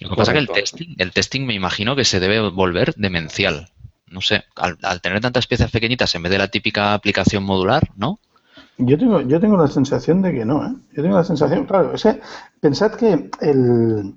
Lo 0.00 0.08
que 0.10 0.16
pasa 0.16 0.32
es 0.32 0.34
que 0.34 0.38
el 0.40 0.48
testing, 0.48 0.94
el 0.98 1.12
testing 1.12 1.42
me 1.46 1.54
imagino 1.54 1.94
que 1.94 2.04
se 2.06 2.20
debe 2.20 2.40
volver 2.48 2.94
demencial. 2.96 3.68
No 4.08 4.20
sé, 4.22 4.44
al, 4.54 4.78
al 4.82 5.00
tener 5.02 5.20
tantas 5.20 5.46
piezas 5.46 5.70
pequeñitas 5.70 6.14
en 6.14 6.22
vez 6.22 6.32
de 6.32 6.38
la 6.38 6.48
típica 6.48 6.94
aplicación 6.94 7.44
modular, 7.44 7.90
¿no? 7.96 8.18
Yo 8.78 8.96
tengo, 8.96 9.20
yo 9.22 9.40
tengo 9.40 9.56
la 9.56 9.68
sensación 9.68 10.22
de 10.22 10.32
que 10.32 10.44
no, 10.46 10.64
¿eh? 10.66 10.72
Yo 10.96 11.02
tengo 11.02 11.16
la 11.16 11.24
sensación, 11.24 11.66
claro, 11.66 11.92
es 11.94 12.02
que 12.02 12.20
pensad 12.60 12.92
que 12.92 13.30
el, 13.42 14.14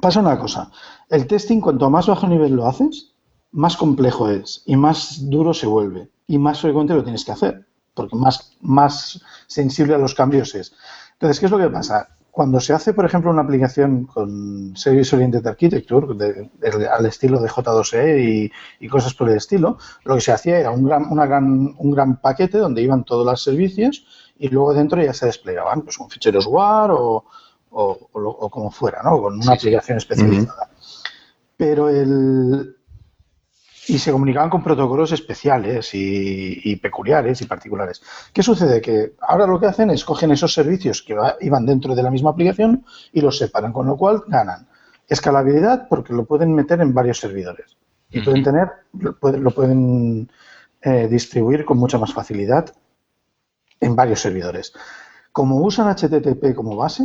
pasa 0.00 0.20
una 0.20 0.38
cosa, 0.38 0.70
el 1.10 1.26
testing 1.26 1.60
cuanto 1.60 1.88
más 1.90 2.06
bajo 2.06 2.26
nivel 2.26 2.52
lo 2.54 2.66
haces, 2.66 3.09
más 3.52 3.76
complejo 3.76 4.28
es 4.30 4.62
y 4.66 4.76
más 4.76 5.28
duro 5.28 5.52
se 5.54 5.66
vuelve 5.66 6.08
y 6.26 6.38
más 6.38 6.60
frecuente 6.60 6.94
lo 6.94 7.02
tienes 7.02 7.24
que 7.24 7.32
hacer, 7.32 7.66
porque 7.94 8.16
más, 8.16 8.56
más 8.60 9.20
sensible 9.46 9.94
a 9.94 9.98
los 9.98 10.14
cambios 10.14 10.54
es. 10.54 10.72
Entonces, 11.14 11.40
¿qué 11.40 11.46
es 11.46 11.52
lo 11.52 11.58
que 11.58 11.68
pasa? 11.68 12.08
Cuando 12.30 12.60
se 12.60 12.72
hace, 12.72 12.94
por 12.94 13.04
ejemplo, 13.04 13.30
una 13.32 13.42
aplicación 13.42 14.04
con 14.06 14.76
Service 14.76 15.14
Oriented 15.16 15.44
Architecture, 15.44 16.14
de- 16.14 16.48
de- 16.60 16.88
al 16.88 17.04
estilo 17.06 17.40
de 17.40 17.48
J2E 17.48 18.20
y, 18.24 18.52
y 18.84 18.88
cosas 18.88 19.14
por 19.14 19.28
el 19.28 19.36
estilo, 19.36 19.78
lo 20.04 20.14
que 20.14 20.20
se 20.20 20.30
hacía 20.32 20.58
era 20.60 20.70
un 20.70 20.84
gran, 20.84 21.06
una 21.10 21.26
gran, 21.26 21.74
un 21.76 21.90
gran 21.90 22.20
paquete 22.20 22.58
donde 22.58 22.82
iban 22.82 23.02
todos 23.04 23.26
los 23.26 23.42
servicios 23.42 24.06
y 24.38 24.48
luego 24.48 24.72
dentro 24.72 25.02
ya 25.02 25.12
se 25.12 25.26
desplegaban 25.26 25.82
pues, 25.82 25.98
con 25.98 26.08
ficheros 26.08 26.46
WAR 26.46 26.92
o, 26.92 27.24
o, 27.70 28.08
o 28.12 28.20
o 28.22 28.48
como 28.48 28.70
fuera, 28.70 29.02
¿no? 29.02 29.20
con 29.20 29.34
una 29.34 29.42
Sí, 29.42 29.48
sí. 29.48 29.52
aplicación 29.54 29.98
especializada. 29.98 30.70
Pero 31.56 31.88
el. 31.88 32.76
Y 33.94 33.98
se 33.98 34.12
comunicaban 34.12 34.50
con 34.50 34.62
protocolos 34.62 35.12
especiales 35.12 35.94
y, 35.94 36.60
y 36.64 36.76
peculiares 36.76 37.40
y 37.42 37.46
particulares. 37.46 38.02
¿Qué 38.32 38.42
sucede? 38.42 38.80
Que 38.80 39.14
ahora 39.20 39.46
lo 39.46 39.58
que 39.58 39.66
hacen 39.66 39.90
es 39.90 40.04
cogen 40.04 40.30
esos 40.30 40.52
servicios 40.52 41.02
que 41.02 41.14
va- 41.14 41.36
iban 41.40 41.66
dentro 41.66 41.94
de 41.94 42.02
la 42.02 42.10
misma 42.10 42.30
aplicación 42.30 42.84
y 43.12 43.20
los 43.20 43.38
separan, 43.38 43.72
con 43.72 43.86
lo 43.86 43.96
cual 43.96 44.22
ganan 44.28 44.68
escalabilidad 45.08 45.88
porque 45.88 46.12
lo 46.12 46.24
pueden 46.24 46.54
meter 46.54 46.80
en 46.80 46.94
varios 46.94 47.18
servidores 47.18 47.76
y 48.10 48.20
pueden 48.20 48.42
tener, 48.44 48.68
lo 48.98 49.18
pueden, 49.18 49.42
lo 49.44 49.50
pueden 49.50 50.30
eh, 50.82 51.08
distribuir 51.08 51.64
con 51.64 51.78
mucha 51.78 51.98
más 51.98 52.12
facilidad 52.12 52.72
en 53.80 53.96
varios 53.96 54.20
servidores. 54.20 54.72
Como 55.32 55.56
usan 55.58 55.88
HTTP 55.88 56.54
como 56.54 56.76
base, 56.76 57.04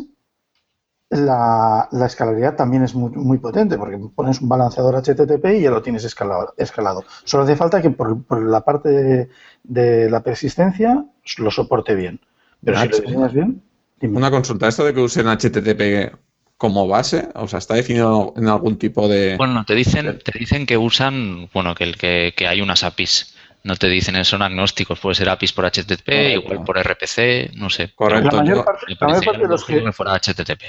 la, 1.10 1.88
la 1.91 2.06
escalabilidad 2.08 2.56
también 2.56 2.84
es 2.84 2.96
muy, 2.96 3.12
muy 3.12 3.38
potente 3.38 3.78
porque 3.78 3.98
pones 4.15 4.41
un 4.41 4.50
balanceador 4.50 4.96
HTTP 5.02 5.46
y 5.58 5.62
ya 5.62 5.70
lo 5.72 5.82
tienes 5.82 6.04
escalado. 6.04 6.54
escalado. 6.58 7.04
Solo 7.24 7.44
hace 7.44 7.56
falta 7.56 7.82
que 7.82 7.91
por, 7.91 8.24
por 8.24 8.44
la 8.44 8.62
parte 8.62 8.89
de, 8.89 9.30
de 9.63 10.10
la 10.10 10.22
persistencia 10.22 11.06
lo 11.38 11.52
soporte 11.52 11.96
bien. 11.96 12.20
Pero 12.63 12.80
si 12.82 12.88
lo 12.89 12.98
diseñas 13.00 13.34
bien, 13.34 13.62
dime. 14.00 14.18
Una 14.18 14.32
consulta, 14.32 14.68
¿esto 14.68 14.84
de 14.84 14.94
que 14.94 15.02
usen 15.02 15.28
HTTP 15.28 16.15
como 16.58 16.88
base, 16.88 17.28
o 17.36 17.48
sea, 17.48 17.60
está 17.60 17.76
definido 17.76 18.34
en 18.38 18.48
algún 18.48 18.78
tipo 18.78 19.08
de... 19.08 19.36
Bueno, 19.38 19.65
te 19.65 19.76
dicen, 19.76 20.20
te 20.24 20.39
dicen 20.39 20.65
que 20.65 20.78
usan, 20.78 21.50
bueno, 21.54 21.76
que, 21.76 21.84
el- 21.84 21.98
que, 21.98 22.34
que 22.36 22.48
hay 22.48 22.62
unas 22.62 22.84
APIs. 22.84 23.36
No 23.63 23.76
te 23.76 23.88
dicen, 23.88 24.24
son 24.26 24.41
agnósticos, 24.41 25.00
puede 25.00 25.15
ser 25.15 25.28
APIs 25.30 25.52
por 25.54 25.65
HTTP, 25.65 26.06
Correcto. 26.06 26.41
igual 26.54 26.63
por 26.63 26.78
RPC, 26.80 27.56
no 27.56 27.70
sé. 27.70 27.91
Correcto. 27.94 28.38
la, 28.38 28.41
mayor 28.44 28.58
yo- 28.58 28.65
parte, 28.65 28.86
la 29.00 29.08
mayor 29.08 29.26
parte 29.26 29.41
de 29.41 29.48
los 29.48 29.65
que 29.65 29.91
fuera 29.91 30.13
HTTP. 30.15 30.62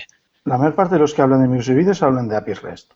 La 0.46 0.56
mayor 0.56 0.74
parte 0.74 0.94
de 0.94 1.00
los 1.00 1.12
que 1.12 1.20
hablan 1.22 1.42
de 1.42 1.48
microservicios 1.48 2.02
hablan 2.02 2.28
de 2.28 2.36
APIs 2.36 2.62
REST. 2.62 2.92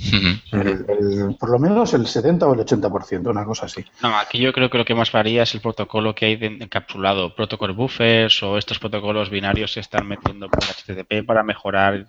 Ujú. 0.00 0.28
El- 0.52 0.86
el- 0.88 1.36
por 1.40 1.50
lo 1.50 1.58
menos 1.58 1.92
el 1.92 2.06
70 2.06 2.46
o 2.46 2.54
el 2.54 2.60
80%, 2.60 3.30
una 3.30 3.44
cosa 3.44 3.66
así. 3.66 3.84
No, 4.00 4.16
aquí 4.16 4.38
yo 4.38 4.52
creo 4.52 4.70
que 4.70 4.78
lo 4.78 4.84
que 4.84 4.94
más 4.94 5.10
varía 5.10 5.42
es 5.42 5.54
el 5.56 5.60
protocolo 5.60 6.14
que 6.14 6.26
hay 6.26 6.36
de- 6.36 6.46
encapsulado, 6.46 7.34
protocol 7.34 7.72
buffers 7.72 8.40
o 8.44 8.56
estos 8.58 8.78
protocolos 8.78 9.28
binarios 9.28 9.74
que 9.74 9.80
están 9.80 10.06
metiendo 10.06 10.48
por 10.48 10.62
HTTP 10.62 11.24
para 11.26 11.42
mejorar 11.42 12.06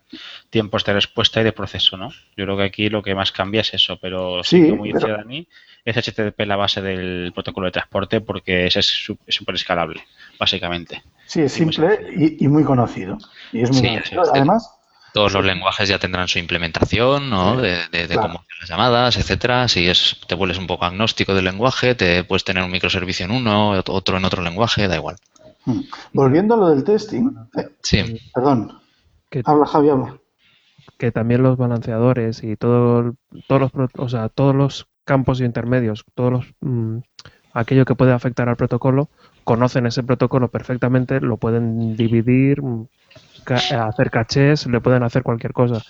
tiempos 0.52 0.86
de 0.86 0.94
respuesta 0.94 1.42
y 1.42 1.46
de 1.46 1.52
proceso, 1.52 1.98
¿no? 1.98 2.10
Yo 2.38 2.46
creo 2.46 2.58
que 2.58 2.64
aquí 2.64 2.90
lo 2.90 3.02
que 3.02 3.16
más 3.16 3.32
cambia 3.32 3.62
es 3.62 3.74
eso, 3.74 3.98
pero 4.00 4.44
sí, 4.44 4.70
como 4.70 4.84
dice 4.84 5.00
pero- 5.02 5.18
Dani, 5.18 5.48
es 5.84 5.98
HTTP 5.98 6.46
la 6.46 6.58
base 6.58 6.84
del 6.84 7.32
protocolo 7.34 7.66
de 7.66 7.72
transporte 7.72 8.22
porque 8.22 8.68
ese 8.68 8.82
es 8.82 8.86
súper 9.30 9.56
escalable, 9.56 10.04
básicamente. 10.38 11.02
Sí, 11.30 11.42
es 11.42 11.54
simple 11.54 12.00
y, 12.16 12.44
y 12.44 12.48
muy 12.48 12.64
conocido. 12.64 13.18
Y 13.54 13.62
es 13.62 13.72
muy 13.72 13.82
Sí, 13.82 13.88
conocido. 13.88 14.24
Además, 14.34 14.76
Todos 15.14 15.34
los 15.34 15.46
lenguajes 15.46 15.88
ya 15.88 16.00
tendrán 16.00 16.28
su 16.28 16.40
implementación, 16.40 17.30
¿no? 17.30 17.56
Sí, 17.56 17.62
De, 17.62 17.78
de- 17.92 18.08
de 18.08 18.08
claro. 18.08 18.22
cómo 18.24 18.40
hacer 18.40 18.56
las 18.62 18.70
llamadas, 18.70 19.18
etcétera. 19.18 19.68
Si 19.68 19.88
es, 19.88 20.18
te 20.28 20.36
vuelves 20.36 20.58
un 20.58 20.68
poco 20.68 20.86
agnóstico 20.86 21.34
del 21.36 21.46
lenguaje, 21.46 21.94
te 21.96 22.24
puedes 22.24 22.44
tener 22.44 22.64
un 22.64 22.72
microservicio 22.72 23.26
en 23.26 23.32
uno, 23.32 23.76
ot- 23.76 23.90
otro 23.90 24.18
en 24.18 24.26
otro 24.26 24.42
lenguaje, 24.44 24.88
da 24.88 24.96
igual. 24.96 25.18
mm, 25.66 25.80
volviendo 26.14 26.56
a 26.56 26.58
lo 26.58 26.70
del 26.70 26.84
testing, 26.84 27.32
eh, 27.58 27.70
Sí, 27.84 28.20
perdón, 28.34 28.80
Que, 29.30 29.42
habla 29.46 29.66
Javi, 29.68 29.90
habla. 29.90 30.18
que 30.98 31.12
también 31.12 31.44
los 31.44 31.58
balanceadores 31.58 32.44
y 32.44 32.56
todo, 32.56 33.16
todos 33.48 33.62
los, 33.62 33.72
pro- 33.72 33.90
o 33.98 34.10
sea, 34.10 34.30
todos 34.30 34.56
los 34.56 34.88
campos 35.06 35.42
intermedios, 35.42 36.06
todos 36.16 36.32
los, 36.32 36.46
mm, 36.62 36.98
aquello 37.54 37.86
que 37.86 37.96
puede 37.96 38.14
afectar 38.14 38.50
al 38.50 38.58
protocolo, 38.58 39.10
conocen 39.50 39.88
ese 39.88 40.04
protocolo 40.04 40.52
perfectamente, 40.52 41.20
lo 41.22 41.38
pueden 41.38 41.96
dividir, 41.96 42.62
ca- 43.44 43.88
hacer 43.88 44.12
cachés, 44.12 44.68
le 44.68 44.80
pueden 44.80 45.02
hacer 45.02 45.24
cualquier 45.24 45.54
cosa. 45.54 45.82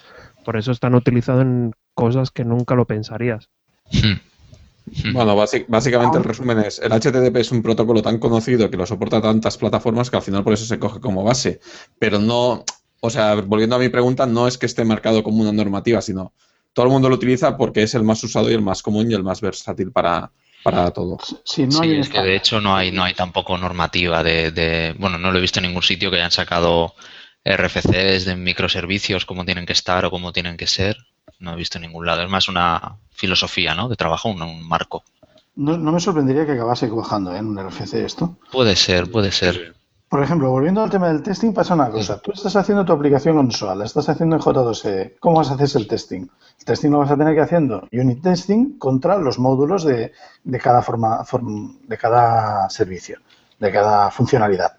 Por 0.46 0.56
eso 0.56 0.72
están 0.72 0.96
utilizados 0.96 1.42
en 1.42 1.74
cosas 1.94 2.32
que 2.32 2.46
nunca 2.46 2.76
lo 2.76 2.86
pensarías. 2.86 3.50
Hmm. 3.92 5.12
Bueno, 5.12 5.36
básicamente 5.36 6.18
el 6.18 6.24
resumen 6.24 6.60
es, 6.60 6.80
el 6.80 6.94
HTTP 6.94 7.36
es 7.36 7.52
un 7.52 7.62
protocolo 7.62 8.02
tan 8.02 8.18
conocido 8.18 8.70
que 8.70 8.78
lo 8.78 8.86
soporta 8.86 9.22
tantas 9.22 9.58
plataformas 9.58 10.10
que 10.10 10.16
al 10.16 10.24
final 10.24 10.46
por 10.46 10.54
eso 10.54 10.64
se 10.64 10.80
coge 10.80 11.02
como 11.02 11.26
base. 11.26 11.60
Pero 12.00 12.18
no, 12.18 12.64
o 13.02 13.10
sea, 13.10 13.36
volviendo 13.36 13.76
a 13.76 13.80
mi 13.80 13.90
pregunta, 13.90 14.26
no 14.26 14.48
es 14.48 14.58
que 14.58 14.68
esté 14.68 14.86
marcado 14.86 15.22
como 15.22 15.42
una 15.42 15.52
normativa, 15.52 16.02
sino 16.02 16.32
todo 16.72 16.86
el 16.86 16.94
mundo 16.94 17.10
lo 17.10 17.16
utiliza 17.16 17.58
porque 17.58 17.84
es 17.84 17.94
el 17.94 18.04
más 18.04 18.24
usado 18.24 18.50
y 18.50 18.54
el 18.54 18.62
más 18.62 18.82
común 18.82 19.12
y 19.12 19.16
el 19.16 19.24
más 19.24 19.42
versátil 19.42 19.92
para, 19.92 20.32
para 20.64 20.92
todo. 20.92 21.18
Si 21.46 21.66
no 21.66 21.72
Sí, 21.72 21.80
hay 21.84 22.00
es 22.00 22.10
que 22.10 22.22
de 22.22 22.36
hecho 22.36 22.60
no 22.62 22.76
hay, 22.76 22.92
no 22.92 23.04
hay 23.04 23.14
tampoco 23.14 23.58
normativa 23.58 24.24
de, 24.24 24.52
de- 24.52 24.94
bueno, 24.98 25.18
no 25.18 25.32
lo 25.32 25.38
he 25.38 25.42
visto 25.42 25.60
en 25.60 25.66
ningún 25.68 25.84
sitio 25.84 26.10
que 26.12 26.18
hayan 26.18 26.32
sacado 26.32 26.96
RFCs 27.44 28.26
de 28.26 28.36
microservicios, 28.36 29.26
cómo 29.26 29.46
tienen 29.46 29.66
que 29.66 29.74
estar 29.74 30.06
o 30.06 30.12
cómo 30.12 30.32
tienen 30.34 30.58
que 30.58 30.68
ser. 30.68 30.98
No 31.40 31.54
he 31.54 31.56
visto 31.56 31.78
en 31.78 31.84
ningún 31.84 32.06
lado. 32.06 32.22
Es 32.24 32.30
más 32.30 32.50
una 32.50 32.98
filosofía, 33.12 33.74
¿no? 33.76 33.88
De 33.88 33.96
trabajo, 33.96 34.30
un, 34.30 34.42
un 34.42 34.68
marco. 34.68 35.04
No, 35.56 35.78
no 35.78 35.92
me 35.92 36.00
sorprendería 36.00 36.46
que 36.46 36.54
acabase 36.54 36.90
cuajando 36.90 37.34
¿eh? 37.34 37.38
en 37.40 37.48
un 37.48 37.58
RFC 37.60 37.94
esto. 38.06 38.38
Puede 38.52 38.76
ser, 38.76 39.10
puede 39.10 39.32
ser. 39.32 39.74
Por 40.10 40.24
ejemplo, 40.24 40.50
volviendo 40.50 40.82
al 40.82 40.90
tema 40.90 41.08
del 41.10 41.22
testing, 41.22 41.54
pasa 41.54 41.76
una 41.76 41.90
cosa. 41.92 42.20
Tú 42.20 42.32
estás 42.32 42.56
haciendo 42.56 42.84
tu 42.84 42.92
aplicación 42.94 43.36
con 43.36 43.52
SOA, 43.52 43.76
la 43.76 43.86
estás 43.86 44.10
haciendo 44.10 44.38
en 44.38 44.42
J2E. 44.42 45.16
¿Cómo 45.20 45.38
vas 45.38 45.52
a 45.52 45.54
hacer 45.54 45.70
el 45.80 45.88
testing? 45.88 46.22
El 46.60 46.66
testing 46.66 46.90
lo 46.90 46.98
vas 47.00 47.12
a 47.12 47.18
tener 47.18 47.36
que 47.36 47.42
haciendo 47.42 47.88
unit 47.92 48.24
testing 48.24 48.80
contra 48.80 49.20
los 49.20 49.38
módulos 49.38 49.84
de, 49.84 50.12
de 50.44 50.60
cada 50.60 50.82
forma, 50.82 51.24
form- 51.26 51.80
de 51.88 51.98
cada 51.98 52.68
servicio, 52.72 53.20
de 53.60 53.72
cada 53.72 54.10
funcionalidad. 54.10 54.78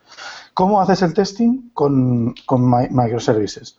¿Cómo 0.53 0.81
haces 0.81 1.01
el 1.03 1.15
testing 1.15 1.71
con, 1.75 2.35
con 2.45 2.69
mi- 2.69 2.89
microservices? 2.91 3.79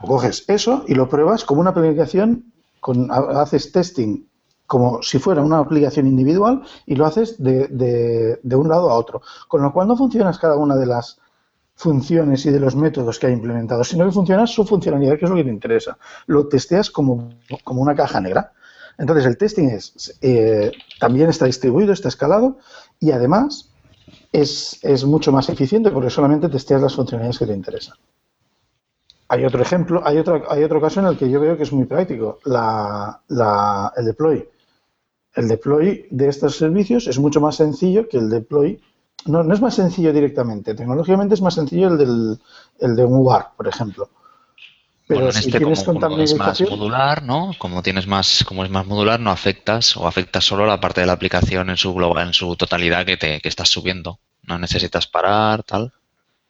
Coges 0.00 0.44
eso 0.48 0.84
y 0.88 0.94
lo 0.94 1.08
pruebas 1.08 1.44
como 1.44 1.60
una 1.60 1.70
aplicación, 1.70 2.52
con, 2.80 3.10
ha- 3.12 3.40
haces 3.40 3.70
testing 3.70 4.26
como 4.66 5.02
si 5.02 5.18
fuera 5.18 5.42
una 5.42 5.58
aplicación 5.58 6.06
individual 6.06 6.62
y 6.86 6.96
lo 6.96 7.06
haces 7.06 7.42
de, 7.42 7.68
de- 7.68 8.56
un 8.56 8.68
lado 8.68 8.90
a 8.90 8.94
otro. 8.94 9.22
Con 9.48 9.62
lo 9.62 9.72
cual 9.72 9.88
no 9.88 9.96
funcionas 9.96 10.38
cada 10.38 10.56
una 10.56 10.76
de 10.76 10.86
las 10.86 11.18
funciones 11.74 12.44
y 12.46 12.50
de 12.50 12.60
los 12.60 12.74
métodos 12.74 13.18
que 13.18 13.26
hay 13.26 13.32
implementados, 13.34 13.88
sino 13.88 14.06
que 14.06 14.12
funciona 14.12 14.46
su 14.46 14.64
funcionalidad, 14.64 15.18
que 15.18 15.26
es 15.26 15.30
lo 15.30 15.36
que 15.36 15.44
te 15.44 15.50
interesa. 15.50 15.98
Lo 16.26 16.48
testeas 16.48 16.90
como, 16.90 17.30
como 17.64 17.82
una 17.82 17.94
caja 17.94 18.20
negra. 18.20 18.52
Entonces 18.98 19.26
el 19.26 19.36
testing 19.36 19.68
es, 19.68 20.18
eh, 20.22 20.72
también 20.98 21.28
está 21.28 21.44
distribuido, 21.46 21.92
está 21.92 22.08
escalado 22.08 22.58
y 22.98 23.10
además 23.10 23.70
es, 24.32 24.78
es 24.82 25.04
mucho 25.04 25.32
más 25.32 25.48
eficiente 25.50 25.90
porque 25.90 26.10
solamente 26.10 26.48
testeas 26.48 26.82
las 26.82 26.94
funcionalidades 26.96 27.38
que 27.38 27.46
te 27.46 27.54
interesan. 27.54 27.96
Hay 29.28 29.44
otro 29.44 29.60
ejemplo, 29.62 30.02
hay 30.04 30.18
otro, 30.18 30.42
hay 30.50 30.62
otro 30.64 30.80
caso 30.80 31.00
en 31.00 31.06
el 31.06 31.16
que 31.18 31.28
yo 31.30 31.40
veo 31.40 31.56
que 31.56 31.64
es 31.64 31.72
muy 31.72 31.84
práctico, 31.86 32.38
la, 32.44 33.20
la- 33.28 33.92
el 33.96 34.04
deploy. 34.06 34.48
El 35.36 35.48
deploy 35.48 36.06
de 36.10 36.28
estos 36.28 36.56
servicios 36.56 37.06
es 37.06 37.18
mucho 37.18 37.40
más 37.40 37.56
sencillo 37.56 38.08
que 38.08 38.16
el 38.16 38.30
deploy. 38.30 38.80
No, 39.26 39.42
no 39.42 39.54
es 39.54 39.60
más 39.60 39.74
sencillo 39.74 40.12
directamente. 40.12 40.74
Tecnológicamente 40.74 41.34
es 41.34 41.42
más 41.42 41.54
sencillo 41.54 41.88
el, 41.88 41.98
del, 41.98 42.38
el 42.80 42.96
de 42.96 43.04
un 43.04 43.18
WAR, 43.18 43.50
por 43.54 43.68
ejemplo. 43.68 44.08
Pero 45.06 45.20
bueno, 45.20 45.28
en 45.36 45.42
si 45.42 45.48
este 45.48 45.58
tienes 45.58 45.84
como, 45.84 46.00
como 46.00 46.18
es 46.18 46.34
más 46.34 46.60
modular, 46.62 47.22
¿no? 47.22 47.52
Como 47.58 47.82
tienes 47.82 48.06
más, 48.06 48.44
como 48.44 48.64
es 48.64 48.70
más 48.70 48.86
modular, 48.86 49.20
no 49.20 49.30
afectas 49.30 49.96
o 49.96 50.08
afectas 50.08 50.44
solo 50.44 50.66
la 50.66 50.80
parte 50.80 51.02
de 51.02 51.06
la 51.06 51.12
aplicación 51.12 51.70
en 51.70 51.76
su 51.76 51.94
global, 51.94 52.28
en 52.28 52.34
su 52.34 52.56
totalidad 52.56 53.04
que 53.04 53.16
te 53.16 53.40
que 53.40 53.48
estás 53.48 53.68
subiendo. 53.68 54.18
No 54.42 54.58
necesitas 54.58 55.06
parar, 55.06 55.62
tal. 55.62 55.92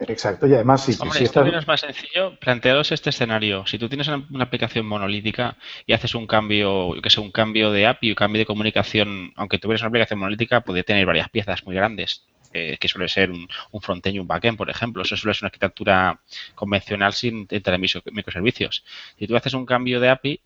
Exacto. 0.00 0.46
Y 0.46 0.54
además, 0.54 0.84
si, 0.84 0.92
Hombre, 1.00 1.18
si 1.18 1.24
esto 1.24 1.42
estás, 1.44 1.62
es 1.62 1.66
más 1.66 1.80
sencillo. 1.80 2.38
Plantearos 2.38 2.92
este 2.92 3.10
escenario. 3.10 3.66
Si 3.66 3.78
tú 3.78 3.88
tienes 3.88 4.08
una, 4.08 4.26
una 4.30 4.44
aplicación 4.44 4.86
monolítica 4.86 5.56
y 5.86 5.92
haces 5.92 6.14
un 6.14 6.26
cambio, 6.26 6.94
yo 6.94 7.02
que 7.02 7.10
sé, 7.10 7.20
un 7.20 7.30
cambio 7.32 7.70
de 7.70 7.86
API, 7.86 8.10
un 8.10 8.14
cambio 8.14 8.38
de 8.40 8.46
comunicación, 8.46 9.32
aunque 9.36 9.58
tuvieras 9.58 9.82
una 9.82 9.88
aplicación 9.88 10.18
monolítica, 10.18 10.60
puede 10.62 10.84
tener 10.84 11.06
varias 11.06 11.28
piezas 11.30 11.64
muy 11.64 11.74
grandes, 11.74 12.24
eh, 12.52 12.76
que 12.78 12.88
suele 12.88 13.08
ser 13.08 13.30
un, 13.30 13.48
un 13.70 13.80
frontend 13.80 14.16
y 14.16 14.18
un 14.18 14.26
backend, 14.26 14.56
por 14.58 14.70
ejemplo. 14.70 15.02
Eso 15.02 15.16
suele 15.16 15.34
ser 15.34 15.44
una 15.44 15.48
arquitectura 15.48 16.20
convencional 16.54 17.12
sin 17.12 17.46
entrar 17.50 17.74
en 17.74 17.80
micro- 17.82 18.02
microservicios. 18.12 18.84
Si 19.18 19.26
tú 19.26 19.36
haces 19.36 19.54
un 19.54 19.66
cambio 19.66 20.00
de 20.00 20.08
API, 20.10 20.40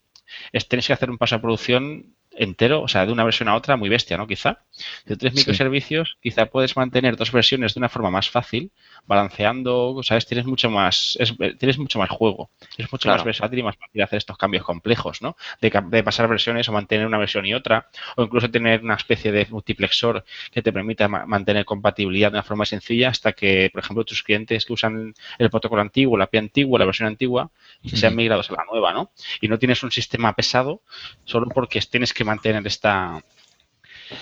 es, 0.53 0.67
tienes 0.67 0.87
que 0.87 0.93
hacer 0.93 1.09
un 1.09 1.17
paso 1.17 1.35
a 1.35 1.41
producción 1.41 2.15
entero, 2.33 2.81
o 2.81 2.87
sea, 2.87 3.05
de 3.05 3.11
una 3.11 3.25
versión 3.25 3.49
a 3.49 3.55
otra 3.55 3.75
muy 3.75 3.89
bestia, 3.89 4.15
¿no? 4.15 4.25
Quizá. 4.25 4.59
Tienes 5.05 5.33
Sí. 5.33 5.39
microservicios, 5.39 6.17
quizá 6.21 6.45
puedes 6.47 6.75
mantener 6.77 7.15
dos 7.17 7.31
versiones 7.31 7.73
de 7.73 7.79
una 7.79 7.89
forma 7.89 8.09
más 8.11 8.29
fácil, 8.29 8.71
balanceando, 9.05 9.99
¿sabes? 10.03 10.25
Tienes 10.25 10.45
mucho 10.45 10.69
más, 10.69 11.17
es- 11.19 11.33
tienes 11.57 11.77
mucho 11.77 11.99
más 11.99 12.09
juego. 12.09 12.49
Es 12.77 12.91
mucho 12.91 13.03
Claro. 13.03 13.19
más 13.19 13.25
versátil 13.25 13.59
y 13.59 13.63
más 13.63 13.75
fácil 13.77 14.01
hacer 14.01 14.17
estos 14.17 14.37
cambios 14.37 14.63
complejos, 14.63 15.21
¿no? 15.21 15.35
De, 15.61 15.69
de 15.89 16.03
pasar 16.03 16.27
versiones 16.27 16.67
o 16.69 16.71
mantener 16.71 17.05
una 17.05 17.17
versión 17.17 17.45
y 17.45 17.53
otra, 17.53 17.87
o 18.15 18.23
incluso 18.23 18.49
tener 18.49 18.83
una 18.83 18.95
especie 18.95 19.31
de 19.31 19.45
multiplexor 19.49 20.23
que 20.51 20.61
te 20.61 20.71
permita 20.73 21.07
ma- 21.07 21.25
mantener 21.25 21.65
compatibilidad 21.65 22.31
de 22.31 22.37
una 22.37 22.43
forma 22.43 22.65
sencilla 22.65 23.09
hasta 23.09 23.33
que, 23.33 23.69
por 23.71 23.83
ejemplo, 23.83 24.03
tus 24.05 24.23
clientes 24.23 24.65
que 24.65 24.73
usan 24.73 25.13
el 25.37 25.49
protocolo 25.49 25.81
antiguo, 25.81 26.17
la 26.17 26.25
API 26.25 26.37
antigua, 26.39 26.79
la 26.79 26.85
versión 26.85 27.07
antigua, 27.07 27.51
sean 27.85 28.15
migrados 28.15 28.49
a 28.49 28.53
la 28.53 28.65
nueva, 28.71 28.93
¿no? 28.93 29.11
Y 29.41 29.47
no 29.47 29.57
tienes 29.59 29.83
un 29.83 29.91
sistema 29.91 30.33
pesado 30.33 30.81
solo 31.25 31.47
porque 31.53 31.79
tienes 31.81 32.13
que 32.13 32.23
mantener 32.23 32.65
esta 32.67 33.21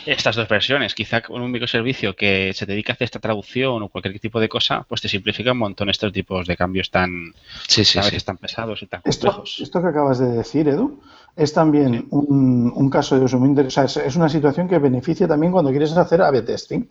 estas 0.05 0.35
dos 0.35 0.47
versiones. 0.47 0.93
Quizá 0.95 1.21
con 1.21 1.41
un 1.41 1.51
microservicio 1.51 2.15
que 2.15 2.51
se 2.53 2.65
dedica 2.65 2.93
a 2.93 2.95
hacer 2.95 3.05
esta 3.05 3.19
traducción 3.19 3.81
o 3.83 3.89
cualquier 3.89 4.19
tipo 4.19 4.39
de 4.39 4.49
cosa, 4.49 4.85
pues 4.87 5.01
te 5.01 5.07
simplifica 5.09 5.51
un 5.51 5.57
montón 5.59 5.89
estos 5.89 6.11
tipos 6.13 6.47
de 6.47 6.55
cambios 6.57 6.89
tan, 6.91 7.33
Sí, 7.67 7.83
sí, 7.85 7.99
a 7.99 8.03
sí. 8.03 8.17
tan 8.21 8.37
pesados 8.37 8.81
y 8.83 8.87
tan 8.87 9.01
Esto, 9.05 9.27
complejos. 9.27 9.59
esto 9.61 9.81
que 9.81 9.87
acabas 9.87 10.19
de 10.19 10.27
decir, 10.27 10.67
Edu, 10.67 10.99
es 11.35 11.53
también 11.53 12.07
un, 12.11 12.71
un 12.75 12.89
caso 12.89 13.17
de 13.17 13.25
uso 13.25 13.39
muy 13.39 13.49
interesante. 13.49 13.87
O 13.87 13.89
sea, 13.89 14.03
es, 14.05 14.15
una 14.15 14.29
situación 14.29 14.67
que 14.67 14.77
beneficia 14.79 15.27
también 15.27 15.51
cuando 15.51 15.71
quieres 15.71 15.95
hacer 15.95 16.21
A-B 16.21 16.41
testing. 16.43 16.85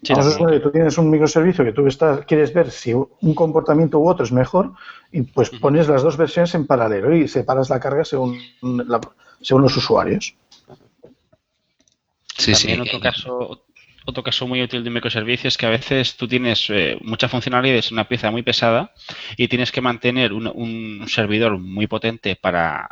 Tú 0.00 0.70
tienes 0.70 0.96
un 0.96 1.10
microservicio 1.10 1.64
que 1.64 1.72
tú 1.72 1.84
estás, 1.88 2.24
quieres 2.24 2.54
ver 2.54 2.70
si 2.70 2.94
un 2.94 3.34
comportamiento 3.34 3.98
u 3.98 4.08
otro 4.08 4.24
es 4.24 4.30
mejor 4.30 4.72
y 5.10 5.22
pues 5.22 5.50
pones 5.50 5.88
las 5.88 6.04
dos 6.04 6.16
versiones 6.16 6.54
en 6.54 6.66
paralelo 6.68 7.12
y 7.16 7.26
separas 7.26 7.68
la 7.68 7.80
carga 7.80 8.04
según, 8.04 8.38
la- 8.62 9.00
según 9.42 9.62
los 9.62 9.76
usuarios. 9.76 10.36
Sí, 12.38 12.54
sí. 12.54 12.68
También 12.68 12.80
otro 12.80 13.00
caso, 13.00 13.64
otro 14.06 14.22
caso 14.22 14.46
muy 14.46 14.62
útil 14.62 14.82
de 14.82 14.88
un 14.88 14.94
microservicio 14.94 15.48
es 15.48 15.56
que 15.58 15.66
a 15.66 15.70
veces 15.70 16.16
tú 16.16 16.28
tienes 16.28 16.70
eh, 16.70 16.96
mucha 17.02 17.28
funcionalidad, 17.28 17.76
es 17.76 17.92
una 17.92 18.08
pieza 18.08 18.30
muy 18.30 18.42
pesada 18.42 18.92
y 19.36 19.48
tienes 19.48 19.72
que 19.72 19.80
mantener 19.80 20.32
un, 20.32 20.46
un 20.46 21.08
servidor 21.08 21.58
muy 21.58 21.86
potente 21.86 22.36
para, 22.36 22.88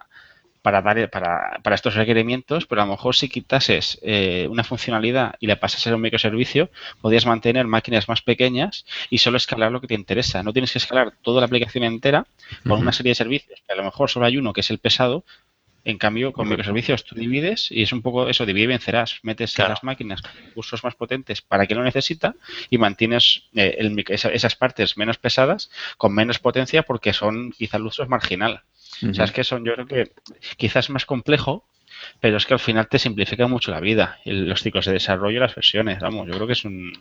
para 0.62 0.82
dar 0.82 1.10
para, 1.10 1.60
para 1.62 1.76
estos 1.76 1.94
requerimientos, 1.94 2.66
pero 2.66 2.82
a 2.82 2.86
lo 2.86 2.92
mejor 2.92 3.14
si 3.14 3.28
quitases 3.28 3.98
eh, 4.02 4.48
una 4.50 4.64
funcionalidad 4.64 5.36
y 5.40 5.46
la 5.46 5.60
pasas 5.60 5.86
a 5.86 5.94
un 5.94 6.00
microservicio, 6.02 6.70
podrías 7.00 7.24
mantener 7.26 7.66
máquinas 7.68 8.08
más 8.08 8.22
pequeñas 8.22 8.84
y 9.08 9.18
solo 9.18 9.36
escalar 9.36 9.70
lo 9.72 9.80
que 9.80 9.86
te 9.86 9.94
interesa. 9.94 10.42
No 10.42 10.52
tienes 10.52 10.72
que 10.72 10.78
escalar 10.78 11.14
toda 11.22 11.40
la 11.40 11.46
aplicación 11.46 11.84
entera 11.84 12.26
con 12.64 12.78
Ujú. 12.78 12.82
una 12.82 12.92
serie 12.92 13.12
de 13.12 13.14
servicios, 13.16 13.62
que 13.66 13.72
a 13.72 13.76
lo 13.76 13.84
mejor 13.84 14.10
solo 14.10 14.26
hay 14.26 14.36
uno 14.38 14.52
que 14.52 14.60
es 14.62 14.70
el 14.70 14.78
pesado. 14.78 15.24
En 15.88 15.98
cambio, 15.98 16.32
con 16.32 16.48
microservicios 16.48 17.04
tú 17.04 17.14
divides 17.14 17.70
y 17.70 17.82
es 17.82 17.92
un 17.92 18.02
poco 18.02 18.28
eso, 18.28 18.44
divide 18.44 18.64
y 18.64 18.66
vencerás. 18.66 19.20
Metes 19.22 19.54
Claro. 19.54 19.68
en 19.68 19.72
las 19.74 19.84
máquinas 19.84 20.20
recursos 20.46 20.82
más 20.82 20.96
potentes 20.96 21.42
para 21.42 21.64
quien 21.66 21.78
lo 21.78 21.84
necesita 21.84 22.34
y 22.70 22.76
mantienes 22.78 23.44
eh, 23.54 23.76
el 23.78 24.04
esas 24.08 24.56
partes 24.56 24.96
menos 24.96 25.16
pesadas 25.18 25.70
con 25.96 26.12
menos 26.12 26.40
potencia 26.40 26.82
porque 26.82 27.12
son 27.12 27.52
quizá 27.52 27.76
el 27.76 27.86
uso 27.86 28.02
es 28.02 28.08
marginal. 28.08 28.62
O 29.08 29.14
sea, 29.14 29.26
es 29.26 29.30
que 29.30 29.44
son, 29.44 29.64
yo 29.64 29.74
creo 29.74 29.86
que 29.86 30.10
quizás 30.56 30.86
es 30.86 30.90
más 30.90 31.06
complejo, 31.06 31.64
pero 32.20 32.36
es 32.36 32.46
que 32.46 32.54
al 32.54 32.60
final 32.60 32.88
te 32.88 32.98
simplifica 32.98 33.46
mucho 33.46 33.70
la 33.70 33.78
vida, 33.78 34.18
el- 34.24 34.48
los 34.48 34.62
ciclos 34.62 34.86
de 34.86 34.92
desarrollo 34.92 35.36
y 35.36 35.40
las 35.40 35.54
versiones. 35.54 36.00
Vamos, 36.00 36.26
yo 36.26 36.34
creo 36.34 36.46
que 36.48 36.54
es 36.54 36.64
un 36.64 36.98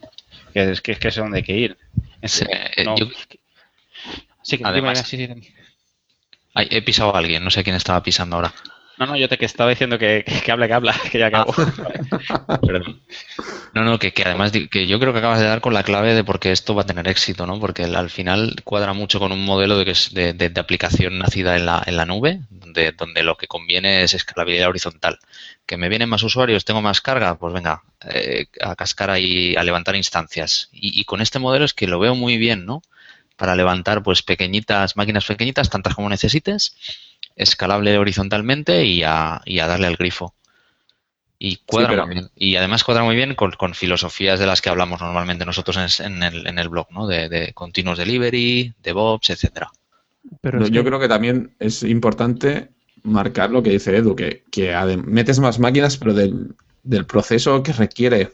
que 0.54 0.70
es 0.70 0.80
que, 0.80 0.94
que 0.94 1.08
es 1.08 1.16
donde 1.16 1.38
hay 1.38 1.42
que 1.42 1.56
ir. 1.56 1.76
Sí, 2.22 2.44
eh, 2.48 2.84
no- 2.84 2.96
yo- 2.96 3.08
Sí, 4.42 4.58
que 4.58 4.64
Además- 4.64 5.00
sí, 5.08 5.16
sí. 5.16 5.28
Ay, 6.54 6.68
he 6.70 6.80
pisado 6.82 7.14
a 7.14 7.18
alguien, 7.18 7.42
no 7.44 7.50
sé 7.50 7.64
quién 7.64 7.76
estaba 7.76 8.02
pisando 8.02 8.36
ahora. 8.36 8.54
No, 8.98 9.06
no, 9.06 9.16
yo 9.16 9.28
te 9.28 9.36
que 9.36 9.44
estaba 9.44 9.70
diciendo 9.70 9.98
que, 9.98 10.24
que 10.44 10.52
habla, 10.52 10.66
que 10.66 10.72
habla, 10.74 10.94
que 11.10 11.18
ya 11.18 11.26
acabo. 11.26 11.52
Perdón. 12.66 13.02
No, 13.74 13.84
no, 13.84 13.98
que, 13.98 14.12
que 14.12 14.24
además 14.24 14.52
que 14.70 14.86
yo 14.86 15.00
creo 15.00 15.12
que 15.12 15.18
acabas 15.20 15.40
de 15.40 15.46
dar 15.46 15.60
con 15.60 15.74
la 15.74 15.82
clave 15.84 16.14
de 16.14 16.24
por 16.24 16.40
qué 16.40 16.52
esto 16.52 16.74
va 16.74 16.82
a 16.82 16.86
tener 16.86 17.08
éxito, 17.08 17.46
¿no? 17.46 17.60
Porque 17.60 17.84
al 17.84 18.10
final 18.10 18.56
cuadra 18.64 18.94
mucho 18.94 19.18
con 19.20 19.32
un 19.32 19.44
modelo 19.44 19.78
de, 19.78 19.84
que 19.86 19.92
es 19.92 20.14
de, 20.14 20.32
de- 20.34 20.50
de 20.50 20.60
aplicación 20.60 21.18
nacida 21.18 21.56
en 21.56 21.66
la, 21.66 21.82
en 21.86 21.96
la 21.96 22.06
nube, 22.06 22.40
donde, 22.50 22.92
donde 22.92 23.22
lo 23.22 23.36
que 23.36 23.48
conviene 23.48 24.02
es 24.02 24.14
escalabilidad 24.14 24.68
horizontal. 24.68 25.18
Que 25.66 25.76
me 25.76 25.88
vienen 25.90 26.08
más 26.08 26.22
usuarios, 26.22 26.64
tengo 26.64 26.82
más 26.82 27.00
carga, 27.02 27.38
pues 27.38 27.52
venga, 27.54 27.82
eh, 28.10 28.46
a 28.62 28.76
cascar 28.76 29.10
ahí, 29.10 29.56
a 29.56 29.64
levantar 29.64 29.96
instancias. 29.96 30.68
Y, 30.72 31.00
y 31.00 31.04
con 31.04 31.20
este 31.20 31.38
modelo 31.38 31.64
es 31.64 31.74
que 31.74 31.86
lo 31.86 31.98
veo 31.98 32.14
muy 32.14 32.38
bien, 32.38 32.66
¿no? 32.66 32.82
Para 33.36 33.54
levantar 33.56 34.02
pues 34.02 34.22
pequeñitas, 34.22 34.96
máquinas 34.96 35.26
pequeñitas, 35.26 35.68
tantas 35.70 35.94
como 35.94 36.08
necesites, 36.08 36.76
escalable 37.36 37.96
horizontalmente 37.98 38.84
y 38.84 39.02
a, 39.04 39.40
y 39.44 39.58
a 39.60 39.66
darle 39.66 39.86
al 39.86 39.96
grifo. 39.96 40.34
Y 41.38 41.56
cuadra 41.66 41.90
pero- 41.90 42.06
muy 42.06 42.14
bien. 42.14 42.30
Y 42.34 42.56
además 42.56 42.82
cuadra 42.82 43.04
muy 43.04 43.14
bien 43.14 43.34
con, 43.34 43.52
con 43.52 43.74
filosofías 43.74 44.40
de 44.40 44.46
las 44.46 44.62
que 44.62 44.70
hablamos 44.70 45.00
normalmente 45.02 45.44
nosotros 45.44 46.00
en, 46.00 46.06
en 46.16 46.22
el, 46.22 46.46
en 46.46 46.58
el 46.58 46.68
blog, 46.70 46.90
¿no? 46.90 47.06
De, 47.06 47.28
de 47.28 47.52
continuous 47.52 47.98
delivery, 47.98 48.72
DevOps, 48.82 49.30
etcétera. 49.30 49.70
Pero 50.40 50.58
No, 50.60 50.66
yo 50.66 50.82
que- 50.82 50.88
creo 50.88 50.98
que 51.00 51.08
también 51.08 51.54
es 51.58 51.82
importante 51.82 52.70
marcar 53.02 53.50
lo 53.50 53.62
que 53.62 53.70
dice 53.70 53.96
Edu, 53.96 54.16
que, 54.16 54.44
metes 55.04 55.38
más 55.38 55.58
máquinas, 55.58 55.96
pero 55.98 56.14
del, 56.14 56.54
del 56.82 57.04
proceso 57.06 57.62
que 57.62 57.72
requiere 57.74 58.32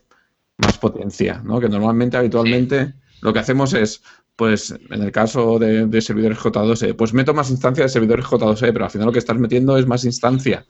más 0.59 0.79
potencia, 0.79 1.43
¿no? 1.45 1.61
Que 1.61 1.69
normalmente, 1.69 2.17
habitualmente, 2.17 2.95
lo 3.21 3.33
que 3.33 3.41
hacemos 3.41 3.75
es, 3.75 4.03
pues, 4.43 4.75
en 4.91 5.03
el 5.03 5.13
caso 5.13 5.59
de, 5.61 5.87
de 5.87 6.01
servidores 6.01 6.37
J2E, 6.39 6.97
pues 6.97 7.13
meto 7.15 7.33
más 7.33 7.49
instancias 7.51 7.85
de 7.87 7.93
servidores 7.93 8.25
J2E, 8.25 8.73
pero 8.73 8.85
al 8.87 8.91
final 8.91 9.07
lo 9.07 9.13
que 9.13 9.21
estás 9.21 9.37
metiendo 9.39 9.79
es 9.79 9.87
más 9.87 10.05
instancia 10.05 10.65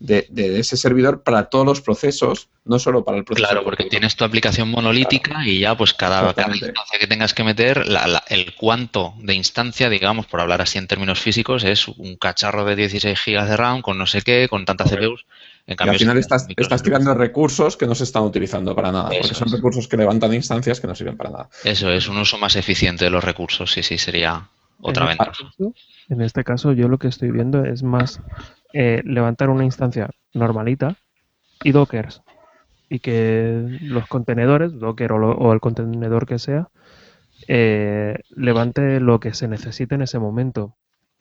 de, 0.00 0.26
de 0.30 0.58
ese 0.58 0.76
servidor 0.76 1.22
para 1.22 1.44
todos 1.44 1.64
los 1.64 1.80
procesos, 1.80 2.48
no 2.64 2.80
solo 2.80 3.04
para 3.04 3.18
el 3.18 3.24
proceso. 3.24 3.46
Claro, 3.48 3.62
porque 3.64 3.84
tienes 3.84 4.16
tu 4.16 4.24
aplicación 4.24 4.68
monolítica 4.68 5.46
y 5.46 5.60
ya 5.60 5.76
pues 5.76 5.94
cada, 5.94 6.34
cada 6.34 6.48
instancia 6.56 6.98
que 6.98 7.06
tengas 7.06 7.32
que 7.32 7.44
meter, 7.44 7.86
la- 7.86 8.08
la- 8.08 8.24
el 8.28 8.52
cuánto 8.56 9.14
de 9.20 9.34
instancia, 9.34 9.88
digamos, 9.88 10.26
por 10.26 10.40
hablar 10.40 10.60
así 10.60 10.78
en 10.78 10.88
términos 10.88 11.20
físicos, 11.20 11.62
es 11.62 11.86
un 11.86 12.16
cacharro 12.16 12.64
de 12.64 12.74
16 12.74 13.20
gigas 13.20 13.48
de 13.48 13.56
RAM 13.56 13.82
con 13.82 13.96
no 13.96 14.06
sé 14.08 14.22
qué, 14.22 14.48
con 14.50 14.64
tantas. 14.64 14.90
CPUs. 14.90 15.24
En 15.66 15.76
Y 15.86 15.88
al 15.88 15.96
final 15.96 16.16
si 16.16 16.20
estás, 16.20 16.48
estás 16.56 16.82
tirando 16.82 17.14
recursos 17.14 17.76
que 17.76 17.86
no 17.86 17.94
se 17.94 18.04
están 18.04 18.24
utilizando 18.24 18.74
para 18.74 18.90
nada, 18.90 19.10
porque 19.10 19.34
son 19.34 19.46
es. 19.48 19.52
recursos 19.54 19.86
que 19.86 19.96
levantan 19.96 20.34
instancias 20.34 20.80
que 20.80 20.86
no 20.88 20.94
sirven 20.94 21.16
para 21.16 21.30
nada. 21.30 21.48
Eso 21.64 21.90
es, 21.90 22.08
un 22.08 22.18
uso 22.18 22.36
más 22.38 22.56
eficiente 22.56 23.04
de 23.04 23.10
los 23.10 23.22
recursos, 23.22 23.70
sí, 23.70 23.82
sí, 23.82 23.96
sería 23.96 24.48
otra 24.80 25.04
en 25.04 25.08
ventaja. 25.10 25.30
Este 25.30 25.44
caso, 25.44 25.74
en 26.08 26.20
este 26.20 26.44
caso, 26.44 26.72
yo 26.72 26.88
lo 26.88 26.98
que 26.98 27.08
estoy 27.08 27.30
viendo 27.30 27.64
es 27.64 27.82
más 27.84 28.18
eh, 28.72 29.02
levantar 29.04 29.50
una 29.50 29.64
instancia 29.64 30.10
normalita 30.34 30.96
y 31.62 31.70
dockers. 31.72 32.22
Y 32.88 32.98
que 32.98 33.62
los 33.82 34.06
contenedores, 34.08 34.78
docker 34.78 35.12
o, 35.12 35.18
lo- 35.18 35.32
o 35.32 35.52
el 35.52 35.60
contenedor 35.60 36.26
que 36.26 36.38
sea, 36.38 36.68
eh, 37.48 38.18
levante 38.30 39.00
lo 39.00 39.20
que 39.20 39.32
se 39.32 39.48
necesite 39.48 39.94
en 39.94 40.02
ese 40.02 40.18
momento. 40.18 40.76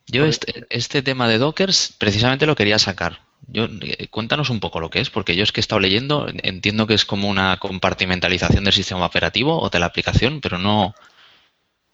Yo 0.07 0.25
este, 0.25 0.65
este 0.69 1.01
tema 1.01 1.27
de 1.27 1.37
Dockers 1.37 1.95
precisamente 1.97 2.45
lo 2.45 2.55
quería 2.55 2.79
sacar. 2.79 3.19
Yo, 3.47 3.65
eh, 3.81 4.07
cuéntanos 4.09 4.49
un 4.49 4.59
poco 4.59 4.79
lo 4.79 4.89
que 4.89 4.99
es, 4.99 5.09
porque 5.09 5.35
yo 5.35 5.43
es 5.43 5.51
que 5.51 5.59
he 5.59 5.61
estado 5.63 5.79
leyendo, 5.81 6.27
entiendo 6.43 6.87
que 6.87 6.93
es 6.93 7.05
como 7.05 7.29
una 7.29 7.57
compartimentalización 7.57 8.63
del 8.63 8.73
sistema 8.73 9.05
operativo 9.05 9.59
o 9.59 9.69
de 9.69 9.79
la 9.79 9.87
aplicación, 9.87 10.39
pero 10.41 10.57
no... 10.57 10.93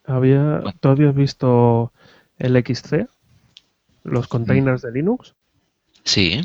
Había. 0.06 0.62
¿Tú 0.80 0.90
habías 0.90 1.14
visto 1.16 1.92
el 2.38 2.56
XC? 2.64 3.08
Los 4.04 4.28
containers 4.28 4.82
de 4.82 4.92
Linux. 4.92 5.34
Sí, 6.04 6.42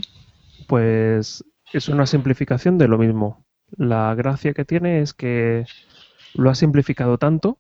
Pues 0.67 1.45
es 1.73 1.89
una 1.89 2.07
simplificación 2.07 2.77
de 2.79 2.89
lo 2.89 2.99
mismo. 2.99 3.45
La 3.77 4.15
gracia 4.15 4.53
que 4.55 4.65
tiene 4.65 5.01
es 5.01 5.15
que 5.15 5.65
lo 6.35 6.51
ha 6.51 6.55
simplificado 6.55 7.19
tanto 7.19 7.59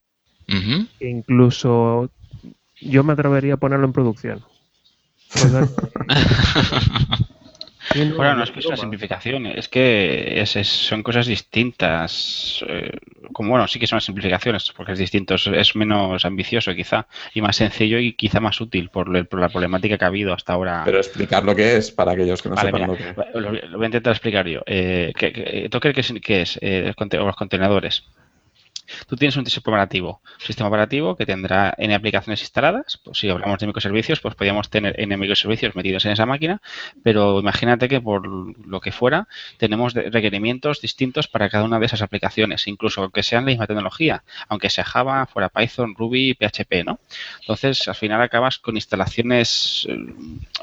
que 0.99 1.09
incluso 1.09 2.11
yo 2.81 3.05
me 3.05 3.13
atrevería 3.13 3.55
a 3.55 3.59
ponerlo 3.59 3.87
en 3.87 3.93
producción. 3.93 4.45
O 5.35 5.39
sea, 5.39 5.67
que- 5.67 5.83
Sí, 6.09 7.32
Bueno, 8.17 8.35
no 8.37 8.45
es 8.45 8.51
que 8.51 8.61
es 8.61 8.67
una 8.67 8.77
simplificación, 8.77 9.47
es 9.47 9.69
que 9.69 10.41
es- 10.41 10.57
es- 10.57 10.69
son 10.69 11.03
cosas 11.03 11.27
distintas. 11.27 12.65
eh, 12.69 12.91
como 13.33 13.51
bueno, 13.51 13.67
sí 13.69 13.79
que 13.79 13.87
son 13.87 14.01
simplificaciones, 14.01 14.73
porque 14.77 14.93
es 14.93 14.99
distinto, 14.99 15.35
es, 15.35 15.47
es 15.47 15.77
menos 15.77 16.25
ambicioso 16.25 16.75
quizá, 16.75 17.07
y 17.35 17.41
más 17.41 17.57
sencillo 17.57 17.99
y 17.99 18.13
quizá 18.15 18.41
más 18.41 18.61
útil 18.61 18.89
por, 18.89 19.15
el- 19.17 19.27
por 19.27 19.41
la 19.41 19.49
problemática 19.49 19.97
que 19.99 20.05
ha 20.05 20.09
habido 20.09 20.33
hasta 20.33 20.53
ahora. 20.53 20.83
Pero 20.85 20.99
explicar 20.99 21.45
lo 21.45 21.55
que 21.55 21.77
es 21.77 21.91
para 21.91 22.13
aquellos 22.13 22.43
que 22.43 22.49
no 22.49 22.55
Vale, 22.57 22.69
sepan 22.69 22.81
mira, 22.83 22.93
lo 22.93 23.15
que 23.33 23.41
lo, 23.41 23.53
lo 23.53 23.77
voy 23.79 23.85
a 23.85 23.87
intentar 23.87 24.13
explicar 24.13 24.47
yo. 24.47 24.63
Eh, 24.67 25.13
¿qué, 25.17 25.33
qué, 25.33 25.69
Docker, 25.71 25.95
¿qué 25.95 26.01
es? 26.01 26.15
qué 26.23 26.43
es? 26.43 26.59
Eh, 26.63 26.93
los 27.13 27.37
contenedores. 27.37 28.05
Tú 29.07 29.17
tienes 29.17 29.37
un 29.37 29.45
sistema 29.45 29.77
operativo, 29.77 30.21
un 30.25 30.47
sistema 30.47 30.69
operativo 30.69 31.17
que 31.17 31.27
tendrá 31.27 31.75
N 31.79 31.95
aplicaciones 31.95 32.41
instaladas. 32.41 32.99
Pues 33.03 33.19
si 33.19 33.29
hablamos 33.29 33.59
de 33.59 33.67
microservicios, 33.67 34.21
pues 34.21 34.35
podríamos 34.35 34.71
tener 34.71 34.99
N 34.99 35.17
microservicios 35.17 35.75
metidos 35.75 36.05
en 36.05 36.13
esa 36.13 36.27
máquina, 36.27 36.61
pero 37.03 37.41
imagínate 37.41 37.89
que 37.89 38.01
por 38.01 38.27
lo 38.27 38.81
que 38.81 38.93
fuera, 38.93 39.29
tenemos 39.59 39.95
requerimientos 39.95 40.81
distintos 40.81 41.29
para 41.29 41.49
cada 41.49 41.65
una 41.65 41.79
de 41.79 41.87
esas 41.87 42.03
aplicaciones, 42.03 42.67
incluso 42.67 43.11
que 43.11 43.23
sean 43.23 43.45
la 43.45 43.53
misma 43.53 43.67
tecnología, 43.67 44.25
aunque 44.49 44.71
sea 44.71 44.85
Java, 44.85 45.27
fuera 45.27 45.49
Python, 45.49 45.95
Ruby, 45.97 46.35
PHP, 46.35 46.85
¿no? 46.85 47.01
Entonces, 47.41 47.89
al 47.89 47.95
final 47.95 48.21
acabas 48.23 48.59
con 48.59 48.77
instalaciones 48.77 49.87
eh, 49.89 49.97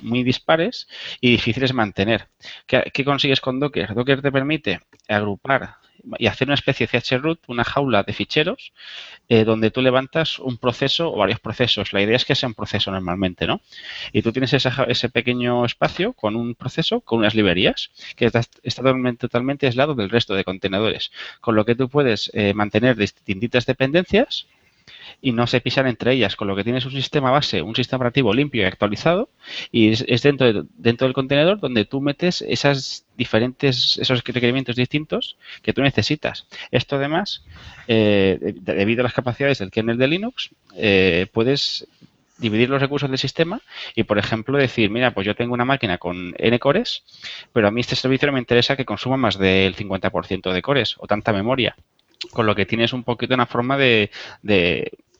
muy 0.01 0.23
dispares 0.23 0.87
y 1.21 1.31
difíciles 1.31 1.69
de 1.71 1.75
mantener. 1.75 2.27
¿Qué, 2.65 2.91
qué 2.93 3.03
consigues 3.05 3.41
con 3.41 3.59
Docker? 3.59 3.93
Docker 3.93 4.21
te 4.21 4.31
permite 4.31 4.81
agrupar 5.07 5.77
y 6.17 6.27
hacer 6.27 6.47
una 6.47 6.55
especie 6.55 6.87
de 6.91 7.01
chroot, 7.01 7.39
una 7.47 7.63
jaula 7.63 8.03
de 8.03 8.13
ficheros, 8.13 8.73
eh, 9.27 9.43
donde 9.43 9.71
tú 9.71 9.81
levantas 9.81 10.39
un 10.39 10.57
proceso 10.57 11.11
o 11.11 11.17
varios 11.17 11.39
procesos. 11.39 11.93
La 11.93 12.01
idea 12.01 12.15
es 12.15 12.25
que 12.25 12.35
sea 12.35 12.47
un 12.47 12.55
proceso 12.55 12.91
normalmente, 12.91 13.47
¿no? 13.47 13.61
Y 14.11 14.21
tú 14.21 14.31
tienes 14.31 14.53
ese 14.53 15.09
pequeño 15.09 15.65
espacio 15.65 16.13
con 16.13 16.35
un 16.35 16.55
proceso, 16.55 17.01
con 17.01 17.19
unas 17.19 17.35
librerías, 17.35 17.91
que 18.15 18.25
está, 18.25 18.41
totalmente 19.17 19.67
aislado 19.67 19.95
del 19.95 20.09
resto 20.09 20.33
de 20.35 20.43
contenedores. 20.43 21.11
Con 21.41 21.55
lo 21.55 21.65
que 21.65 21.75
tú 21.75 21.89
puedes 21.89 22.31
eh, 22.33 22.53
mantener 22.53 22.95
distintas 22.95 23.65
dependencias 23.65 24.47
y 25.21 25.31
no 25.33 25.47
se 25.47 25.59
pisan 25.61 25.87
entre 25.87 26.13
ellas, 26.13 26.35
con 26.35 26.47
lo 26.47 26.55
que 26.55 26.63
tienes 26.63 26.85
un 26.85 26.91
sistema 26.91 27.29
base, 27.31 27.61
un 27.61 27.75
sistema 27.75 27.97
operativo 27.97 28.33
limpio 28.33 28.61
y 28.61 28.65
actualizado, 28.65 29.29
y 29.71 29.89
es, 29.89 30.21
dentro, 30.23 30.51
de- 30.53 30.63
dentro 30.77 31.07
del 31.07 31.13
contenedor 31.13 31.59
donde 31.59 31.85
tú 31.85 31.99
metes 32.01 32.41
esas 32.41 33.05
diferentes, 33.17 33.97
esos 33.97 34.23
requerimientos 34.23 34.75
distintos 34.77 35.37
que 35.61 35.73
tú 35.73 35.81
necesitas. 35.81 36.47
Esto 36.71 36.95
además, 36.95 37.43
eh, 37.87 38.37
de- 38.41 38.73
debido 38.75 39.01
a 39.01 39.03
las 39.03 39.13
capacidades 39.13 39.59
del 39.59 39.71
kernel 39.71 39.97
de 39.97 40.07
Linux, 40.07 40.49
eh, 40.77 41.27
puedes 41.33 41.85
dividir 42.37 42.69
los 42.69 42.79
recursos 42.81 43.09
del 43.09 43.19
sistema 43.19 43.59
y, 43.95 44.03
por 44.03 44.17
ejemplo, 44.17 44.57
decir, 44.57 44.89
mira, 44.89 45.11
pues 45.13 45.27
yo 45.27 45.35
tengo 45.35 45.53
una 45.53 45.65
máquina 45.65 45.97
con 45.97 46.33
N 46.37 46.57
cores, 46.59 47.03
pero 47.51 47.67
a 47.67 47.71
mí 47.71 47.81
este 47.81 47.97
servicio 47.97 48.27
no 48.27 48.31
me 48.33 48.39
interesa 48.39 48.77
que 48.77 48.85
consuma 48.85 49.17
más 49.17 49.37
del 49.37 49.75
50% 49.75 50.53
de 50.53 50.61
cores 50.61 50.95
o 50.99 51.07
tanta 51.07 51.33
memoria. 51.33 51.75
Con 52.31 52.45
lo 52.45 52.55
que 52.55 52.65
tienes 52.65 52.93
un 52.93 53.03
poquito 53.03 53.33
una 53.33 53.45
forma 53.45 53.77
de- 53.77 54.09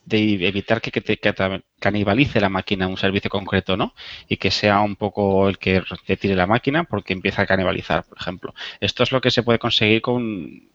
de 0.10 0.48
evitar 0.48 0.82
que, 0.82 0.92
que 0.92 1.02
te 1.02 1.18
que 1.18 1.32
te 1.34 1.64
canibalice 1.80 2.42
la 2.42 2.50
máquina 2.50 2.88
un 2.88 2.98
servicio 2.98 3.30
concreto, 3.30 3.78
¿no? 3.78 3.94
Y 4.28 4.38
que 4.38 4.52
sea 4.52 4.82
un 4.82 4.96
poco 4.96 5.48
el 5.48 5.58
que 5.58 5.82
te 6.06 6.18
tire 6.18 6.36
la 6.36 6.48
máquina 6.48 6.84
porque 6.84 7.14
empieza 7.14 7.44
a 7.44 7.46
canibalizar, 7.46 8.04
por 8.04 8.18
ejemplo. 8.20 8.54
Esto 8.82 9.04
es 9.04 9.12
lo 9.12 9.22
que 9.22 9.32
se 9.32 9.44
puede 9.44 9.60
conseguir 9.60 10.02
con, 10.02 10.24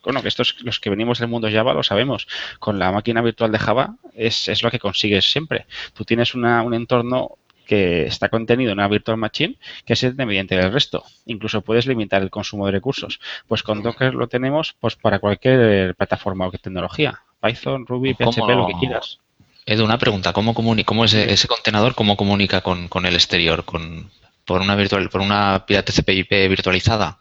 bueno, 0.03 0.23
que 0.23 0.29
estos 0.29 0.57
los 0.63 0.81
que 0.81 0.91
venimos 0.91 1.19
del 1.19 1.29
mundo 1.29 1.49
Java 1.51 1.75
lo 1.75 1.83
sabemos. 1.83 2.27
Con 2.59 2.79
la 2.79 2.93
máquina 2.93 3.21
virtual 3.23 3.53
de 3.53 3.59
Java 3.59 3.97
es, 4.15 4.49
es 4.49 4.63
lo 4.63 4.71
que 4.71 4.79
consigues 4.79 5.31
siempre. 5.31 5.67
Tú 5.95 6.05
tienes 6.05 6.35
una- 6.35 6.63
un 6.63 6.73
entorno 6.75 7.33
que 7.67 8.05
está 8.07 8.29
contenido 8.29 8.73
en 8.73 8.79
una 8.79 8.89
virtual 8.89 9.17
machine 9.17 9.57
que 9.87 9.95
es 9.95 10.03
independiente 10.03 10.55
del 10.57 10.71
resto. 10.71 11.03
Incluso 11.27 11.63
puedes 11.63 11.87
limitar 11.87 12.23
el 12.23 12.29
consumo 12.31 12.67
de 12.67 12.73
recursos. 12.73 13.21
Pues 13.49 13.63
con 13.63 13.83
Docker 13.83 14.15
lo 14.15 14.29
tenemos 14.29 14.75
pues 14.79 14.97
para 14.97 15.19
cualquier 15.19 15.95
plataforma 15.95 16.47
o 16.47 16.51
tecnología. 16.53 17.21
Python, 17.41 17.87
Ruby, 17.87 18.15
¿Cómo 18.15 18.33
PHP, 18.33 18.55
lo 18.55 18.67
que 18.67 18.73
quieras. 18.75 19.19
Edu, 19.67 19.85
una 19.85 19.99
pregunta, 19.99 20.33
¿cómo, 20.33 20.55
comuni- 20.55 20.85
cómo 20.85 21.05
ese, 21.05 21.33
ese 21.33 21.49
contenedor 21.49 21.95
cómo 21.95 22.17
comunica 22.17 22.61
con, 22.61 22.89
con 22.89 23.07
el 23.07 23.15
exterior? 23.15 23.65
¿Con, 23.65 24.11
por 24.45 24.61
una 24.61 24.77
virtual, 24.77 25.09
por 25.09 25.23
una 25.23 25.65
pila 25.67 25.83
TCP/IP 25.83 26.49
virtualizada? 26.49 27.19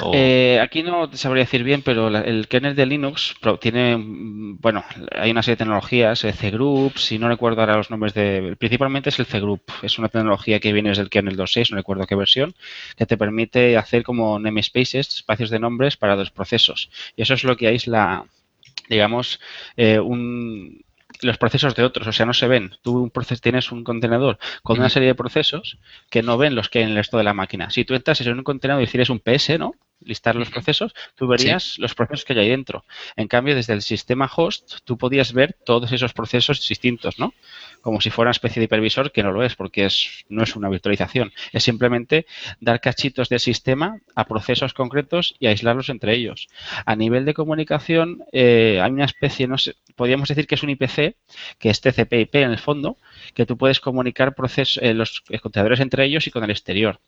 O- 0.00 0.10
Eh, 0.12 0.58
aquí 0.60 0.82
no 0.82 1.08
te 1.08 1.16
sabría 1.16 1.44
decir 1.44 1.62
bien, 1.62 1.82
pero 1.82 2.10
la- 2.10 2.22
el 2.22 2.48
kernel 2.48 2.74
de 2.74 2.84
Linux 2.86 3.36
tiene, 3.60 3.96
mm, 3.96 4.58
bueno, 4.60 4.84
hay 5.12 5.30
una 5.30 5.42
serie 5.44 5.54
de 5.54 5.58
tecnologías, 5.64 6.24
eh, 6.24 6.32
cgroup, 6.32 6.98
si 6.98 7.16
no 7.20 7.28
recuerdo 7.28 7.60
ahora 7.60 7.76
los 7.76 7.90
nombres 7.90 8.12
de, 8.12 8.56
principalmente 8.58 9.10
es 9.10 9.18
el 9.20 9.26
cgroup, 9.26 9.62
es 9.82 9.96
una 10.00 10.08
tecnología 10.08 10.58
que 10.58 10.72
viene 10.72 10.88
desde 10.88 11.02
el 11.02 11.10
kernel 11.10 11.36
2.6, 11.36 11.70
no 11.70 11.76
recuerdo 11.76 12.08
qué 12.08 12.16
versión, 12.16 12.56
que 12.96 13.06
te 13.06 13.16
permite 13.16 13.76
hacer 13.76 14.02
como 14.02 14.36
namespaces, 14.40 15.08
espacios 15.14 15.50
de 15.50 15.60
nombres 15.60 15.96
para 15.96 16.16
los 16.16 16.30
procesos. 16.32 16.90
Y 17.16 17.22
eso 17.22 17.34
es 17.34 17.44
lo 17.44 17.56
que 17.56 17.68
aísla, 17.68 18.24
digamos, 18.88 19.40
eh, 19.76 19.98
un, 20.00 20.83
los 21.22 21.38
procesos 21.38 21.74
de 21.74 21.84
otros, 21.84 22.06
o 22.06 22.12
sea, 22.12 22.26
no 22.26 22.34
se 22.34 22.48
ven. 22.48 22.76
Tú 22.82 22.98
un 22.98 23.10
proces- 23.10 23.40
tienes 23.40 23.70
un 23.72 23.84
contenedor 23.84 24.38
con 24.62 24.78
una 24.78 24.88
serie 24.90 25.08
de 25.08 25.14
procesos 25.14 25.78
que 26.10 26.22
no 26.22 26.36
ven 26.38 26.54
los 26.54 26.68
que 26.68 26.78
hay 26.80 26.84
en 26.84 26.90
el 26.90 26.96
resto 26.96 27.16
de 27.18 27.24
la 27.24 27.34
máquina. 27.34 27.70
Si 27.70 27.84
tú 27.84 27.94
entras 27.94 28.20
en 28.20 28.36
un 28.36 28.44
contenedor 28.44 28.80
y 28.82 28.84
hicieras 28.84 29.10
un 29.10 29.20
PS, 29.20 29.58
¿no? 29.58 29.74
Listar 30.00 30.34
los 30.36 30.50
procesos, 30.50 30.92
tú 31.14 31.26
verías 31.26 31.78
los 31.78 31.94
procesos 31.94 32.24
que 32.24 32.32
hay 32.34 32.40
ahí 32.40 32.48
dentro. 32.50 32.84
En 33.16 33.28
cambio, 33.28 33.54
desde 33.54 33.72
el 33.72 33.80
sistema 33.80 34.28
host, 34.34 34.78
tú 34.84 34.98
podías 34.98 35.32
ver 35.32 35.56
todos 35.64 35.92
esos 35.92 36.12
procesos 36.12 36.66
distintos, 36.68 37.18
¿no? 37.18 37.32
Como 37.84 38.00
si 38.00 38.08
fuera 38.08 38.28
una 38.28 38.32
especie 38.32 38.60
de 38.60 38.64
hipervisor, 38.64 39.12
que 39.12 39.22
no 39.22 39.30
lo 39.30 39.42
es, 39.42 39.56
porque 39.56 39.84
es, 39.84 40.24
no 40.30 40.42
es 40.42 40.56
una 40.56 40.70
virtualización. 40.70 41.32
Es 41.52 41.64
simplemente 41.64 42.24
dar 42.58 42.80
cachitos 42.80 43.28
del 43.28 43.40
sistema 43.40 43.98
a 44.14 44.24
procesos 44.24 44.72
concretos 44.72 45.36
y 45.38 45.48
aislarlos 45.48 45.90
entre 45.90 46.14
ellos. 46.14 46.48
A 46.86 46.96
nivel 46.96 47.26
de 47.26 47.34
comunicación, 47.34 48.24
eh, 48.32 48.80
hay 48.82 48.90
una 48.90 49.04
especie, 49.04 49.46
no 49.46 49.58
sé, 49.58 49.74
podríamos 49.96 50.30
decir 50.30 50.46
que 50.46 50.54
es 50.54 50.62
un 50.62 50.70
IPC, 50.70 51.16
que 51.58 51.68
es 51.68 51.82
TCP/IP 51.82 52.34
en 52.36 52.52
el 52.52 52.58
fondo, 52.58 52.96
que 53.34 53.44
tú 53.44 53.58
puedes 53.58 53.80
comunicar 53.80 54.34
procesos, 54.34 54.82
eh, 54.82 54.94
los 54.94 55.22
contenedores 55.42 55.80
entre 55.80 56.06
ellos 56.06 56.26
y 56.26 56.30
con 56.30 56.42
el 56.42 56.50
exterior, 56.50 57.00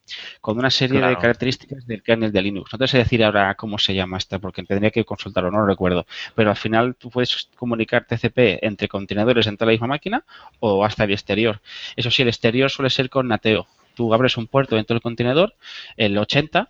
con 0.43 0.59
una 0.59 0.69
serie 0.69 1.01
de 1.01 1.17
características 1.17 1.87
del 1.87 2.03
kernel 2.03 2.33
de 2.33 2.43
Linux. 2.43 2.71
No 2.71 2.79
te 2.79 2.87
sé 2.87 2.99
decir 2.99 3.25
ahora 3.25 3.55
cómo 3.55 3.79
se 3.79 3.95
llama 3.95 4.19
esta, 4.19 4.39
porque 4.39 4.63
tendría 4.63 4.91
que 4.91 5.07
consultarlo, 5.07 5.51
no 5.51 5.61
lo 5.61 5.67
recuerdo. 5.67 6.07
Pero 6.35 6.51
al 6.51 6.57
final 6.57 6.97
tú 6.97 7.09
puedes 7.09 7.49
comunicar 7.57 8.05
TCP 8.07 8.63
entre 8.63 8.89
contenedores 8.89 9.47
dentro 9.47 9.67
de 9.67 9.73
la 9.73 9.75
misma 9.75 9.87
máquina 9.87 10.25
o 10.61 10.66
hasta 10.85 11.05
el 11.05 11.13
exterior. 11.13 11.61
Eso 11.97 12.11
sí, 12.11 12.23
el 12.23 12.29
exterior 12.29 12.71
suele 12.71 12.91
ser 12.91 13.09
con 13.11 13.29
NATEO. 13.29 13.67
Tú 13.95 14.13
abres 14.13 14.37
un 14.37 14.47
puerto 14.47 14.77
dentro 14.77 14.95
del 14.95 15.01
contenedor, 15.03 15.55
el 15.97 16.17
80, 16.19 16.69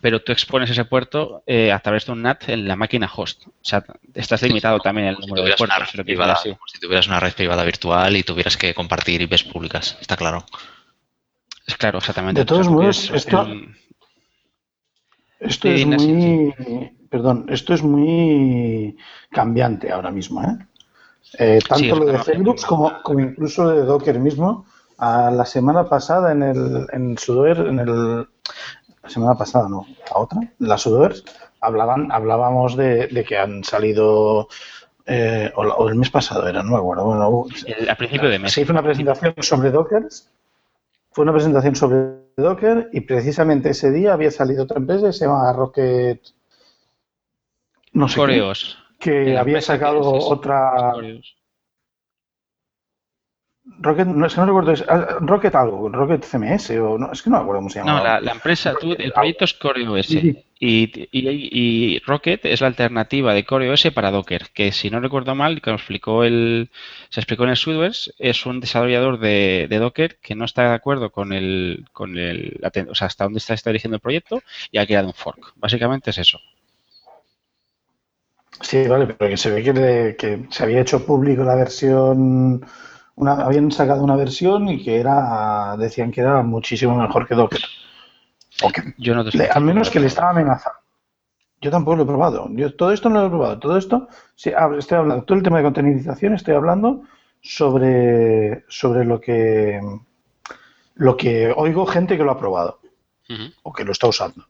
pero 0.00 0.20
tú 0.22 0.32
expones 0.32 0.70
ese 0.70 0.84
puerto 0.84 1.42
eh, 1.46 1.72
a 1.72 1.78
través 1.80 2.06
de 2.06 2.12
un 2.12 2.22
NAT 2.22 2.48
en 2.50 2.68
la 2.68 2.76
máquina 2.76 3.10
host. 3.14 3.46
O 3.48 3.52
sea, 3.62 3.84
estás 4.14 4.42
limitado 4.42 4.78
también 4.80 5.08
el 5.08 5.14
como 5.16 5.24
si 5.24 5.28
número 5.30 5.42
de 5.44 5.54
tuvieras 5.54 5.60
una 5.60 5.76
puertos. 5.86 6.04
privada, 6.04 6.32
así. 6.34 6.48
como 6.50 6.66
si 6.72 6.78
tuvieras 6.80 7.06
una 7.08 7.20
red 7.20 7.32
privada 7.34 7.64
virtual 7.64 8.16
y 8.16 8.22
tuvieras 8.22 8.56
que 8.56 8.74
compartir 8.74 9.22
IPs 9.22 9.44
públicas, 9.44 9.96
está 10.00 10.16
claro. 10.16 10.44
Es 11.66 11.76
claro, 11.76 11.98
exactamente. 11.98 12.40
De 12.40 12.44
todos 12.44 12.66
O 12.66 12.70
modos, 12.70 13.10
esto- 13.10 13.42
un- 13.42 13.76
Esto 15.40 15.68
Sí, 15.68 15.74
es 15.82 15.86
muy, 15.86 16.54
perdón, 17.10 17.46
esto 17.48 17.74
es 17.74 17.82
muy 17.82 18.96
cambiante 19.30 19.90
ahora 19.90 20.12
mismo, 20.12 20.40
¿eh? 20.44 20.56
Eh, 21.38 21.60
tanto 21.66 21.78
Sí, 21.82 21.88
lo 21.88 22.04
de 22.04 22.18
Flux 22.18 22.64
como, 22.66 23.02
como 23.02 23.20
incluso 23.20 23.68
de 23.70 23.84
Docker 23.84 24.18
mismo. 24.18 24.66
A 24.98 25.30
la 25.30 25.44
semana 25.44 25.88
pasada 25.88 26.32
en 26.32 26.42
el 26.42 26.86
en 26.92 27.18
Sudoer, 27.18 27.58
en 27.66 27.78
el 27.80 28.28
la 29.02 29.08
semana 29.08 29.34
pasada 29.34 29.68
no, 29.68 29.84
la 30.08 30.16
otra, 30.20 30.40
la 30.60 30.78
Sudoer, 30.78 31.14
hablaban, 31.60 32.12
hablábamos 32.12 32.76
de, 32.76 33.08
de 33.08 33.24
que 33.24 33.36
han 33.36 33.64
salido 33.64 34.48
eh, 35.06 35.50
o, 35.56 35.88
el 35.88 35.96
mes 35.96 36.10
pasado 36.10 36.46
era, 36.46 36.62
no 36.62 36.70
me 36.72 36.76
acuerdo. 36.76 37.04
Bueno, 37.06 37.44
El- 37.66 37.90
a 37.90 37.96
principio 37.96 38.28
de 38.28 38.38
mes. 38.38 38.52
se 38.52 38.60
hizo 38.62 38.72
una 38.72 38.82
presentación 38.82 39.34
sobre 39.40 39.70
Docker. 39.72 40.06
Fue 41.10 41.24
una 41.24 41.32
presentación 41.32 41.74
sobre 41.74 42.22
Docker 42.36 42.88
y 42.92 43.00
precisamente 43.00 43.70
ese 43.70 43.90
día 43.90 44.12
había 44.12 44.30
salido 44.30 44.64
otra 44.64 44.78
empresa 44.78 45.08
que 45.08 45.12
se 45.12 45.26
llama 45.26 45.52
Rocket. 45.52 46.20
No 47.92 48.08
sé 48.08 48.14
qué, 48.14 48.20
Coreos. 48.20 48.78
Que 49.02 49.36
había 49.36 49.60
sacado 49.60 50.00
otra. 50.00 50.94
Rocket, 53.78 54.06
no 54.08 54.26
es 54.26 54.34
que 54.34 54.40
no 54.40 54.46
recuerdo, 54.46 54.72
es 54.72 54.84
ah, 54.88 55.18
Rocket 55.20 55.54
algo, 55.54 55.88
Rocket 55.88 56.24
CMS 56.24 56.70
o 56.80 56.98
no, 56.98 57.12
es 57.12 57.22
que 57.22 57.30
no 57.30 57.36
me 57.36 57.42
acuerdo 57.42 57.60
cómo 57.60 57.70
se 57.70 57.78
llama. 57.78 57.98
No, 57.98 58.04
la, 58.04 58.20
la 58.20 58.32
empresa, 58.32 58.74
tú, 58.78 58.92
el 58.98 59.12
proyecto 59.12 59.44
es 59.44 59.54
CoreOS 59.54 60.06
Sí, 60.06 60.20
sí. 60.20 60.44
y, 60.58 61.08
y- 61.12 61.48
y 61.94 61.98
Rocket 62.00 62.44
es 62.44 62.60
la 62.60 62.66
alternativa 62.66 63.32
de 63.32 63.44
CoreOS 63.44 63.90
para 63.94 64.10
Docker, 64.10 64.48
que 64.52 64.72
si 64.72 64.90
no 64.90 64.98
recuerdo 64.98 65.36
mal, 65.36 65.62
que 65.62 65.70
explicó 65.70 66.24
el, 66.24 66.70
se 67.08 67.20
explicó 67.20 67.44
en 67.44 67.50
el 67.50 67.56
Sudoers, 67.56 68.12
es 68.18 68.44
un 68.46 68.58
desarrollador 68.58 69.20
de, 69.20 69.68
de 69.70 69.78
Docker 69.78 70.16
que 70.20 70.34
no 70.34 70.44
está 70.44 70.68
de 70.68 70.74
acuerdo 70.74 71.10
con 71.10 71.32
el, 71.32 71.84
con 71.92 72.18
el, 72.18 72.60
o 72.88 72.94
sea, 72.96 73.06
hasta 73.06 73.24
dónde 73.24 73.38
está, 73.38 73.54
está 73.54 73.70
dirigiendo 73.70 73.94
el 73.96 74.00
proyecto 74.02 74.42
y 74.72 74.78
ha 74.78 74.86
creado 74.86 75.06
un 75.06 75.14
fork. 75.14 75.52
Básicamente 75.54 76.10
es 76.10 76.18
eso. 76.18 76.40
Sí, 78.60 78.86
vale, 78.86 79.06
pero 79.06 79.30
que 79.30 79.36
se 79.36 79.50
ve 79.50 79.62
que, 79.62 79.72
le- 79.72 80.16
que 80.16 80.46
se 80.50 80.62
había 80.64 80.80
hecho 80.80 81.04
público 81.04 81.42
la 81.42 81.54
versión, 81.54 82.64
una, 83.16 83.32
habían 83.32 83.70
sacado 83.72 84.04
una 84.04 84.16
versión 84.16 84.68
y 84.68 84.82
que 84.84 85.00
era, 85.00 85.76
decían 85.78 86.10
que 86.12 86.20
era 86.20 86.42
muchísimo 86.42 86.96
mejor 86.96 87.26
que 87.26 87.34
Docker. 87.34 87.60
O 88.62 88.68
que- 88.70 88.94
Yo 88.98 89.14
no 89.14 89.24
te 89.24 89.36
le- 89.36 89.48
al 89.48 89.64
menos 89.64 89.90
que 89.90 89.98
le 90.00 90.06
estaba 90.06 90.30
amenazando. 90.30 90.78
Yo 91.60 91.70
tampoco 91.70 91.96
lo 91.96 92.02
he 92.02 92.06
probado. 92.06 92.48
Yo 92.52 92.74
todo 92.74 92.92
esto 92.92 93.08
no 93.08 93.20
lo 93.20 93.26
he 93.26 93.30
probado. 93.30 93.58
Todo 93.58 93.76
esto, 93.78 94.08
sí, 94.34 94.52
estoy 94.78 94.98
hablando, 94.98 95.24
todo 95.24 95.38
el 95.38 95.44
tema 95.44 95.58
de 95.58 95.64
containerización, 95.64 96.34
estoy 96.34 96.54
hablando 96.54 97.02
sobre, 97.40 98.64
sobre 98.68 99.04
lo 99.04 99.20
que 99.20 99.80
lo 100.94 101.16
que 101.16 101.52
oigo 101.56 101.86
gente 101.86 102.16
que 102.16 102.22
lo 102.24 102.32
ha 102.32 102.38
probado 102.38 102.80
o 103.62 103.72
que 103.72 103.84
lo 103.84 103.92
está 103.92 104.08
usando. 104.08 104.44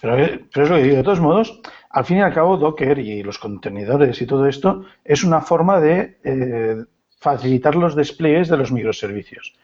Pero, 0.00 0.18
eh, 0.18 0.44
pero 0.52 0.64
es 0.64 0.70
lo 0.70 0.76
que 0.76 0.82
digo, 0.82 0.96
de 0.96 1.02
todos 1.02 1.20
modos, 1.20 1.60
al 1.90 2.04
fin 2.04 2.18
y 2.18 2.20
al 2.20 2.34
cabo, 2.34 2.56
Docker 2.56 2.98
y 2.98 3.22
los 3.22 3.38
contenedores 3.38 4.20
y 4.20 4.26
todo 4.26 4.46
esto 4.46 4.84
es 5.04 5.24
una 5.24 5.40
forma 5.40 5.80
de 5.80 6.18
eh, 6.24 6.84
facilitar 7.18 7.74
los 7.74 7.96
despliegues 7.96 8.48
de 8.48 8.56
los 8.56 8.70
microservicios. 8.70 9.54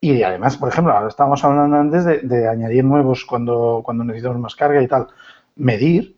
Y 0.00 0.22
además, 0.22 0.56
por 0.56 0.68
ejemplo, 0.68 0.92
ahora 0.92 1.08
estábamos 1.08 1.42
hablando 1.44 1.76
antes 1.76 2.04
de, 2.04 2.48
añadir 2.48 2.84
nuevos 2.84 3.24
cuando, 3.24 3.82
cuando 3.84 4.04
necesitamos 4.04 4.40
más 4.40 4.54
carga 4.54 4.82
y 4.82 4.88
tal. 4.88 5.08
Medir 5.56 6.16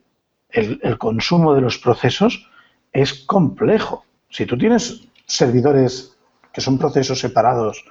el, 0.50 0.98
consumo 0.98 1.54
de 1.54 1.60
los 1.60 1.78
procesos 1.78 2.50
es 2.92 3.14
complejo. 3.14 4.04
Si 4.30 4.46
tú 4.46 4.58
tienes 4.58 5.08
servidores 5.26 6.16
que 6.52 6.60
son 6.60 6.78
procesos 6.78 7.20
separados 7.20 7.84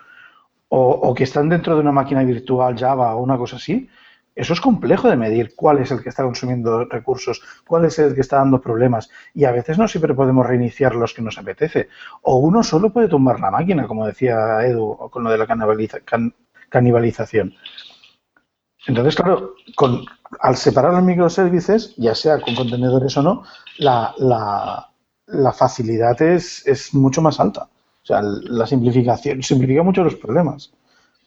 o 0.70 1.14
que 1.14 1.24
están 1.24 1.48
dentro 1.48 1.76
de 1.76 1.82
una 1.82 1.94
máquina 1.94 2.24
virtual 2.24 2.78
Java 2.78 3.16
o 3.16 3.24
una 3.24 3.38
cosa 3.38 3.56
así, 3.56 3.90
eso 4.38 4.54
es 4.54 4.62
complejo 4.62 5.10
de 5.10 5.18
medir 5.18 5.56
cuál 5.56 5.80
es 5.80 5.92
el 5.92 6.02
que 6.02 6.10
está 6.10 6.24
consumiendo 6.24 6.86
recursos, 6.86 7.42
cuál 7.68 7.86
es 7.86 7.98
el 8.00 8.14
que 8.16 8.22
está 8.22 8.38
dando 8.38 8.62
problemas. 8.62 9.10
Y 9.34 9.46
a 9.46 9.52
veces 9.52 9.78
no 9.78 9.88
siempre 9.88 10.14
podemos 10.14 10.46
reiniciar 10.46 10.96
los 10.96 11.14
que 11.14 11.22
nos 11.22 11.38
apetece. 11.38 11.90
O 12.22 12.38
uno 12.38 12.64
solo 12.64 12.92
puede 12.92 13.08
tumbar 13.10 13.40
la 13.40 13.52
máquina, 13.52 13.88
como 13.88 14.06
decía 14.08 14.66
Edu, 14.66 15.10
con 15.12 15.24
lo 15.24 15.32
de 15.32 15.38
la 15.38 15.48
canibaliza- 15.48 16.02
can- 16.06 16.34
canibalización. 16.70 17.54
Entonces, 18.88 19.16
claro, 19.16 19.56
al 20.40 20.56
separar 20.56 20.94
los 20.94 21.04
microservices, 21.04 21.94
ya 21.98 22.16
sea 22.16 22.40
con 22.40 22.56
contenedores 22.56 23.18
o 23.18 23.24
no, 23.24 23.44
la 23.80 25.52
facilidad 25.54 26.22
es, 26.22 26.66
es 26.66 26.94
mucho 26.94 27.22
más 27.22 27.40
alta. 27.40 27.64
O 27.64 28.06
sea, 28.08 28.22
la 28.22 28.66
simplificación 28.66 29.44
simplifica 29.44 29.84
mucho 29.84 30.04
los 30.04 30.16
problemas. 30.16 30.72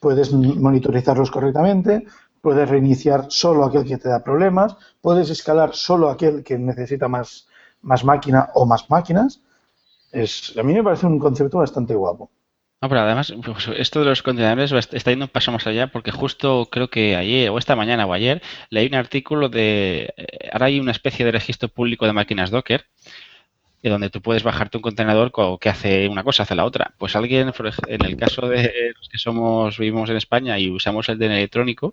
Puedes 0.01 0.33
monitorizarlos 0.33 1.31
correctamente, 1.31 2.07
puedes 2.41 2.69
reiniciar 2.69 3.27
solo 3.29 3.65
aquel 3.65 3.85
que 3.85 3.99
te 3.99 4.09
da 4.09 4.25
problemas, 4.25 4.77
puedes 5.01 5.31
escalar 5.31 5.75
solo 5.75 6.09
aquel 6.09 6.43
que 6.43 6.59
necesita 6.59 7.09
más, 7.09 7.49
más 7.83 8.05
máquina 8.05 8.51
o 8.55 8.67
más 8.67 8.89
máquinas. 8.91 9.41
Es, 10.13 10.55
a 10.59 10.63
mí 10.63 10.73
me 10.75 10.83
parece 10.83 11.07
un 11.07 11.19
concepto 11.19 11.59
bastante 11.59 11.95
guapo. 11.95 12.31
No, 12.83 12.89
pero 12.89 13.03
además, 13.03 13.35
pues, 13.45 13.69
esto 13.77 14.01
de 14.01 14.07
los 14.07 14.23
contenedores 14.23 14.73
está 14.73 15.11
yendo 15.11 15.27
un 15.27 15.31
paso 15.31 15.53
más 15.53 15.67
allá 15.67 15.89
porque 15.89 16.11
justo 16.11 16.67
creo 16.71 16.89
que 16.89 17.15
ayer 17.15 17.51
o 17.51 17.59
esta 17.59 17.77
mañana 17.77 18.07
o 18.07 18.13
ayer 18.15 18.41
leí 18.71 18.87
un 18.87 18.95
artículo 18.95 19.51
de... 19.51 20.15
eh, 20.17 20.49
Ahora 20.51 20.67
hay 20.67 20.81
una 20.81 20.93
especie 20.93 21.27
de 21.27 21.33
registro 21.33 21.69
público 21.69 22.07
de 22.07 22.15
máquinas 22.15 22.51
Docker 22.51 22.87
eh, 23.83 23.89
donde 23.91 24.11
tú 24.11 24.21
puedes 24.23 24.43
bajarte 24.43 24.77
un 24.79 24.83
contenedor 24.83 25.31
co- 25.31 25.59
que 25.59 25.69
hace 25.69 26.09
una 26.09 26.25
cosa, 26.25 26.43
hace 26.45 26.55
la 26.55 26.65
otra. 26.65 26.95
Pues 26.99 27.17
alguien, 27.17 27.53
en 27.89 28.05
el 28.05 28.17
caso 28.17 28.49
de 28.49 28.93
los 28.97 29.09
que 29.09 29.19
somos, 29.19 29.79
vivimos 29.79 30.11
en 30.11 30.17
España 30.17 30.59
y 30.59 30.71
usamos 30.71 31.09
el 31.09 31.19
DNI 31.19 31.37
electrónico, 31.39 31.91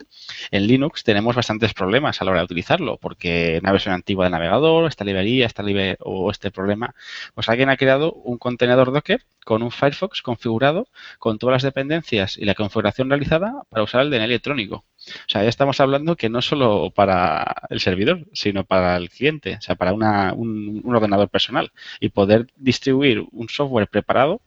en 0.52 0.68
Linux 0.68 1.04
tenemos 1.04 1.36
bastantes 1.36 1.74
problemas 1.74 2.22
a 2.22 2.26
la 2.26 2.32
hora 2.32 2.40
de 2.42 2.46
utilizarlo, 2.46 2.98
porque 2.98 3.60
una 3.62 3.72
versión 3.72 3.94
antigua 3.94 4.26
del 4.26 4.32
navegador, 4.32 4.88
esta 4.88 5.04
librería, 5.06 5.46
esta 5.46 5.64
libre- 5.64 5.98
o 6.00 6.32
este 6.32 6.52
problema, 6.52 6.94
pues 7.34 7.50
alguien 7.50 7.70
ha 7.70 7.78
creado 7.78 8.14
un 8.14 8.38
contenedor 8.38 8.92
Docker 8.92 9.22
con 9.46 9.64
un 9.64 9.72
Firefox 9.72 10.22
configurado 10.22 10.88
con 11.20 11.38
todas 11.40 11.54
las 11.56 11.64
dependencias 11.64 12.38
y 12.38 12.46
la 12.46 12.56
configuración 12.56 13.10
realizada 13.10 13.64
para 13.70 13.84
usar 13.84 14.02
el 14.02 14.10
DNI 14.12 14.26
electrónico. 14.26 14.86
O 15.08 15.30
sea, 15.30 15.44
ya 15.44 15.50
estamos 15.50 15.80
hablando 15.80 16.16
que 16.16 16.30
no 16.30 16.42
solo 16.42 16.92
para 16.92 17.56
el 17.70 17.80
servidor, 17.80 18.26
sino 18.34 18.66
para 18.66 18.98
el 18.98 19.10
cliente, 19.10 19.56
o 19.58 19.62
sea, 19.62 19.76
para 19.76 19.94
una- 19.94 20.34
un, 20.34 20.82
un 20.84 20.96
ordenador 20.96 21.30
personal 21.30 21.72
y 22.00 22.10
poder 22.10 22.48
distribuir 22.58 23.26
un 23.32 23.50
software 23.50 23.88
preparado 23.88 24.42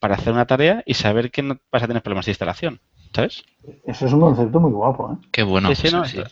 para 0.00 0.14
hacer 0.16 0.32
una 0.32 0.46
tarea 0.46 0.82
y 0.86 0.94
saber 0.94 1.30
que 1.30 1.42
no 1.42 1.58
vas 1.70 1.82
a 1.82 1.86
tener 1.86 2.02
problemas 2.02 2.26
de 2.26 2.32
instalación, 2.32 2.80
¿sabes? 3.12 3.44
Eso 3.86 4.06
es 4.06 4.12
un 4.12 4.20
concepto 4.20 4.60
muy 4.60 4.72
guapo. 4.72 5.12
¿eh? 5.12 5.26
Qué 5.30 5.42
bueno. 5.42 5.74
Sí, 5.74 5.88
sí, 5.88 5.94
no, 5.94 6.04
sí, 6.04 6.18
sí. 6.18 6.22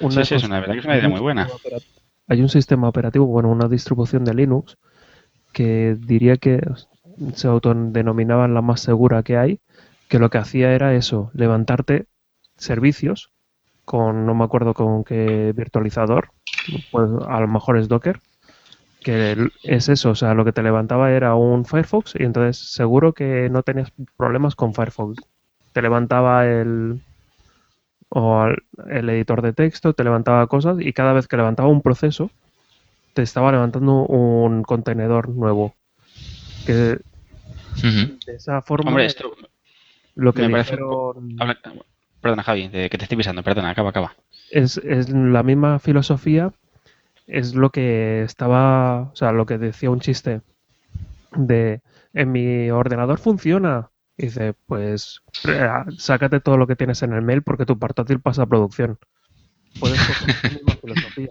Una 0.00 0.14
sí, 0.14 0.24
sí, 0.24 0.34
es 0.34 0.42
cosa- 0.42 0.46
una 0.46 0.60
verdad 0.60 0.74
que 0.74 0.80
es 0.80 0.84
una 0.84 0.96
idea 0.98 1.08
muy 1.08 1.20
buena. 1.20 1.48
Hay 2.28 2.42
un 2.42 2.48
sistema 2.48 2.88
operativo, 2.88 3.26
bueno, 3.26 3.50
una 3.50 3.68
distribución 3.68 4.24
de 4.24 4.34
Linux 4.34 4.76
que 5.52 5.96
diría 6.00 6.36
que 6.36 6.60
se 7.34 7.48
autodenominaba 7.48 8.48
la 8.48 8.62
más 8.62 8.80
segura 8.80 9.22
que 9.22 9.36
hay, 9.36 9.60
que 10.08 10.18
lo 10.18 10.30
que 10.30 10.38
hacía 10.38 10.72
era 10.72 10.94
eso, 10.94 11.30
levantarte 11.34 12.06
servicios 12.58 13.30
con, 13.84 14.26
no 14.26 14.34
me 14.34 14.44
acuerdo 14.44 14.74
con 14.74 15.04
qué 15.04 15.52
virtualizador, 15.56 16.30
pues 16.90 17.10
a 17.28 17.40
lo 17.40 17.48
mejor 17.48 17.78
es 17.78 17.88
Docker, 17.88 18.20
que 19.02 19.36
es 19.62 19.88
eso, 19.88 20.10
o 20.10 20.14
sea, 20.14 20.34
lo 20.34 20.44
que 20.44 20.52
te 20.52 20.62
levantaba 20.62 21.12
era 21.12 21.34
un 21.34 21.64
Firefox 21.64 22.14
y 22.18 22.24
entonces 22.24 22.72
seguro 22.72 23.12
que 23.12 23.48
no 23.50 23.62
tenías 23.62 23.92
problemas 24.16 24.54
con 24.54 24.74
Firefox. 24.74 25.18
Te 25.72 25.82
levantaba 25.82 26.46
el, 26.46 27.00
o 28.10 28.38
al- 28.40 28.62
el 28.90 29.08
editor 29.10 29.42
de 29.42 29.52
texto, 29.52 29.92
te 29.92 30.04
levantaba 30.04 30.46
cosas 30.46 30.78
y 30.80 30.92
cada 30.92 31.12
vez 31.12 31.28
que 31.28 31.36
levantaba 31.36 31.68
un 31.68 31.82
proceso, 31.82 32.30
te 33.14 33.22
estaba 33.22 33.52
levantando 33.52 34.06
un 34.06 34.62
contenedor 34.62 35.28
nuevo. 35.28 35.74
Que 36.66 36.98
de 38.26 38.34
esa 38.34 38.62
forma 38.62 38.90
Hombre, 38.90 39.06
esto 39.06 39.30
lo 40.14 40.32
que 40.34 40.48
me 40.48 40.58
dijeron 40.58 41.36
Perdona, 42.20 42.44
Javi, 42.44 42.68
de 42.68 42.88
que 42.90 42.96
te 42.98 43.04
estoy 43.06 43.18
pisando, 43.18 43.42
perdona, 43.42 43.70
acaba, 43.70 43.90
acaba. 43.90 44.14
es, 44.50 44.78
es 44.78 45.08
la 45.10 45.42
misma 45.42 45.78
filosofía, 45.78 46.52
es 47.26 47.54
lo 47.54 47.70
que 47.70 48.22
estaba, 48.22 49.02
o 49.12 49.16
sea, 49.16 49.32
lo 49.32 49.46
que 49.46 49.58
decía 49.58 49.90
un 49.90 50.00
chiste 50.00 50.42
de 51.32 51.82
en 52.14 52.32
mi 52.32 52.70
ordenador 52.70 53.18
funciona. 53.18 53.90
Y 54.18 54.26
dice, 54.26 54.54
pues 54.66 55.22
eh, 55.44 55.68
sácate 55.98 56.40
todo 56.40 56.58
lo 56.58 56.66
que 56.66 56.76
tienes 56.76 57.02
en 57.02 57.12
el 57.14 57.22
mail 57.22 57.42
porque 57.42 57.66
tu 57.66 57.78
portátil 57.78 58.20
pasa 58.20 58.42
a 58.44 58.46
producción. 58.46 58.98
Puedes 59.78 60.04
coger 60.04 60.30
esa 60.30 60.50
misma 60.50 60.76
filosofía. 60.80 61.30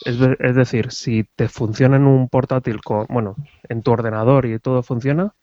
Es, 0.00 0.18
de- 0.18 0.36
es 0.40 0.54
decir, 0.56 0.90
si 0.92 1.24
te 1.36 1.48
funciona 1.48 1.96
en 1.96 2.06
un 2.06 2.28
portátil, 2.28 2.82
con, 2.82 3.06
bueno, 3.08 3.40
en 3.68 3.82
tu 3.82 3.92
ordenador 3.92 4.46
y 4.46 4.58
todo 4.58 4.82
funciona, 4.82 5.34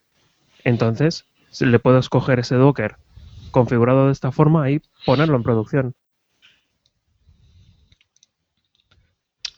entonces 0.64 1.28
le 1.60 1.80
puedes 1.80 2.10
coger 2.10 2.40
ese 2.40 2.56
Docker 2.56 2.98
configurado 3.56 4.08
de 4.08 4.12
esta 4.12 4.34
forma 4.34 4.70
y 4.70 4.82
ponerlo 5.06 5.38
en 5.38 5.44
producción. 5.44 5.96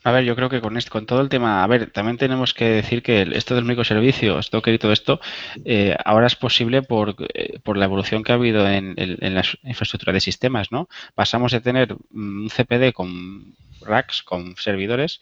A 0.04 0.12
ver, 0.12 0.24
yo 0.24 0.36
creo 0.36 0.48
que 0.48 0.60
con 0.60 0.76
esto, 0.76 0.92
con 0.92 1.04
todo 1.04 1.20
el 1.20 1.28
tema, 1.28 1.64
a 1.64 1.66
ver, 1.66 1.90
también 1.90 2.16
tenemos 2.16 2.54
que 2.54 2.66
decir 2.66 3.02
que 3.02 3.22
esto 3.32 3.56
del 3.56 3.64
microservicios, 3.64 4.50
Docker 4.50 4.72
y 4.72 4.78
todo 4.78 4.92
esto, 4.92 5.20
eh, 5.64 5.96
ahora 6.04 6.28
es 6.28 6.36
posible 6.36 6.82
por, 6.82 7.16
eh, 7.34 7.58
por 7.64 7.76
la 7.76 7.86
evolución 7.86 8.22
que 8.22 8.30
ha 8.30 8.36
habido 8.36 8.66
en, 8.68 8.94
la 8.96 9.42
infraestructura 9.64 10.12
de 10.12 10.20
sistemas, 10.20 10.70
¿no? 10.70 10.88
Pasamos 11.16 11.50
de 11.50 11.60
tener 11.60 11.96
un 12.12 12.48
CPD 12.48 12.92
con 12.94 13.56
racks, 13.80 14.22
con 14.22 14.54
servidores, 14.56 15.20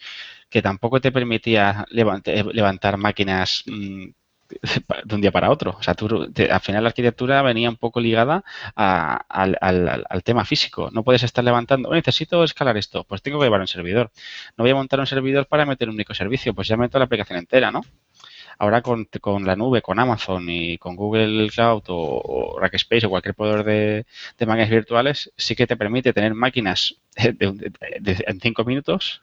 que 0.50 0.60
tampoco 0.60 1.00
te 1.00 1.10
permitía 1.10 1.86
levant- 1.90 2.52
levantar 2.52 2.98
máquinas 2.98 3.64
mm, 3.66 4.10
de 5.04 5.14
un 5.14 5.20
día 5.20 5.32
para 5.32 5.50
otro. 5.50 5.76
O 5.78 5.82
sea, 5.82 5.94
tú, 5.94 6.06
al 6.50 6.60
final 6.60 6.82
la 6.82 6.88
arquitectura 6.88 7.42
venía 7.42 7.68
un 7.68 7.76
poco 7.76 8.00
ligada 8.00 8.44
al, 8.74 10.22
tema 10.24 10.44
físico. 10.44 10.90
No 10.92 11.02
puedes 11.04 11.22
estar 11.22 11.44
levantando, 11.44 11.88
"Oh, 11.88 11.94
necesito 11.94 12.42
escalar 12.44 12.76
esto, 12.76 13.04
pues 13.04 13.22
tengo 13.22 13.38
que 13.38 13.46
llevar 13.46 13.60
un 13.60 13.68
servidor. 13.68 14.10
No 14.56 14.64
voy 14.64 14.70
a 14.70 14.74
montar 14.74 15.00
un 15.00 15.06
servidor 15.06 15.46
para 15.46 15.66
meter 15.66 15.88
un 15.88 15.96
microservicio, 15.96 16.54
pues 16.54 16.68
ya 16.68 16.76
meto 16.76 16.98
la 16.98 17.04
aplicación 17.06 17.38
entera, 17.38 17.70
¿no? 17.70 17.82
Ahora 18.58 18.82
con, 18.82 19.06
con 19.20 19.44
la 19.44 19.56
nube, 19.56 19.82
con 19.82 19.98
Amazon 19.98 20.48
y 20.48 20.78
con 20.78 20.96
Google 20.96 21.48
Cloud 21.50 21.84
o, 21.88 22.22
o 22.24 22.58
Rackspace 22.58 23.06
o 23.06 23.10
cualquier 23.10 23.34
proveedor 23.34 23.64
de, 23.64 24.06
de 24.38 24.46
máquinas 24.46 24.70
virtuales, 24.70 25.32
sí 25.36 25.54
que 25.54 25.66
te 25.66 25.76
permite 25.76 26.12
tener 26.12 26.34
máquinas 26.34 26.96
en 27.16 28.40
cinco 28.40 28.64
minutos 28.64 29.22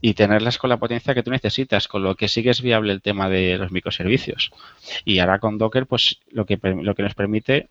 y 0.00 0.14
tenerlas 0.14 0.58
con 0.58 0.70
la 0.70 0.78
potencia 0.78 1.14
que 1.14 1.22
tú 1.22 1.30
necesitas, 1.30 1.88
con 1.88 2.02
lo 2.02 2.14
que 2.14 2.28
sí 2.28 2.42
que 2.42 2.50
es 2.50 2.62
viable 2.62 2.92
el 2.92 3.02
tema 3.02 3.28
de 3.28 3.58
los 3.58 3.70
microservicios. 3.70 4.50
Y 5.04 5.18
ahora 5.18 5.38
con 5.38 5.58
Docker, 5.58 5.86
pues 5.86 6.20
lo 6.30 6.46
que, 6.46 6.58
lo 6.62 6.94
que 6.94 7.02
nos 7.02 7.14
permite, 7.14 7.68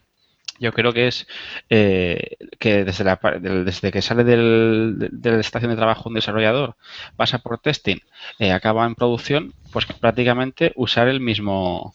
yo 0.59 0.71
creo 0.73 0.93
que 0.93 1.07
es 1.07 1.27
eh, 1.69 2.37
que 2.59 2.83
desde, 2.85 3.03
la, 3.03 3.19
desde 3.41 3.91
que 3.91 4.01
sale 4.01 4.23
del- 4.23 4.95
de, 5.11 5.31
la 5.31 5.39
estación 5.39 5.71
de 5.71 5.77
trabajo 5.77 6.09
un 6.09 6.15
desarrollador, 6.15 6.75
pasa 7.15 7.39
por 7.39 7.59
testing, 7.59 7.97
eh, 8.39 8.51
acaba 8.51 8.85
en 8.85 8.95
producción, 8.95 9.53
pues 9.71 9.85
prácticamente 9.85 10.73
usar 10.75 11.07
el 11.07 11.19
mismo 11.19 11.93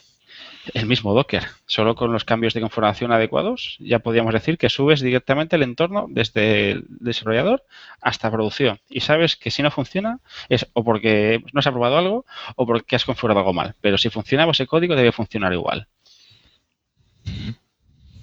el 0.73 0.87
mismo 0.87 1.13
Docker, 1.15 1.45
solo 1.67 1.95
con 1.95 2.13
los 2.13 2.25
cambios 2.25 2.55
de 2.55 2.61
configuración 2.61 3.13
adecuados, 3.13 3.77
ya 3.81 3.99
podríamos 3.99 4.33
decir 4.33 4.57
que 4.59 4.69
subes 4.71 5.01
directamente 5.01 5.57
el 5.57 5.63
entorno 5.63 6.07
desde 6.09 6.71
el 6.73 6.85
desarrollador 6.89 7.65
hasta 8.01 8.31
producción. 8.31 8.81
Y 8.89 9.01
sabes 9.01 9.37
que 9.37 9.51
si 9.51 9.63
no 9.63 9.71
funciona 9.71 10.21
es 10.49 10.67
o 10.73 10.83
porque 10.85 11.43
no 11.53 11.61
has 11.61 11.67
aprobado 11.67 11.99
algo 11.99 12.25
o 12.57 12.67
porque 12.67 12.97
has 12.97 13.05
configurado 13.05 13.41
algo 13.41 13.53
mal. 13.53 13.75
Pero 13.81 13.99
si 13.99 14.09
funciona, 14.11 14.47
pues 14.47 14.61
el 14.61 14.67
código 14.67 14.97
debe 14.97 15.13
funcionar 15.13 15.53
igual. 15.53 15.87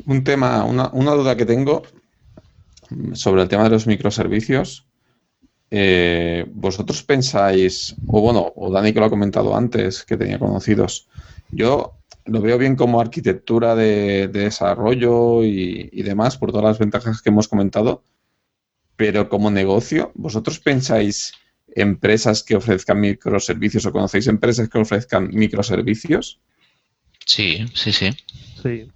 Un 0.06 0.24
tema, 0.24 0.64
una, 0.64 0.90
una 0.94 1.12
duda 1.12 1.36
que 1.36 1.46
tengo 1.46 1.84
sobre 3.14 3.42
el 3.44 3.48
tema 3.48 3.64
de 3.64 3.70
los 3.70 3.88
microservicios. 3.88 4.86
Eh, 5.70 6.46
¿Vosotros 6.54 7.02
pensáis, 7.04 7.96
o 8.08 8.20
bueno, 8.22 8.52
o 8.56 8.72
Dani 8.72 8.92
que 8.92 9.00
lo 9.00 9.06
ha 9.06 9.10
comentado 9.10 9.56
antes, 9.56 10.04
que 10.04 10.18
tenía 10.18 10.38
conocidos, 10.38 11.08
yo 11.50 11.94
lo 12.26 12.42
veo 12.42 12.58
bien 12.58 12.76
como 12.76 13.00
arquitectura 13.00 13.74
de, 13.76 14.28
de 14.28 14.42
desarrollo 14.42 15.44
y, 15.44 15.90
y 15.92 16.04
demás, 16.04 16.38
por 16.38 16.52
todas 16.52 16.66
las 16.66 16.80
ventajas 16.80 17.22
que 17.22 17.30
hemos 17.30 17.48
comentado, 17.48 18.04
pero 18.98 19.30
como 19.30 19.50
negocio, 19.50 20.12
¿vosotros 20.14 20.60
pensáis 20.60 21.34
empresas 21.74 22.44
que 22.44 22.58
ofrezcan 22.58 23.00
microservicios 23.00 23.86
o 23.86 23.92
conocéis 23.92 24.28
empresas 24.28 24.68
que 24.68 24.78
ofrezcan 24.78 25.30
microservicios? 25.34 26.40
Sí, 27.26 27.66
sí, 27.74 27.94
sí. 27.94 28.10
Sí. 28.62 28.92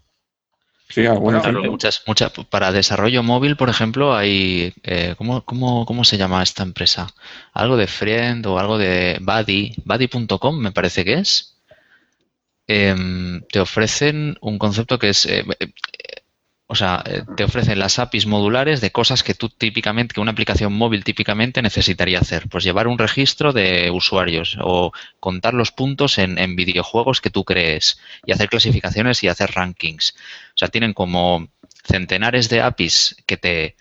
Sí, 0.89 1.05
Bueno. 1.07 1.41
Claro, 1.41 1.63
muchas, 1.63 2.03
muchas, 2.05 2.31
para 2.49 2.71
desarrollo 2.71 3.23
móvil, 3.23 3.55
por 3.55 3.69
ejemplo, 3.69 4.15
hay, 4.15 4.73
eh, 4.83 5.15
¿cómo, 5.17 5.43
cómo, 5.43 5.85
cómo 5.85 6.03
se 6.03 6.17
llama 6.17 6.43
esta 6.43 6.63
empresa? 6.63 7.07
Algo 7.53 7.75
de 7.75 7.87
Friend 7.87 8.45
o 8.45 8.59
algo 8.59 8.77
de 8.77 9.17
Buddy, 9.19 9.73
Buddy.com 9.83 10.57
me 10.57 10.71
parece 10.71 11.03
que 11.03 11.13
es. 11.15 11.57
Em, 12.67 13.41
te 13.51 13.59
ofrecen 13.59 14.37
un 14.41 14.57
concepto 14.57 14.97
que 14.97 15.09
es, 15.09 15.25
eh, 15.25 15.43
o 16.67 16.75
sea, 16.75 17.03
eh, 17.05 17.23
te 17.37 17.43
ofrecen 17.43 17.77
las 17.79 17.99
APIs 17.99 18.25
modulares 18.25 18.81
de 18.81 18.91
cosas 18.91 19.21
que 19.23 19.35
tú 19.35 19.49
típicamente, 19.49 20.13
que 20.15 20.21
una 20.21 20.31
aplicación 20.31 20.73
móvil 20.73 21.03
típicamente 21.03 21.61
necesitaría 21.61 22.19
hacer. 22.19 22.49
Pues 22.49 22.63
llevar 22.63 22.87
un 22.87 22.97
registro 22.97 23.53
de 23.53 23.91
usuarios 23.91 24.57
o 24.61 24.91
contar 25.19 25.53
los 25.53 25.71
puntos 25.71 26.17
en, 26.17 26.39
en 26.39 26.55
videojuegos 26.55 27.21
que 27.21 27.29
tú 27.29 27.43
crees 27.45 27.99
y 28.25 28.31
hacer 28.31 28.49
clasificaciones 28.49 29.23
y 29.23 29.27
hacer 29.27 29.51
rankings. 29.51 30.15
O 30.55 30.57
sea, 30.57 30.67
tienen 30.69 30.93
como 30.93 31.47
centenares 31.83 32.49
de 32.49 32.61
APIs 32.61 33.15
que 33.27 33.37
te 33.37 33.75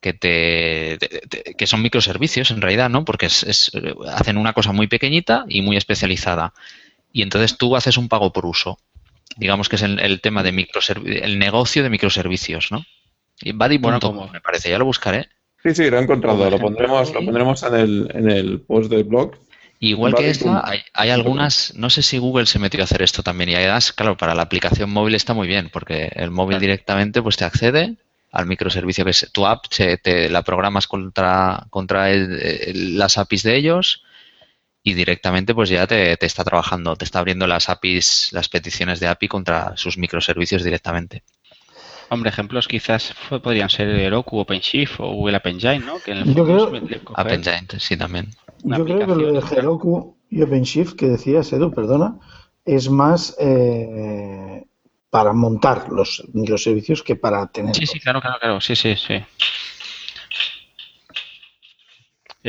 que 0.00 0.12
te, 0.12 0.98
que 1.58 1.66
son 1.66 1.82
microservicios 1.82 2.50
en 2.52 2.60
realidad, 2.60 2.90
¿no? 2.90 3.04
Porque 3.04 3.26
es, 3.26 3.42
es- 3.42 3.72
hacen 4.08 4.36
una 4.36 4.52
cosa 4.52 4.72
muy 4.72 4.86
pequeñita 4.86 5.44
y 5.48 5.62
muy 5.62 5.76
especializada. 5.76 6.52
Y 7.12 7.22
entonces 7.22 7.56
tú 7.58 7.76
haces 7.76 7.96
un 7.98 8.08
pago 8.08 8.32
por 8.32 8.46
uso. 8.46 8.78
Digamos 9.36 9.68
que 9.68 9.76
es 9.76 9.82
el, 9.82 9.98
el 9.98 10.20
tema 10.20 10.42
de 10.42 10.52
microservi- 10.52 11.20
el 11.22 11.38
negocio 11.38 11.82
de 11.82 11.90
microservicios, 11.90 12.70
¿no? 12.72 12.84
Y 13.40 13.52
Buddy.com, 13.52 13.82
Bueno, 13.82 14.00
como- 14.00 14.28
me 14.28 14.40
parece, 14.40 14.70
ya 14.70 14.78
lo 14.78 14.84
buscaré. 14.84 15.28
Sí, 15.62 15.74
sí, 15.74 15.90
lo 15.90 15.98
he 15.98 16.02
encontrado. 16.02 16.48
Lo 16.48 16.58
pondremos, 16.58 17.12
lo 17.12 17.24
pondremos 17.24 17.62
en 17.64 17.74
el, 17.74 18.10
en 18.14 18.30
el 18.30 18.60
post 18.60 18.90
del 18.90 19.04
blog. 19.04 19.32
Igual 19.78 20.14
que 20.14 20.22
Buddy 20.22 20.30
esta, 20.30 20.66
hay, 20.66 20.80
hay 20.94 21.10
algunas, 21.10 21.74
no 21.74 21.90
sé 21.90 22.02
si 22.02 22.16
Google 22.16 22.46
se 22.46 22.58
metió 22.58 22.80
a 22.80 22.84
hacer 22.84 23.02
esto 23.02 23.22
también. 23.22 23.50
Y 23.50 23.56
además, 23.56 23.92
claro, 23.92 24.16
para 24.16 24.34
la 24.34 24.42
aplicación 24.42 24.88
móvil 24.90 25.14
está 25.14 25.34
muy 25.34 25.46
bien, 25.48 25.68
porque 25.70 26.10
el 26.14 26.30
móvil 26.30 26.54
Claro. 26.54 26.60
directamente 26.62 27.20
pues 27.20 27.36
te 27.36 27.44
accede 27.44 27.96
al 28.32 28.46
microservicio 28.46 29.04
que 29.04 29.10
es 29.10 29.30
tu 29.32 29.46
app, 29.46 29.64
te 29.68 30.30
la 30.30 30.42
programas 30.42 30.86
contra, 30.86 31.66
contra 31.68 32.10
el- 32.10 32.40
el- 32.40 32.98
las 32.98 33.18
APIs 33.18 33.42
de 33.42 33.56
ellos 33.56 34.02
y 34.86 34.94
directamente 34.94 35.52
pues 35.52 35.68
ya 35.68 35.84
te, 35.88 36.16
te 36.16 36.26
está 36.26 36.44
trabajando, 36.44 36.94
te 36.94 37.04
está 37.04 37.18
abriendo 37.18 37.48
las 37.48 37.68
APIs, 37.68 38.28
las 38.32 38.48
peticiones 38.48 39.00
de 39.00 39.08
API 39.08 39.26
contra 39.26 39.76
sus 39.76 39.98
microservicios 39.98 40.62
directamente. 40.62 41.24
Hombre, 42.08 42.30
ejemplos 42.30 42.68
quizás 42.68 43.12
podrían 43.42 43.68
ser 43.68 43.88
Heroku, 43.88 44.38
OpenShift 44.38 45.00
o 45.00 45.08
Google 45.10 45.38
App 45.38 45.46
Engine, 45.48 45.80
¿no? 45.80 45.98
Que 45.98 46.12
en 46.12 46.18
el 46.18 46.34
Yo 46.36 46.44
creo- 46.44 46.72
App 47.14 47.32
Engine, 47.32 47.66
sí, 47.80 47.96
también. 47.96 48.28
Una 48.62 48.78
Yo 48.78 48.84
creo 48.84 48.98
que 49.00 49.06
lo 49.06 49.32
de. 49.32 49.56
Heroku 49.56 50.16
y 50.30 50.42
OpenShift 50.42 50.94
que 50.94 51.06
decías, 51.06 51.52
Edu, 51.52 51.74
perdona, 51.74 52.20
es 52.64 52.88
más 52.88 53.34
eh, 53.40 54.62
para 55.10 55.32
montar 55.32 55.88
los 55.90 56.22
microservicios 56.32 57.02
que 57.02 57.16
para 57.16 57.44
tenerlos. 57.48 57.78
Sí, 57.78 57.86
sí, 57.86 57.98
claro, 57.98 58.20
claro, 58.20 58.38
claro. 58.38 58.60
Sí, 58.60 58.76
sí, 58.76 58.94
sí. 58.94 59.20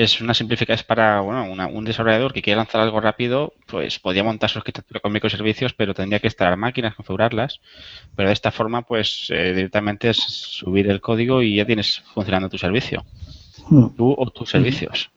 Es 0.03 0.21
una 0.21 0.33
simplificación 0.35 0.79
es 0.79 0.83
para 0.83 1.21
bueno, 1.21 1.51
una- 1.51 1.67
un 1.67 1.83
desarrollador 1.83 2.31
que 2.31 2.43
quiere 2.43 2.57
lanzar 2.57 2.81
algo 2.81 2.99
rápido, 2.99 3.53
pues 3.65 3.97
podría 3.99 4.23
montar 4.23 4.49
su 4.49 4.59
arquitectura 4.59 4.99
con 4.99 5.11
microservicios, 5.11 5.73
pero 5.73 5.93
tendría 5.95 6.19
que 6.19 6.27
instalar 6.27 6.55
máquinas, 6.55 6.93
configurarlas. 6.95 7.59
Pero 8.15 8.29
de 8.29 8.33
esta 8.33 8.51
forma, 8.51 8.83
pues 8.83 9.27
eh, 9.31 9.53
directamente 9.55 10.09
es 10.11 10.17
subir 10.17 10.89
el 10.91 11.01
código 11.01 11.41
y 11.41 11.55
ya 11.55 11.65
tienes 11.65 12.01
funcionando 12.13 12.47
tu 12.49 12.57
servicio, 12.59 13.05
Hmm. 13.69 13.87
tú 13.97 14.13
o 14.17 14.29
tus 14.29 14.49
servicios. 14.51 15.09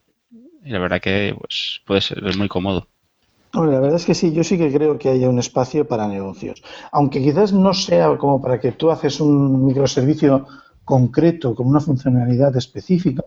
Y 0.64 0.70
la 0.70 0.78
verdad 0.78 1.00
que 1.00 1.34
pues 1.38 1.82
puede 1.86 2.00
ser 2.00 2.22
muy 2.38 2.48
cómodo. 2.48 2.86
Hombre, 3.52 3.72
la 3.72 3.80
verdad 3.80 3.96
es 3.96 4.06
que 4.06 4.14
sí, 4.14 4.32
yo 4.32 4.44
sí 4.44 4.56
que 4.56 4.72
creo 4.72 4.98
que 4.98 5.10
haya 5.10 5.28
un 5.28 5.38
espacio 5.40 5.86
para 5.86 6.08
negocios. 6.08 6.62
Aunque 6.92 7.20
quizás 7.20 7.52
no 7.52 7.74
sea 7.74 8.16
como 8.16 8.40
para 8.40 8.58
que 8.60 8.72
tú 8.72 8.90
haces 8.90 9.20
un 9.20 9.66
microservicio 9.66 10.46
concreto 10.84 11.54
con 11.54 11.66
una 11.66 11.80
funcionalidad 11.80 12.56
específica, 12.56 13.22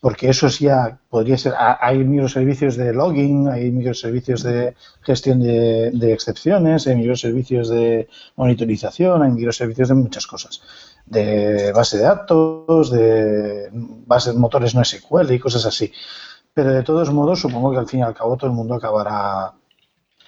porque 0.00 0.28
eso 0.30 0.48
sí 0.48 0.64
ya 0.64 0.98
podría 1.10 1.36
ser. 1.36 1.54
ha- 1.54 1.78
Hay 1.80 1.98
microservicios 2.04 2.76
de 2.76 2.92
login, 2.92 3.48
hay 3.48 3.70
microservicios 3.70 4.42
de 4.44 4.74
gestión 5.02 5.40
de, 5.40 6.12
excepciones, 6.12 6.86
hay 6.86 6.96
microservicios 6.96 7.68
de 7.68 8.08
monitorización, 8.36 9.22
hay 9.22 9.30
microservicios 9.32 9.88
de 9.88 9.94
muchas 9.94 10.26
cosas. 10.26 10.60
De 11.06 11.72
base 11.72 11.96
de 11.98 12.04
datos, 12.04 12.90
de 12.90 13.70
bases 13.72 14.34
motores 14.34 14.74
no 14.74 14.84
SQL 14.84 15.32
y 15.34 15.38
cosas 15.40 15.66
así. 15.66 15.90
Pero 16.54 16.72
de 16.72 16.82
todos 16.82 17.12
modos, 17.12 17.40
supongo 17.40 17.72
que 17.72 17.78
al 17.78 17.88
fin 17.88 18.00
y 18.00 18.02
al 18.02 18.14
cabo 18.14 18.36
todo 18.36 18.50
el 18.50 18.56
mundo 18.56 18.74
acabará, 18.74 19.52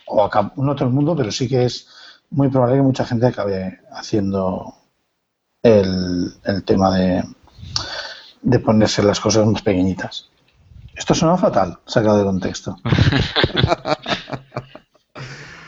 o 0.06 0.24
acab- 0.28 0.52
no 0.56 0.74
todo 0.74 0.88
el 0.88 0.94
mundo, 0.94 1.14
pero 1.16 1.30
sí 1.30 1.48
que 1.48 1.64
es 1.64 1.86
muy 2.30 2.48
probable 2.48 2.76
que 2.76 2.82
mucha 2.82 3.04
gente 3.04 3.26
acabe 3.26 3.80
haciendo 3.92 4.74
el 5.62 6.64
tema 6.64 6.96
de, 6.96 7.22
de 8.42 8.58
ponerse 8.58 9.02
las 9.02 9.20
cosas 9.20 9.46
más 9.46 9.62
pequeñitas. 9.62 10.28
Esto 10.94 11.14
suena 11.14 11.36
fatal, 11.36 11.78
sacado 11.86 12.18
de 12.18 12.24
contexto. 12.24 12.76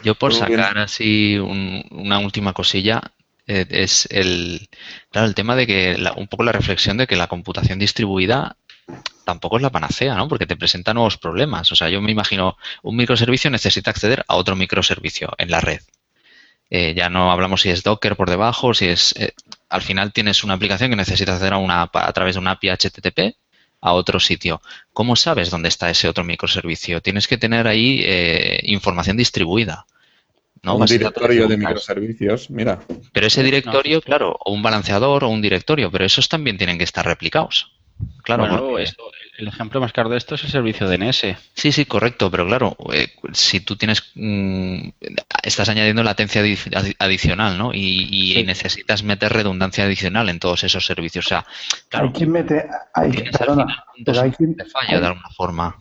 Yo 0.05 0.15
por 0.17 0.33
Muy 0.33 0.41
bien. 0.47 0.59
sacar 0.61 0.79
así 0.79 1.39
un- 1.39 1.85
una 1.91 2.19
última 2.19 2.53
cosilla, 2.53 3.01
eh, 3.47 3.67
es 3.71 4.09
el, 4.11 4.69
claro, 5.11 5.29
el 5.29 5.35
tema 5.35 5.55
de 5.57 5.67
que, 5.67 5.97
la- 5.97 6.13
un 6.15 6.27
poco 6.27 6.43
la 6.43 6.53
reflexión 6.53 6.97
de 6.97 7.07
que 7.07 7.17
la 7.17 7.29
computación 7.29 7.79
distribuida 7.79 8.57
tampoco 9.25 9.57
es 9.57 9.63
la 9.63 9.71
panacea, 9.71 10.17
¿no? 10.17 10.27
Porque 10.29 10.47
te 10.47 10.57
presenta 10.57 10.93
nuevos 10.93 11.19
problemas. 11.19 11.71
O 11.71 11.77
sea, 11.77 11.89
yo 11.89 12.01
me 12.01 12.11
imagino, 12.11 12.57
un 12.83 12.97
microservicio 12.97 13.51
necesita 13.51 13.91
acceder 13.91 14.25
a 14.27 14.35
otro 14.37 14.57
microservicio 14.57 15.33
en 15.39 15.51
la 15.51 15.61
red. 15.61 15.81
Eh, 16.71 16.95
ya 16.97 17.09
no 17.09 17.31
hablamos 17.31 17.61
si 17.63 17.71
es 17.71 17.83
Docker 17.85 18.17
por 18.17 18.29
debajo, 18.31 18.75
si 18.75 18.89
es... 18.89 19.15
eh, 19.17 19.35
al 19.73 19.83
final 19.83 20.13
tienes 20.13 20.45
una 20.45 20.55
aplicación 20.55 20.91
que 20.91 20.97
necesita 20.97 21.33
acceder 21.33 21.55
a, 21.55 21.59
una, 21.59 21.83
a 21.83 22.13
través 22.13 22.35
de 22.35 22.41
una 22.41 22.53
API 22.53 22.69
HTTP 22.69 23.37
a 23.81 23.93
otro 23.95 24.21
sitio. 24.21 24.61
¿Cómo 24.93 25.17
sabes 25.17 25.51
dónde 25.51 25.69
está 25.69 25.91
ese 25.91 26.09
otro 26.09 26.25
microservicio? 26.25 27.01
Tienes 27.01 27.27
que 27.27 27.39
tener 27.39 27.67
ahí 27.67 28.03
eh, 28.05 28.61
información 28.65 29.17
distribuida. 29.17 29.87
¿no? 30.63 30.77
un 30.77 30.87
directorio 30.87 31.49
de 31.49 31.57
microservicios, 31.57 32.51
mira. 32.51 32.81
Pero 33.13 33.27
ese 33.27 33.41
No, 33.41 33.47
directorio, 33.47 34.01
claro, 34.01 34.37
o 34.45 34.53
un 34.53 34.63
balanceador 34.63 35.25
o 35.25 35.29
un 35.29 35.43
directorio, 35.43 35.91
pero 35.91 36.05
esos 36.05 36.29
también 36.29 36.59
tienen 36.59 36.79
que 36.79 36.85
estar 36.85 37.05
replicados. 37.05 37.73
Claro, 38.23 38.43
Bueno, 38.45 38.59
porque- 38.59 38.83
esto- 38.85 39.03
el 39.39 39.49
ejemplo 39.49 39.81
más 39.81 39.93
claro 39.93 40.09
de 40.11 40.19
esto 40.19 40.35
es 40.37 40.45
el 40.45 40.51
servicio 40.51 40.89
DNS. 40.89 41.37
Sí, 41.55 41.73
sí, 41.73 41.85
correcto, 41.87 42.31
pero 42.31 42.47
claro, 42.47 42.77
eh, 42.93 43.09
si 43.33 43.61
tú 43.61 43.75
tienes, 43.77 44.13
mm, 44.15 44.89
estás 45.43 45.69
añadiendo 45.69 46.03
latencia 46.05 46.43
adi- 46.43 46.57
adi- 46.73 46.95
adicional, 46.99 47.59
¿no? 47.59 47.73
Y, 47.75 48.09
y 48.11 48.35
Sí. 48.35 48.45
necesitas 48.45 49.03
meter 49.03 49.33
redundancia 49.33 49.85
adicional 49.85 50.29
en 50.29 50.39
todos 50.39 50.63
esos 50.65 50.85
servicios. 50.87 51.27
O 51.27 51.29
sea, 51.31 51.47
claro, 51.89 52.07
Hay 52.09 52.13
quien 52.13 52.31
mete, 52.31 52.65
hay, 52.95 53.11
perdona, 53.37 53.85
pero 54.05 54.33
quien, 54.37 54.55
de 54.55 54.65
falla 54.67 55.01
de 55.01 55.07
alguna 55.07 55.29
forma. 55.31 55.77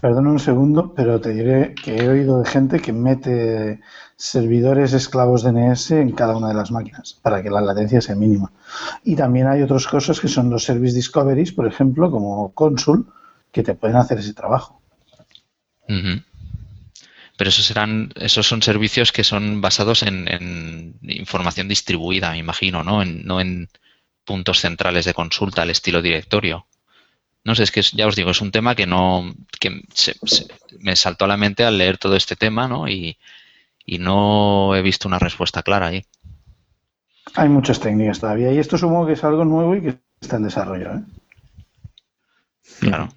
Perdona 0.00 0.30
un 0.30 0.40
segundo, 0.40 0.92
pero 0.94 1.20
te 1.20 1.30
diré 1.32 1.74
que 1.74 1.96
he 1.96 2.08
oído 2.08 2.42
de 2.42 2.50
gente 2.50 2.80
que 2.80 2.92
mete 2.92 3.80
servidores 4.22 4.92
esclavos 4.92 5.42
DNS 5.42 5.90
en 6.00 6.12
cada 6.12 6.36
una 6.36 6.48
de 6.48 6.54
las 6.54 6.70
máquinas 6.70 7.18
para 7.22 7.42
que 7.42 7.50
la 7.50 7.60
latencia 7.60 8.00
sea 8.00 8.14
mínima. 8.14 8.52
Y 9.02 9.16
también 9.16 9.48
hay 9.48 9.62
otras 9.62 9.86
cosas 9.88 10.20
que 10.20 10.28
son 10.28 10.48
los 10.48 10.62
service 10.64 10.94
discoveries, 10.94 11.50
por 11.52 11.66
ejemplo, 11.66 12.08
como 12.10 12.52
Consul, 12.52 13.06
que 13.50 13.64
te 13.64 13.74
pueden 13.74 13.96
hacer 13.96 14.18
ese 14.18 14.32
trabajo. 14.32 14.80
Pero 17.36 17.50
esos 17.50 17.64
serán, 17.64 18.12
esos 18.14 18.46
son 18.46 18.62
servicios 18.62 19.10
que 19.10 19.24
son 19.24 19.60
basados 19.60 20.02
en, 20.04 20.28
en 20.28 20.94
información 21.02 21.66
distribuida, 21.66 22.30
me 22.30 22.38
imagino, 22.38 22.84
¿no? 22.84 23.02
En, 23.02 23.24
no 23.24 23.40
en 23.40 23.68
puntos 24.24 24.60
centrales 24.60 25.04
de 25.04 25.14
consulta 25.14 25.62
al 25.62 25.70
estilo 25.70 26.00
directorio. 26.00 26.66
No 27.44 27.56
sé, 27.56 27.64
es 27.64 27.72
que 27.72 27.82
ya 27.82 28.06
os 28.06 28.14
digo, 28.14 28.30
es 28.30 28.40
un 28.40 28.52
tema 28.52 28.76
que 28.76 28.86
no, 28.86 29.34
que 29.58 29.82
se- 29.92 30.14
se- 30.24 30.46
me 30.78 30.94
saltó 30.94 31.24
a 31.24 31.28
la 31.28 31.36
mente 31.36 31.64
al 31.64 31.76
leer 31.76 31.98
todo 31.98 32.14
este 32.14 32.36
tema, 32.36 32.68
¿no? 32.68 32.86
Y 33.84 33.98
no 33.98 34.74
he 34.74 34.82
visto 34.82 35.08
una 35.08 35.18
respuesta 35.18 35.62
clara 35.62 35.88
ahí. 35.88 36.04
Hay 37.34 37.48
muchas 37.48 37.80
técnicas 37.80 38.20
todavía 38.20 38.52
y 38.52 38.58
esto 38.58 38.76
supongo 38.76 39.06
que 39.06 39.12
es 39.12 39.24
algo 39.24 39.44
nuevo 39.44 39.74
y 39.76 39.82
que 39.82 39.98
está 40.20 40.36
en 40.36 40.44
desarrollo. 40.44 40.94
¿eh? 40.94 41.02
Claro. 42.80 43.08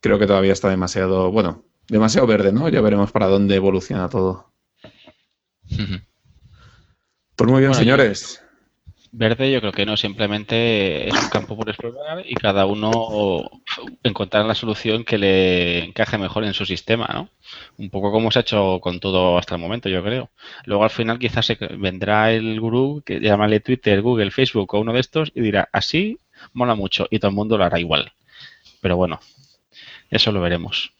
Creo 0.00 0.18
que 0.18 0.26
todavía 0.26 0.52
está 0.52 0.68
demasiado, 0.68 1.30
bueno, 1.30 1.64
demasiado 1.88 2.26
verde, 2.26 2.52
¿no? 2.52 2.68
Ya 2.68 2.80
veremos 2.80 3.12
para 3.12 3.26
dónde 3.26 3.54
evoluciona 3.56 4.08
todo. 4.08 4.52
Ujú. 5.70 6.00
Pues 7.36 7.50
muy 7.50 7.60
bien, 7.60 7.70
Bueno, 7.70 7.74
señores. 7.74 8.42
Verde 9.12 9.50
yo 9.50 9.60
creo 9.60 9.72
que 9.72 9.86
no, 9.86 9.96
simplemente 9.96 11.08
es 11.08 11.14
un 11.14 11.30
campo 11.30 11.56
por 11.56 11.68
explorar 11.68 12.22
y 12.24 12.34
cada 12.34 12.66
uno 12.66 13.50
encontrar 14.04 14.44
la 14.46 14.54
solución 14.54 15.02
que 15.04 15.18
le 15.18 15.84
encaje 15.84 16.16
mejor 16.16 16.44
en 16.44 16.54
su 16.54 16.64
sistema, 16.64 17.08
¿no? 17.12 17.28
Un 17.76 17.90
poco 17.90 18.12
como 18.12 18.30
se 18.30 18.38
ha 18.38 18.42
hecho 18.42 18.78
con 18.80 19.00
todo 19.00 19.36
hasta 19.36 19.56
el 19.56 19.60
momento, 19.60 19.88
yo 19.88 20.04
creo. 20.04 20.30
Luego 20.64 20.84
al 20.84 20.90
final 20.90 21.18
quizás 21.18 21.46
se 21.46 21.58
vendrá 21.76 22.30
el 22.32 22.60
gurú 22.60 23.02
que 23.04 23.18
llámale 23.18 23.58
Twitter, 23.58 24.00
Google, 24.00 24.30
Facebook 24.30 24.72
o 24.74 24.80
uno 24.80 24.92
de 24.92 25.00
estos 25.00 25.32
y 25.34 25.40
dirá, 25.40 25.68
así 25.72 26.18
mola 26.52 26.76
mucho 26.76 27.08
y 27.10 27.18
todo 27.18 27.30
el 27.30 27.36
mundo 27.36 27.58
lo 27.58 27.64
hará 27.64 27.80
igual. 27.80 28.12
Pero 28.80 28.96
bueno, 28.96 29.18
eso 30.10 30.30
lo 30.30 30.40
veremos. 30.40 30.92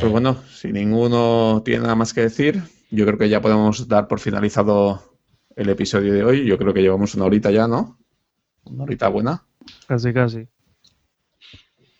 Pues 0.00 0.10
bueno, 0.10 0.36
si 0.50 0.72
ninguno 0.72 1.62
tiene 1.64 1.82
nada 1.82 1.94
más 1.94 2.12
que 2.12 2.22
decir, 2.22 2.62
yo 2.90 3.06
creo 3.06 3.18
que 3.18 3.28
ya 3.28 3.40
podemos 3.40 3.86
dar 3.86 4.08
por 4.08 4.18
finalizado 4.20 5.16
el 5.54 5.68
episodio 5.68 6.12
de 6.12 6.24
hoy. 6.24 6.46
Yo 6.46 6.58
creo 6.58 6.74
que 6.74 6.82
llevamos 6.82 7.14
una 7.14 7.26
horita 7.26 7.50
ya, 7.50 7.68
¿no? 7.68 7.98
Una 8.64 8.84
horita 8.84 9.08
buena. 9.08 9.44
Casi, 9.86 10.12
casi. 10.12 10.48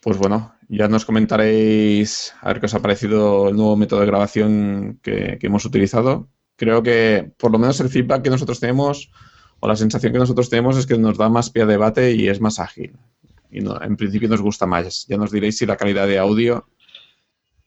Pues 0.01 0.19
bueno, 0.19 0.55
ya 0.69 0.89
nos 0.89 1.05
comentaréis 1.05 2.35
a 2.41 2.49
ver 2.49 2.61
qué 2.61 2.67
os 2.67 2.75
ha 2.75 2.83
parecido 2.83 3.49
el 3.49 3.57
nuevo 3.57 3.77
método 3.77 4.01
de 4.01 4.07
grabación 4.07 4.99
que, 5.03 5.39
que 5.39 5.47
hemos 5.47 5.65
utilizado. 5.65 6.29
Creo 6.57 6.83
que 6.83 7.33
por 7.37 7.53
lo 7.53 7.59
menos 7.59 7.81
el 7.81 7.89
feedback 7.89 8.23
que 8.23 8.31
nosotros 8.31 8.59
tenemos 8.59 9.11
o 9.61 9.69
la 9.69 9.77
sensación 9.77 10.13
que 10.13 10.19
nosotros 10.19 10.51
tenemos 10.51 10.77
es 10.77 10.87
que 10.87 10.99
nos 10.99 11.19
da 11.19 11.29
más 11.29 11.51
pie 11.51 11.63
a 11.63 11.67
debate 11.67 12.13
y 12.13 12.29
es 12.29 12.41
más 12.41 12.59
ágil. 12.59 12.97
Y 13.51 13.61
no- 13.61 13.81
en 13.83 13.97
principio 13.97 14.29
nos 14.29 14.41
gusta 14.41 14.67
más. 14.67 15.07
Ya 15.09 15.17
nos 15.17 15.31
diréis 15.33 15.59
si 15.59 15.67
la 15.67 15.77
calidad 15.77 16.07
de 16.07 16.19
audio 16.19 16.69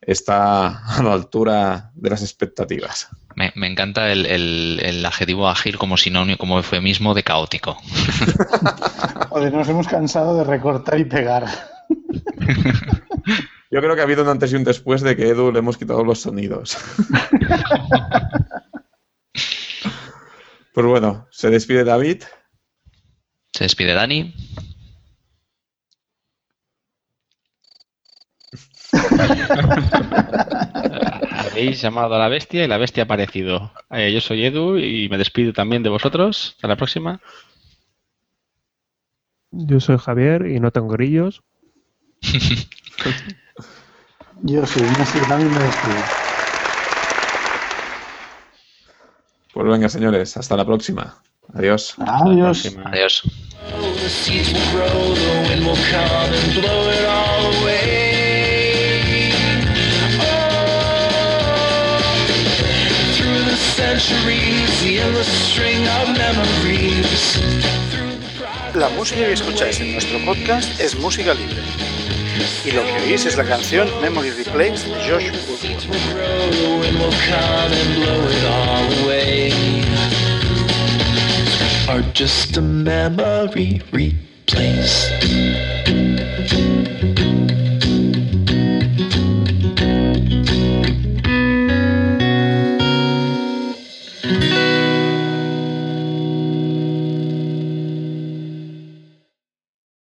está 0.02 0.98
a 0.98 1.02
la 1.04 1.14
altura 1.14 1.92
de 1.96 2.10
las 2.10 2.22
expectativas. 2.22 3.08
Me, 3.36 3.52
me 3.56 3.68
encanta 3.68 4.12
el, 4.12 4.26
el- 4.26 4.80
el 4.84 5.06
adjetivo 5.06 5.48
ágil 5.50 5.78
como 5.78 5.98
sinónimo, 5.98 6.38
como 6.38 6.58
eufemismo 6.58 7.14
de 7.14 7.24
caótico. 7.24 7.76
Joder, 9.30 9.54
nos 9.54 9.68
hemos 9.70 9.88
cansado 9.88 10.38
de 10.38 10.44
recortar 10.44 11.00
y 11.00 11.06
pegar. 11.06 11.46
Yo 13.72 13.80
creo 13.82 13.96
que 13.96 14.02
ha 14.02 14.04
habido 14.04 14.22
un 14.24 14.30
antes 14.30 14.52
y 14.54 14.56
un 14.56 14.64
después 14.64 15.02
de 15.02 15.16
que 15.16 15.30
Edu 15.30 15.52
le 15.52 15.60
hemos 15.60 15.78
quitado 15.78 16.04
los 16.04 16.20
sonidos. 16.22 16.78
pues 20.74 20.86
bueno, 20.86 21.28
se 21.32 21.50
despide 21.50 21.84
David. 21.84 22.24
Se 23.54 23.64
despide 23.66 23.94
Dani. 23.94 24.34
Habéis 31.32 31.82
llamado 31.82 32.16
a 32.16 32.20
la 32.20 32.28
bestia 32.30 32.64
y 32.64 32.68
la 32.68 32.78
bestia 32.78 33.04
ha 33.04 33.06
aparecido. 33.06 33.72
Eh, 33.92 34.12
yo 34.14 34.22
soy 34.22 34.46
Edu 34.46 34.78
y 34.78 35.10
me 35.10 35.18
despido 35.18 35.54
también 35.54 35.84
de 35.84 35.90
vosotros. 35.90 36.54
Hasta 36.56 36.68
la 36.68 36.76
próxima. 36.76 37.20
Yo 39.52 39.80
soy 39.80 39.98
Javier 39.98 40.48
y 40.48 40.60
no 40.60 40.72
tengo 40.72 40.90
grillos. 40.90 41.42
Yo 44.46 44.66
sí, 44.66 44.82
no 44.82 45.06
sé, 45.06 45.20
también 45.30 45.54
me 45.54 45.60
despido. 45.60 45.96
Pues 49.54 49.68
venga, 49.68 49.88
señores, 49.88 50.36
hasta 50.36 50.58
la 50.58 50.66
próxima. 50.66 51.16
Adiós. 51.54 51.96
Hasta 52.00 52.26
la 52.26 52.32
Adiós. 52.32 52.62
próxima. 52.62 52.90
Adiós. 52.90 53.24
La 68.74 68.90
música 68.90 69.22
que 69.22 69.34
escucháis 69.34 69.80
en 69.82 69.94
nuestro 69.94 70.18
podcast 70.26 70.80
es 70.80 70.98
música 70.98 71.36
libre. 71.36 71.58
Y 72.66 72.72
lo 72.72 72.84
que 72.84 72.92
oís 73.04 73.24
es 73.28 73.38
la 73.38 73.44
canción 73.44 73.88
Memory 74.02 74.32
Replays 74.32 74.86
de 74.86 74.96
Josh 74.96 75.30
Woodward. 75.48 75.84